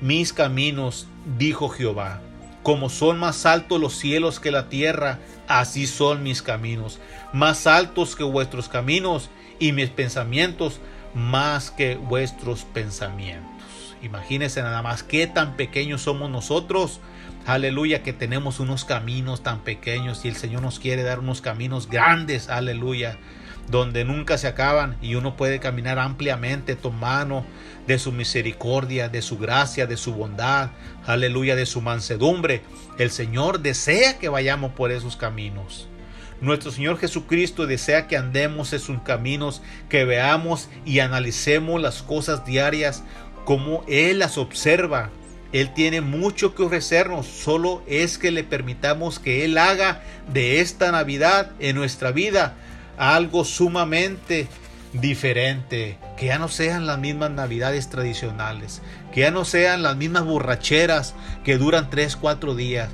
mis 0.00 0.32
caminos, 0.32 1.06
dijo 1.38 1.68
Jehová. 1.68 2.22
Como 2.62 2.88
son 2.88 3.18
más 3.18 3.46
altos 3.46 3.80
los 3.80 3.94
cielos 3.94 4.40
que 4.40 4.50
la 4.50 4.68
tierra, 4.68 5.18
así 5.46 5.86
son 5.86 6.22
mis 6.22 6.42
caminos, 6.42 6.98
más 7.32 7.66
altos 7.66 8.16
que 8.16 8.24
vuestros 8.24 8.68
caminos, 8.68 9.30
y 9.58 9.72
mis 9.72 9.90
pensamientos 9.90 10.80
más 11.14 11.70
que 11.70 11.96
vuestros 11.96 12.64
pensamientos. 12.64 13.96
Imagínense 14.02 14.62
nada 14.62 14.82
más 14.82 15.02
qué 15.02 15.26
tan 15.26 15.56
pequeños 15.56 16.02
somos 16.02 16.30
nosotros 16.30 17.00
Aleluya, 17.48 18.02
que 18.02 18.12
tenemos 18.12 18.60
unos 18.60 18.84
caminos 18.84 19.42
tan 19.42 19.60
pequeños 19.60 20.22
y 20.26 20.28
el 20.28 20.36
Señor 20.36 20.60
nos 20.60 20.78
quiere 20.78 21.02
dar 21.02 21.18
unos 21.18 21.40
caminos 21.40 21.88
grandes. 21.88 22.50
Aleluya. 22.50 23.16
Donde 23.70 24.04
nunca 24.04 24.36
se 24.36 24.48
acaban 24.48 24.98
y 25.00 25.14
uno 25.14 25.34
puede 25.34 25.58
caminar 25.58 25.98
ampliamente 25.98 26.76
tomando 26.76 27.46
de 27.86 27.98
su 27.98 28.12
misericordia, 28.12 29.08
de 29.08 29.22
su 29.22 29.38
gracia, 29.38 29.86
de 29.86 29.96
su 29.96 30.12
bondad, 30.12 30.72
aleluya, 31.06 31.56
de 31.56 31.64
su 31.64 31.80
mansedumbre. 31.80 32.60
El 32.98 33.10
Señor 33.10 33.60
desea 33.60 34.18
que 34.18 34.28
vayamos 34.28 34.72
por 34.72 34.92
esos 34.92 35.16
caminos. 35.16 35.88
Nuestro 36.42 36.70
Señor 36.70 36.98
Jesucristo 36.98 37.66
desea 37.66 38.08
que 38.08 38.18
andemos 38.18 38.74
en 38.74 38.80
sus 38.80 39.00
caminos, 39.00 39.62
que 39.88 40.04
veamos 40.04 40.68
y 40.84 40.98
analicemos 40.98 41.80
las 41.80 42.02
cosas 42.02 42.44
diarias 42.44 43.04
como 43.46 43.84
Él 43.88 44.18
las 44.18 44.36
observa 44.36 45.08
él 45.52 45.72
tiene 45.72 46.00
mucho 46.02 46.54
que 46.54 46.62
ofrecernos, 46.62 47.26
solo 47.26 47.82
es 47.86 48.18
que 48.18 48.30
le 48.30 48.44
permitamos 48.44 49.18
que 49.18 49.44
Él 49.44 49.56
haga 49.56 50.02
de 50.32 50.60
esta 50.60 50.92
Navidad 50.92 51.52
en 51.58 51.76
nuestra 51.76 52.12
vida 52.12 52.54
algo 52.98 53.44
sumamente 53.44 54.46
diferente, 54.92 55.98
que 56.18 56.26
ya 56.26 56.38
no 56.38 56.48
sean 56.48 56.86
las 56.86 56.98
mismas 56.98 57.30
Navidades 57.30 57.88
tradicionales, 57.88 58.82
que 59.14 59.20
ya 59.20 59.30
no 59.30 59.44
sean 59.46 59.82
las 59.82 59.96
mismas 59.96 60.24
borracheras 60.24 61.14
que 61.44 61.56
duran 61.56 61.88
3, 61.88 62.16
4 62.16 62.54
días, 62.54 62.90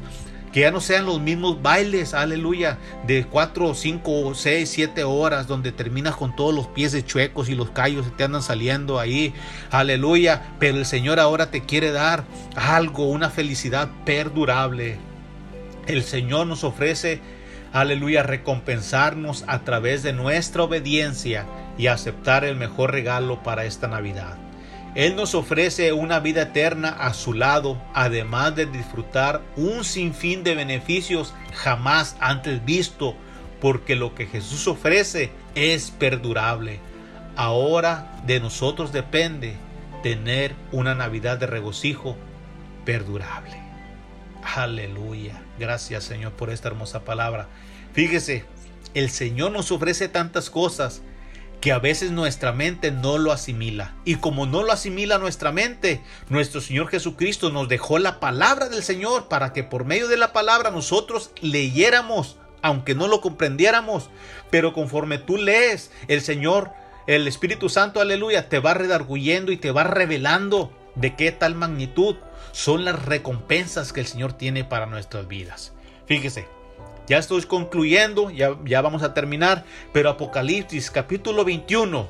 que 0.54 0.60
ya 0.60 0.70
no 0.70 0.80
sean 0.80 1.04
los 1.04 1.20
mismos 1.20 1.60
bailes, 1.62 2.14
aleluya, 2.14 2.78
de 3.08 3.24
4, 3.24 3.74
5, 3.74 4.34
6, 4.36 4.70
7 4.70 5.02
horas, 5.02 5.48
donde 5.48 5.72
terminas 5.72 6.14
con 6.14 6.36
todos 6.36 6.54
los 6.54 6.68
pies 6.68 6.92
de 6.92 7.04
chuecos 7.04 7.48
y 7.48 7.56
los 7.56 7.70
callos 7.70 8.06
te 8.16 8.22
andan 8.22 8.40
saliendo 8.40 9.00
ahí, 9.00 9.34
aleluya, 9.72 10.54
pero 10.60 10.78
el 10.78 10.86
Señor 10.86 11.18
ahora 11.18 11.50
te 11.50 11.62
quiere 11.62 11.90
dar 11.90 12.22
algo, 12.54 13.10
una 13.10 13.30
felicidad 13.30 13.88
perdurable. 14.06 14.96
El 15.88 16.04
Señor 16.04 16.46
nos 16.46 16.62
ofrece, 16.62 17.20
aleluya, 17.72 18.22
recompensarnos 18.22 19.42
a 19.48 19.64
través 19.64 20.04
de 20.04 20.12
nuestra 20.12 20.62
obediencia 20.62 21.46
y 21.76 21.88
aceptar 21.88 22.44
el 22.44 22.54
mejor 22.54 22.92
regalo 22.92 23.42
para 23.42 23.64
esta 23.64 23.88
Navidad. 23.88 24.43
Él 24.94 25.16
nos 25.16 25.34
ofrece 25.34 25.92
una 25.92 26.20
vida 26.20 26.42
eterna 26.42 26.88
a 26.88 27.14
su 27.14 27.32
lado, 27.32 27.82
además 27.94 28.54
de 28.54 28.66
disfrutar 28.66 29.42
un 29.56 29.84
sinfín 29.84 30.44
de 30.44 30.54
beneficios 30.54 31.34
jamás 31.52 32.16
antes 32.20 32.64
visto, 32.64 33.16
porque 33.60 33.96
lo 33.96 34.14
que 34.14 34.26
Jesús 34.26 34.68
ofrece 34.68 35.32
es 35.56 35.90
perdurable. 35.90 36.78
Ahora 37.34 38.20
de 38.24 38.38
nosotros 38.38 38.92
depende 38.92 39.56
tener 40.04 40.54
una 40.70 40.94
Navidad 40.94 41.38
de 41.38 41.46
regocijo 41.46 42.16
perdurable. 42.84 43.56
Aleluya. 44.54 45.42
Gracias 45.58 46.04
Señor 46.04 46.34
por 46.34 46.50
esta 46.50 46.68
hermosa 46.68 47.04
palabra. 47.04 47.48
Fíjese, 47.94 48.44
el 48.92 49.10
Señor 49.10 49.50
nos 49.50 49.72
ofrece 49.72 50.08
tantas 50.08 50.50
cosas 50.50 51.02
que 51.64 51.72
a 51.72 51.78
veces 51.78 52.10
nuestra 52.10 52.52
mente 52.52 52.90
no 52.90 53.16
lo 53.16 53.32
asimila. 53.32 53.94
Y 54.04 54.16
como 54.16 54.44
no 54.44 54.62
lo 54.62 54.70
asimila 54.70 55.16
nuestra 55.16 55.50
mente, 55.50 56.02
nuestro 56.28 56.60
Señor 56.60 56.88
Jesucristo 56.88 57.48
nos 57.48 57.70
dejó 57.70 57.98
la 57.98 58.20
palabra 58.20 58.68
del 58.68 58.82
Señor 58.82 59.28
para 59.28 59.54
que 59.54 59.64
por 59.64 59.86
medio 59.86 60.06
de 60.06 60.18
la 60.18 60.34
palabra 60.34 60.70
nosotros 60.70 61.30
leyéramos, 61.40 62.36
aunque 62.60 62.94
no 62.94 63.08
lo 63.08 63.22
comprendiéramos. 63.22 64.10
Pero 64.50 64.74
conforme 64.74 65.16
tú 65.16 65.38
lees, 65.38 65.90
el 66.06 66.20
Señor, 66.20 66.70
el 67.06 67.26
Espíritu 67.26 67.70
Santo, 67.70 68.02
aleluya, 68.02 68.50
te 68.50 68.58
va 68.58 68.74
redarguyendo 68.74 69.50
y 69.50 69.56
te 69.56 69.70
va 69.70 69.84
revelando 69.84 70.70
de 70.96 71.16
qué 71.16 71.32
tal 71.32 71.54
magnitud 71.54 72.16
son 72.52 72.84
las 72.84 73.02
recompensas 73.06 73.94
que 73.94 74.00
el 74.00 74.06
Señor 74.06 74.34
tiene 74.34 74.64
para 74.64 74.84
nuestras 74.84 75.26
vidas. 75.28 75.72
Fíjese, 76.04 76.46
ya 77.06 77.18
estoy 77.18 77.42
concluyendo, 77.42 78.30
ya, 78.30 78.80
vamos 78.80 79.02
a 79.02 79.12
terminar, 79.12 79.64
pero 79.92 80.08
Apocalipsis 80.10 80.90
capítulo 80.90 81.44
21, 81.44 82.08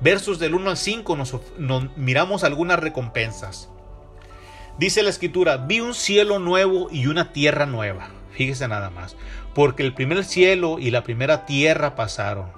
versos 0.00 0.38
del 0.38 0.54
1 0.54 0.70
al 0.70 0.76
5, 0.76 1.16
nos, 1.16 1.36
nos 1.58 1.96
miramos 1.96 2.44
algunas 2.44 2.78
recompensas. 2.78 3.68
Dice 4.78 5.02
la 5.02 5.10
escritura, 5.10 5.56
vi 5.56 5.80
un 5.80 5.94
cielo 5.94 6.38
nuevo 6.38 6.88
y 6.90 7.06
una 7.06 7.32
tierra 7.32 7.66
nueva. 7.66 8.10
Fíjese 8.32 8.68
nada 8.68 8.88
más, 8.90 9.16
porque 9.52 9.82
el 9.82 9.94
primer 9.94 10.24
cielo 10.24 10.78
y 10.78 10.90
la 10.92 11.02
primera 11.02 11.44
tierra 11.44 11.96
pasaron, 11.96 12.52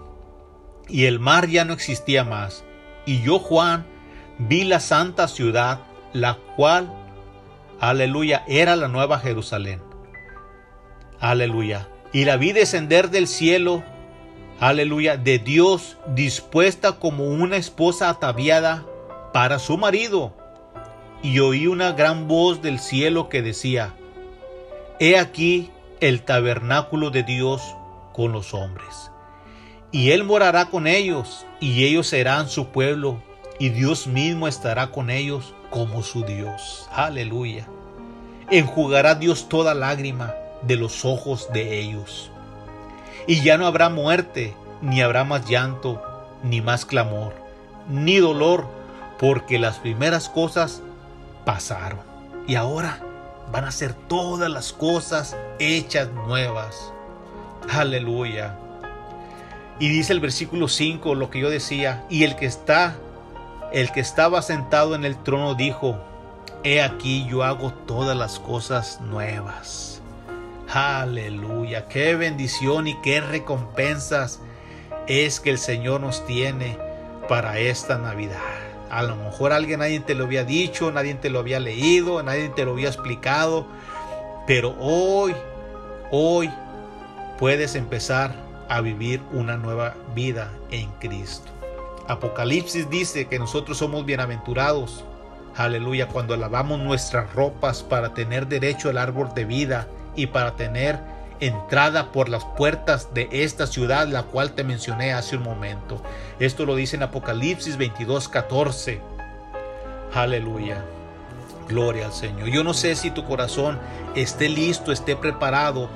y 0.88 1.06
el 1.06 1.20
mar 1.20 1.48
ya 1.48 1.64
no 1.64 1.72
existía 1.72 2.22
más. 2.22 2.64
Y 3.06 3.22
yo, 3.22 3.38
Juan, 3.38 3.86
vi 4.38 4.64
la 4.64 4.78
santa 4.78 5.26
ciudad, 5.26 5.80
la 6.12 6.36
cual, 6.56 6.92
aleluya, 7.80 8.44
era 8.46 8.76
la 8.76 8.88
nueva 8.88 9.18
Jerusalén 9.18 9.91
Aleluya. 11.22 11.88
Y 12.12 12.24
la 12.24 12.36
vi 12.36 12.50
descender 12.50 13.08
del 13.08 13.28
cielo, 13.28 13.84
aleluya, 14.58 15.16
de 15.16 15.38
Dios 15.38 15.96
dispuesta 16.08 16.98
como 16.98 17.26
una 17.26 17.56
esposa 17.56 18.08
ataviada 18.10 18.84
para 19.32 19.60
su 19.60 19.78
marido. 19.78 20.34
Y 21.22 21.38
oí 21.38 21.68
una 21.68 21.92
gran 21.92 22.26
voz 22.26 22.60
del 22.60 22.80
cielo 22.80 23.28
que 23.28 23.40
decía, 23.40 23.94
He 24.98 25.16
aquí 25.16 25.70
el 26.00 26.22
tabernáculo 26.22 27.10
de 27.10 27.22
Dios 27.22 27.62
con 28.12 28.32
los 28.32 28.52
hombres. 28.52 29.12
Y 29.92 30.10
Él 30.10 30.24
morará 30.24 30.70
con 30.70 30.88
ellos, 30.88 31.46
y 31.60 31.84
ellos 31.84 32.08
serán 32.08 32.48
su 32.48 32.70
pueblo, 32.70 33.22
y 33.60 33.68
Dios 33.68 34.08
mismo 34.08 34.48
estará 34.48 34.90
con 34.90 35.08
ellos 35.08 35.54
como 35.70 36.02
su 36.02 36.24
Dios. 36.24 36.88
Aleluya. 36.92 37.68
Enjugará 38.50 39.14
Dios 39.14 39.48
toda 39.48 39.72
lágrima 39.72 40.34
de 40.66 40.76
los 40.76 41.04
ojos 41.04 41.48
de 41.52 41.80
ellos. 41.80 42.30
Y 43.26 43.42
ya 43.42 43.58
no 43.58 43.66
habrá 43.66 43.88
muerte, 43.88 44.54
ni 44.80 45.00
habrá 45.00 45.24
más 45.24 45.48
llanto, 45.48 46.02
ni 46.42 46.60
más 46.60 46.84
clamor, 46.84 47.34
ni 47.88 48.16
dolor, 48.18 48.66
porque 49.18 49.58
las 49.58 49.78
primeras 49.78 50.28
cosas 50.28 50.82
pasaron. 51.44 52.00
Y 52.46 52.56
ahora 52.56 52.98
van 53.52 53.64
a 53.64 53.70
ser 53.70 53.94
todas 53.94 54.50
las 54.50 54.72
cosas 54.72 55.36
hechas 55.58 56.08
nuevas. 56.10 56.92
Aleluya. 57.70 58.56
Y 59.78 59.88
dice 59.88 60.12
el 60.12 60.20
versículo 60.20 60.68
5 60.68 61.14
lo 61.14 61.30
que 61.30 61.40
yo 61.40 61.50
decía, 61.50 62.04
y 62.08 62.24
el 62.24 62.36
que 62.36 62.46
está, 62.46 62.96
el 63.72 63.92
que 63.92 64.00
estaba 64.00 64.42
sentado 64.42 64.94
en 64.94 65.04
el 65.04 65.16
trono 65.16 65.54
dijo, 65.54 65.98
He 66.64 66.80
aquí 66.80 67.26
yo 67.28 67.42
hago 67.42 67.72
todas 67.72 68.16
las 68.16 68.38
cosas 68.38 69.00
nuevas. 69.00 69.91
Aleluya, 70.74 71.86
qué 71.86 72.16
bendición 72.16 72.86
y 72.86 72.98
qué 73.02 73.20
recompensas 73.20 74.40
es 75.06 75.38
que 75.38 75.50
el 75.50 75.58
Señor 75.58 76.00
nos 76.00 76.24
tiene 76.24 76.78
para 77.28 77.58
esta 77.58 77.98
Navidad. 77.98 78.40
A 78.88 79.02
lo 79.02 79.14
mejor 79.16 79.52
alguien 79.52 79.80
nadie 79.80 80.00
te 80.00 80.14
lo 80.14 80.24
había 80.24 80.44
dicho, 80.44 80.90
nadie 80.90 81.12
te 81.12 81.28
lo 81.28 81.40
había 81.40 81.60
leído, 81.60 82.22
nadie 82.22 82.48
te 82.48 82.64
lo 82.64 82.70
había 82.70 82.88
explicado, 82.88 83.66
pero 84.46 84.74
hoy, 84.80 85.34
hoy 86.10 86.50
puedes 87.38 87.74
empezar 87.74 88.34
a 88.70 88.80
vivir 88.80 89.20
una 89.30 89.58
nueva 89.58 89.94
vida 90.14 90.52
en 90.70 90.90
Cristo. 90.92 91.52
Apocalipsis 92.08 92.88
dice 92.88 93.28
que 93.28 93.38
nosotros 93.38 93.76
somos 93.76 94.06
bienaventurados, 94.06 95.04
aleluya, 95.54 96.08
cuando 96.08 96.34
lavamos 96.34 96.80
nuestras 96.80 97.30
ropas 97.34 97.82
para 97.82 98.14
tener 98.14 98.46
derecho 98.46 98.88
al 98.88 98.96
árbol 98.96 99.34
de 99.34 99.44
vida 99.44 99.86
y 100.14 100.26
para 100.26 100.56
tener 100.56 101.00
entrada 101.40 102.12
por 102.12 102.28
las 102.28 102.44
puertas 102.44 103.14
de 103.14 103.28
esta 103.32 103.66
ciudad, 103.66 104.06
la 104.06 104.22
cual 104.22 104.52
te 104.52 104.62
mencioné 104.62 105.12
hace 105.12 105.36
un 105.36 105.42
momento. 105.42 106.00
Esto 106.38 106.64
lo 106.64 106.76
dice 106.76 106.96
en 106.96 107.02
Apocalipsis 107.02 107.76
22, 107.76 108.28
14. 108.28 109.00
Aleluya. 110.14 110.84
Gloria 111.68 112.06
al 112.06 112.12
Señor. 112.12 112.48
Yo 112.48 112.62
no 112.62 112.74
sé 112.74 112.94
si 112.94 113.10
tu 113.10 113.24
corazón 113.24 113.78
esté 114.14 114.48
listo, 114.48 114.92
esté 114.92 115.16
preparado 115.16 115.88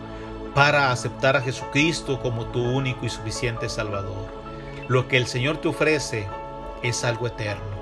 para 0.54 0.90
aceptar 0.90 1.36
a 1.36 1.42
Jesucristo 1.42 2.20
como 2.20 2.46
tu 2.46 2.62
único 2.62 3.06
y 3.06 3.10
suficiente 3.10 3.68
Salvador. 3.68 4.26
Lo 4.88 5.06
que 5.06 5.16
el 5.16 5.26
Señor 5.26 5.58
te 5.58 5.68
ofrece 5.68 6.26
es 6.82 7.04
algo 7.04 7.26
eterno. 7.26 7.76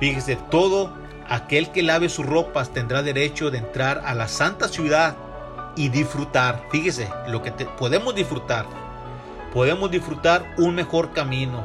Fíjese, 0.00 0.36
todo 0.50 0.94
aquel 1.28 1.70
que 1.70 1.82
lave 1.82 2.08
sus 2.08 2.24
ropas 2.24 2.72
tendrá 2.72 3.02
derecho 3.02 3.50
de 3.50 3.58
entrar 3.58 4.02
a 4.06 4.14
la 4.14 4.28
santa 4.28 4.68
ciudad 4.68 5.16
y 5.76 5.88
disfrutar. 5.88 6.66
Fíjese, 6.70 7.10
lo 7.28 7.42
que 7.42 7.52
podemos 7.52 8.14
disfrutar. 8.14 8.66
Podemos 9.52 9.90
disfrutar 9.90 10.54
un 10.58 10.74
mejor 10.74 11.12
camino. 11.12 11.64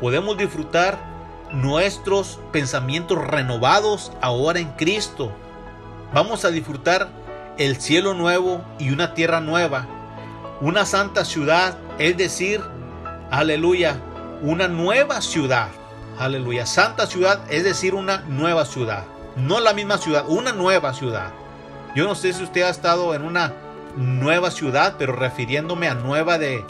Podemos 0.00 0.36
disfrutar 0.36 0.98
nuestros 1.52 2.40
pensamientos 2.52 3.18
renovados 3.18 4.12
ahora 4.20 4.58
en 4.58 4.72
Cristo. 4.72 5.32
Vamos 6.12 6.44
a 6.44 6.50
disfrutar 6.50 7.08
el 7.58 7.80
cielo 7.80 8.14
nuevo 8.14 8.62
y 8.78 8.90
una 8.90 9.14
tierra 9.14 9.40
nueva. 9.40 9.86
Una 10.60 10.86
santa 10.86 11.24
ciudad, 11.24 11.76
es 11.98 12.16
decir, 12.16 12.60
aleluya, 13.30 14.00
una 14.42 14.68
nueva 14.68 15.20
ciudad. 15.20 15.68
Aleluya, 16.18 16.64
santa 16.64 17.06
ciudad, 17.06 17.40
es 17.50 17.64
decir, 17.64 17.94
una 17.94 18.18
nueva 18.28 18.64
ciudad. 18.64 19.04
No 19.36 19.58
la 19.60 19.74
misma 19.74 19.98
ciudad, 19.98 20.24
una 20.28 20.52
nueva 20.52 20.94
ciudad. 20.94 21.32
Yo 21.94 22.04
no 22.04 22.14
sé 22.14 22.32
si 22.32 22.42
usted 22.42 22.62
ha 22.62 22.70
estado 22.70 23.14
en 23.14 23.22
una 23.22 23.52
nueva 23.96 24.50
ciudad, 24.50 24.96
pero 24.98 25.12
refiriéndome 25.12 25.88
a 25.88 25.94
nueva 25.94 26.38
de, 26.38 26.64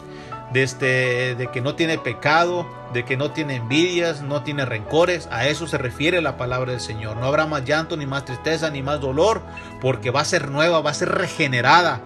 este, 0.53 1.35
de 1.35 1.47
que 1.51 1.61
no 1.61 1.73
tiene 1.75 1.97
pecado, 1.97 2.67
de 2.93 3.05
que 3.05 3.17
no 3.17 3.31
tiene 3.31 3.55
envidias, 3.55 4.21
no 4.21 4.43
tiene 4.43 4.65
rencores. 4.65 5.27
A 5.31 5.47
eso 5.47 5.65
se 5.65 5.79
refiere 5.79 6.21
la 6.21 6.37
palabra 6.37 6.71
del 6.71 6.81
Señor. 6.81 7.17
No 7.17 7.25
habrá 7.25 7.47
más 7.47 7.65
llanto, 7.65 7.97
ni 7.97 8.05
más 8.05 8.25
tristeza, 8.25 8.69
ni 8.69 8.83
más 8.83 9.01
dolor, 9.01 9.41
porque 9.81 10.11
va 10.11 10.21
a 10.21 10.25
ser 10.25 10.49
nueva, 10.49 10.81
va 10.81 10.91
a 10.91 10.95
ser 10.95 11.09
regenerada. 11.09 12.01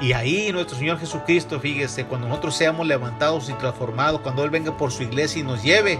Y 0.00 0.12
ahí 0.12 0.50
nuestro 0.52 0.78
Señor 0.78 0.98
Jesucristo, 0.98 1.60
fíjese, 1.60 2.06
cuando 2.06 2.28
nosotros 2.28 2.56
seamos 2.56 2.86
levantados 2.86 3.50
y 3.50 3.54
transformados, 3.54 4.20
cuando 4.20 4.44
Él 4.44 4.50
venga 4.50 4.76
por 4.76 4.92
su 4.92 5.02
iglesia 5.02 5.40
y 5.40 5.44
nos 5.44 5.62
lleve, 5.62 5.98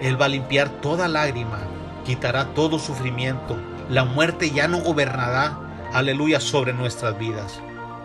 Él 0.00 0.20
va 0.20 0.24
a 0.24 0.28
limpiar 0.30 0.68
toda 0.68 1.06
lágrima, 1.06 1.58
quitará 2.04 2.46
todo 2.54 2.80
sufrimiento, 2.80 3.56
la 3.88 4.04
muerte 4.04 4.50
ya 4.50 4.68
no 4.68 4.78
gobernará, 4.78 5.58
aleluya, 5.92 6.40
sobre 6.40 6.72
nuestras 6.72 7.18
vidas. 7.18 7.60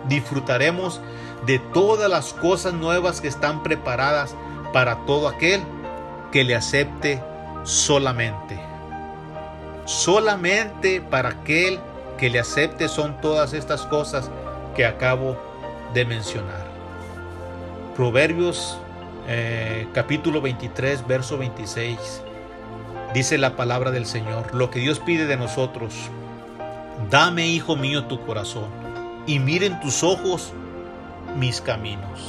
Disfrutaremos 0.08 1.02
de 1.46 1.60
todas 1.60 2.10
las 2.10 2.34
cosas 2.34 2.74
nuevas 2.74 3.22
que 3.22 3.28
están 3.28 3.64
preparadas 3.64 4.36
para 4.74 4.98
todo 5.06 5.28
aquel 5.28 5.62
que 6.32 6.44
le 6.44 6.56
acepte 6.56 7.22
solamente. 7.64 8.60
Solamente 9.86 11.02
para 11.02 11.30
aquel 11.30 11.80
que 12.18 12.30
le 12.30 12.40
acepte 12.40 12.88
son 12.88 13.20
todas 13.22 13.54
estas 13.54 13.84
cosas 13.84 14.30
que 14.76 14.86
acabo 14.86 15.38
de 15.94 16.06
mencionar. 16.06 16.68
Proverbios 17.96 18.78
eh, 19.28 19.88
capítulo 19.94 20.42
23, 20.42 21.06
verso 21.08 21.38
26. 21.38 22.24
Dice 23.14 23.38
la 23.38 23.56
palabra 23.56 23.92
del 23.92 24.06
Señor, 24.06 24.54
lo 24.54 24.70
que 24.70 24.80
Dios 24.80 25.00
pide 25.00 25.26
de 25.26 25.38
nosotros. 25.38 25.94
Dame, 27.10 27.48
hijo 27.48 27.76
mío, 27.76 28.06
tu 28.06 28.24
corazón 28.26 28.68
y 29.30 29.38
miren 29.38 29.80
tus 29.80 30.04
ojos 30.04 30.54
mis 31.38 31.62
caminos. 31.62 32.20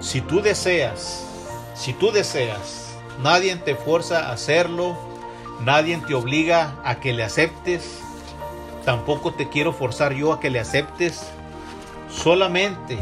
Si 0.00 0.20
tú 0.20 0.42
deseas, 0.42 1.26
si 1.74 1.94
tú 1.94 2.12
deseas, 2.12 2.94
nadie 3.22 3.56
te 3.56 3.74
fuerza 3.74 4.28
a 4.28 4.32
hacerlo, 4.32 4.98
nadie 5.60 5.96
te 6.06 6.14
obliga 6.14 6.74
a 6.84 6.96
que 6.96 7.14
le 7.14 7.24
aceptes, 7.24 8.00
tampoco 8.84 9.32
te 9.32 9.48
quiero 9.48 9.72
forzar 9.72 10.12
yo 10.12 10.34
a 10.34 10.40
que 10.40 10.50
le 10.50 10.60
aceptes, 10.60 11.26
solamente 12.10 12.98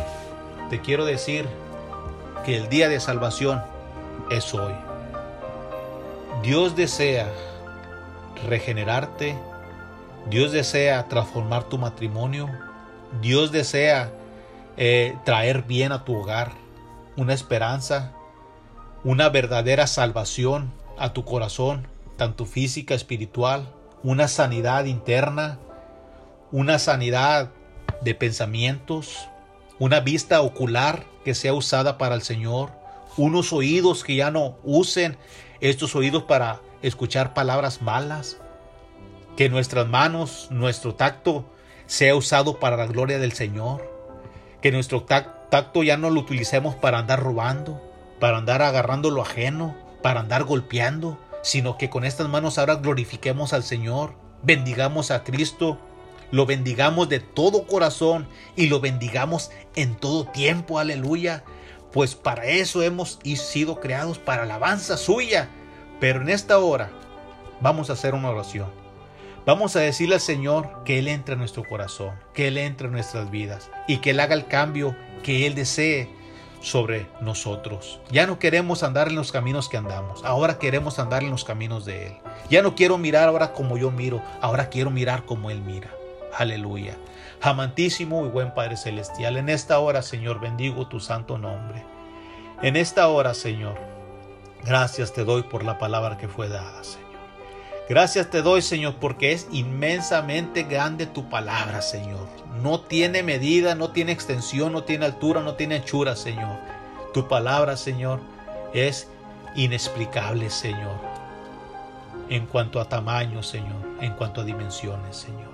te 0.70 0.80
quiero 0.80 1.04
decir 1.04 1.48
que 2.44 2.56
el 2.56 2.68
día 2.68 2.88
de 2.88 3.00
salvación 3.00 3.60
es 4.30 4.54
hoy. 4.54 4.74
Dios 6.42 6.74
desea 6.74 7.32
regenerarte, 8.48 9.36
Dios 10.28 10.50
desea 10.50 11.06
transformar 11.08 11.68
tu 11.68 11.78
matrimonio, 11.78 12.50
Dios 13.20 13.52
desea 13.52 14.12
eh, 14.76 15.16
traer 15.24 15.62
bien 15.62 15.92
a 15.92 16.04
tu 16.04 16.16
hogar, 16.16 16.50
una 17.16 17.32
esperanza, 17.32 18.12
una 19.04 19.28
verdadera 19.28 19.86
salvación 19.86 20.72
a 20.98 21.12
tu 21.12 21.24
corazón, 21.24 21.86
tanto 22.16 22.44
física, 22.44 22.94
espiritual, 22.94 23.72
una 24.02 24.26
sanidad 24.26 24.86
interna, 24.86 25.60
una 26.50 26.80
sanidad 26.80 27.52
de 28.00 28.16
pensamientos, 28.16 29.28
una 29.78 30.00
vista 30.00 30.40
ocular 30.40 31.04
que 31.24 31.34
sea 31.34 31.54
usada 31.54 31.98
para 31.98 32.16
el 32.16 32.22
Señor, 32.22 32.70
unos 33.16 33.52
oídos 33.52 34.02
que 34.02 34.16
ya 34.16 34.32
no 34.32 34.56
usen 34.64 35.16
estos 35.62 35.94
oídos 35.94 36.24
para 36.24 36.60
escuchar 36.82 37.34
palabras 37.34 37.82
malas, 37.82 38.36
que 39.36 39.48
nuestras 39.48 39.88
manos, 39.88 40.48
nuestro 40.50 40.94
tacto 40.94 41.44
sea 41.86 42.16
usado 42.16 42.58
para 42.58 42.76
la 42.76 42.86
gloria 42.86 43.18
del 43.18 43.32
Señor, 43.32 43.88
que 44.60 44.72
nuestro 44.72 45.04
tacto 45.04 45.82
ya 45.82 45.96
no 45.96 46.10
lo 46.10 46.20
utilicemos 46.20 46.74
para 46.74 46.98
andar 46.98 47.22
robando, 47.22 47.80
para 48.18 48.38
andar 48.38 48.60
agarrando 48.60 49.10
lo 49.10 49.22
ajeno, 49.22 49.76
para 50.02 50.20
andar 50.20 50.44
golpeando, 50.44 51.16
sino 51.42 51.78
que 51.78 51.88
con 51.88 52.04
estas 52.04 52.28
manos 52.28 52.58
ahora 52.58 52.74
glorifiquemos 52.74 53.52
al 53.52 53.62
Señor, 53.62 54.14
bendigamos 54.42 55.12
a 55.12 55.22
Cristo, 55.22 55.78
lo 56.32 56.44
bendigamos 56.44 57.08
de 57.08 57.20
todo 57.20 57.68
corazón 57.68 58.26
y 58.56 58.66
lo 58.66 58.80
bendigamos 58.80 59.50
en 59.76 59.94
todo 59.94 60.24
tiempo, 60.24 60.80
aleluya. 60.80 61.44
Pues 61.92 62.14
para 62.14 62.46
eso 62.46 62.82
hemos 62.82 63.18
sido 63.22 63.80
creados, 63.80 64.18
para 64.18 64.44
alabanza 64.44 64.96
suya. 64.96 65.48
Pero 66.00 66.22
en 66.22 66.30
esta 66.30 66.58
hora 66.58 66.90
vamos 67.60 67.90
a 67.90 67.92
hacer 67.92 68.14
una 68.14 68.30
oración. 68.30 68.68
Vamos 69.44 69.74
a 69.74 69.80
decirle 69.80 70.14
al 70.14 70.20
Señor 70.20 70.84
que 70.84 71.00
Él 71.00 71.08
entre 71.08 71.34
en 71.34 71.40
nuestro 71.40 71.64
corazón, 71.64 72.14
que 72.32 72.48
Él 72.48 72.58
entre 72.58 72.86
en 72.86 72.92
nuestras 72.92 73.30
vidas 73.30 73.70
y 73.88 73.98
que 73.98 74.10
Él 74.10 74.20
haga 74.20 74.34
el 74.34 74.46
cambio 74.46 74.96
que 75.22 75.46
Él 75.46 75.54
desee 75.54 76.08
sobre 76.60 77.08
nosotros. 77.20 78.00
Ya 78.10 78.26
no 78.26 78.38
queremos 78.38 78.84
andar 78.84 79.08
en 79.08 79.16
los 79.16 79.32
caminos 79.32 79.68
que 79.68 79.76
andamos, 79.76 80.24
ahora 80.24 80.58
queremos 80.58 80.98
andar 80.98 81.24
en 81.24 81.30
los 81.30 81.44
caminos 81.44 81.84
de 81.84 82.06
Él. 82.06 82.12
Ya 82.50 82.62
no 82.62 82.76
quiero 82.76 82.98
mirar 82.98 83.28
ahora 83.28 83.52
como 83.52 83.76
yo 83.76 83.90
miro, 83.90 84.22
ahora 84.40 84.70
quiero 84.70 84.90
mirar 84.90 85.24
como 85.24 85.50
Él 85.50 85.60
mira. 85.60 85.90
Aleluya. 86.36 86.96
Amantísimo 87.40 88.24
y 88.24 88.28
buen 88.28 88.54
Padre 88.54 88.76
Celestial, 88.76 89.36
en 89.36 89.48
esta 89.48 89.78
hora, 89.78 90.02
Señor, 90.02 90.40
bendigo 90.40 90.86
tu 90.86 91.00
santo 91.00 91.38
nombre. 91.38 91.84
En 92.62 92.76
esta 92.76 93.08
hora, 93.08 93.34
Señor, 93.34 93.74
gracias 94.64 95.12
te 95.12 95.24
doy 95.24 95.42
por 95.42 95.64
la 95.64 95.78
palabra 95.78 96.16
que 96.16 96.28
fue 96.28 96.48
dada, 96.48 96.82
Señor. 96.84 97.02
Gracias 97.88 98.30
te 98.30 98.40
doy, 98.42 98.62
Señor, 98.62 98.94
porque 99.00 99.32
es 99.32 99.48
inmensamente 99.50 100.62
grande 100.62 101.06
tu 101.06 101.28
palabra, 101.28 101.82
Señor. 101.82 102.28
No 102.62 102.80
tiene 102.80 103.22
medida, 103.22 103.74
no 103.74 103.90
tiene 103.90 104.12
extensión, 104.12 104.72
no 104.72 104.84
tiene 104.84 105.04
altura, 105.04 105.42
no 105.42 105.54
tiene 105.54 105.76
anchura, 105.76 106.16
Señor. 106.16 106.58
Tu 107.12 107.28
palabra, 107.28 107.76
Señor, 107.76 108.20
es 108.72 109.08
inexplicable, 109.56 110.48
Señor. 110.48 110.96
En 112.30 112.46
cuanto 112.46 112.80
a 112.80 112.88
tamaño, 112.88 113.42
Señor, 113.42 113.76
en 114.00 114.14
cuanto 114.14 114.40
a 114.40 114.44
dimensiones, 114.44 115.16
Señor. 115.16 115.51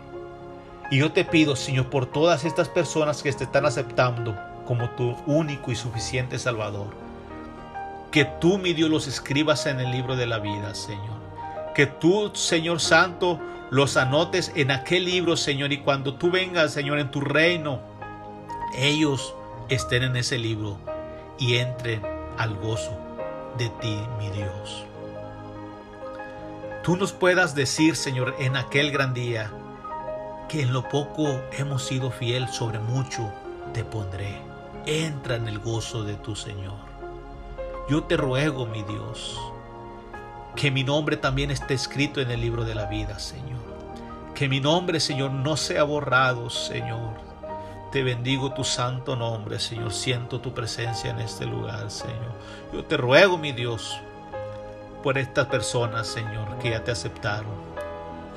Y 0.90 0.98
yo 0.98 1.12
te 1.12 1.24
pido, 1.24 1.54
Señor, 1.54 1.90
por 1.90 2.06
todas 2.06 2.44
estas 2.44 2.68
personas 2.68 3.22
que 3.22 3.32
te 3.32 3.44
están 3.44 3.66
aceptando 3.66 4.36
como 4.64 4.90
tu 4.90 5.16
único 5.26 5.70
y 5.70 5.76
suficiente 5.76 6.38
Salvador, 6.38 6.88
que 8.10 8.24
tú, 8.24 8.58
mi 8.58 8.72
Dios, 8.72 8.88
los 8.88 9.06
escribas 9.06 9.66
en 9.66 9.80
el 9.80 9.90
libro 9.90 10.16
de 10.16 10.26
la 10.26 10.38
vida, 10.38 10.74
Señor. 10.74 11.18
Que 11.74 11.86
tú, 11.86 12.30
Señor 12.34 12.80
Santo, 12.80 13.38
los 13.70 13.98
anotes 13.98 14.50
en 14.54 14.70
aquel 14.70 15.04
libro, 15.04 15.36
Señor, 15.36 15.72
y 15.72 15.78
cuando 15.78 16.14
tú 16.14 16.30
vengas, 16.30 16.72
Señor, 16.72 16.98
en 16.98 17.10
tu 17.10 17.20
reino, 17.20 17.80
ellos 18.74 19.34
estén 19.68 20.02
en 20.02 20.16
ese 20.16 20.38
libro 20.38 20.78
y 21.38 21.56
entren 21.56 22.02
al 22.38 22.54
gozo 22.56 22.98
de 23.58 23.68
ti, 23.80 23.98
mi 24.18 24.30
Dios. 24.30 24.84
Tú 26.82 26.96
nos 26.96 27.12
puedas 27.12 27.54
decir, 27.54 27.96
Señor, 27.96 28.34
en 28.38 28.56
aquel 28.56 28.90
gran 28.90 29.12
día, 29.12 29.50
que 30.48 30.62
en 30.62 30.72
lo 30.72 30.88
poco 30.88 31.42
hemos 31.52 31.84
sido 31.84 32.10
fiel, 32.10 32.48
sobre 32.48 32.78
mucho 32.78 33.30
te 33.74 33.84
pondré. 33.84 34.40
Entra 34.86 35.36
en 35.36 35.46
el 35.46 35.58
gozo 35.58 36.02
de 36.02 36.14
tu 36.14 36.34
Señor. 36.34 36.88
Yo 37.88 38.04
te 38.04 38.16
ruego, 38.16 38.66
mi 38.66 38.82
Dios, 38.82 39.38
que 40.56 40.70
mi 40.70 40.84
nombre 40.84 41.16
también 41.16 41.50
esté 41.50 41.74
escrito 41.74 42.20
en 42.20 42.30
el 42.30 42.40
libro 42.40 42.64
de 42.64 42.74
la 42.74 42.86
vida, 42.86 43.18
Señor. 43.18 43.60
Que 44.34 44.48
mi 44.48 44.60
nombre, 44.60 45.00
Señor, 45.00 45.30
no 45.30 45.56
sea 45.56 45.84
borrado, 45.84 46.48
Señor. 46.48 47.14
Te 47.92 48.02
bendigo 48.02 48.52
tu 48.52 48.64
santo 48.64 49.16
nombre, 49.16 49.58
Señor. 49.58 49.92
Siento 49.92 50.40
tu 50.40 50.52
presencia 50.52 51.10
en 51.10 51.20
este 51.20 51.46
lugar, 51.46 51.90
Señor. 51.90 52.32
Yo 52.72 52.84
te 52.84 52.96
ruego, 52.96 53.38
mi 53.38 53.52
Dios, 53.52 54.00
por 55.02 55.18
estas 55.18 55.46
personas, 55.46 56.06
Señor, 56.06 56.58
que 56.58 56.70
ya 56.70 56.84
te 56.84 56.90
aceptaron. 56.90 57.77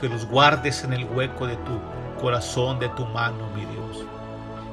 Que 0.02 0.10
los 0.10 0.26
guardes 0.26 0.84
en 0.84 0.94
el 0.94 1.06
hueco 1.06 1.46
de 1.48 1.56
tu 1.58 1.80
corazón 2.20 2.80
de 2.80 2.90
tu 2.90 3.06
mano, 3.06 3.48
mi 3.56 3.66
Dios. 3.66 4.06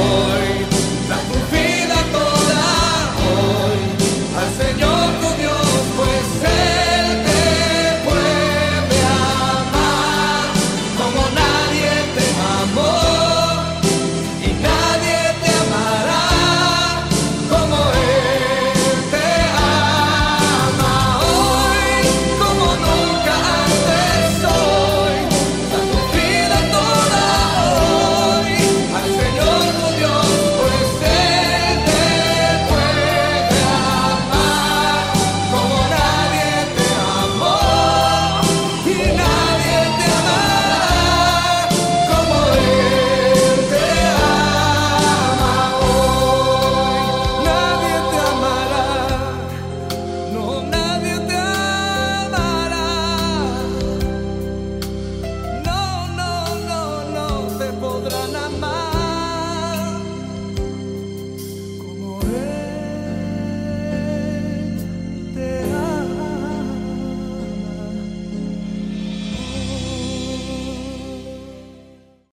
Lord. 0.00 0.49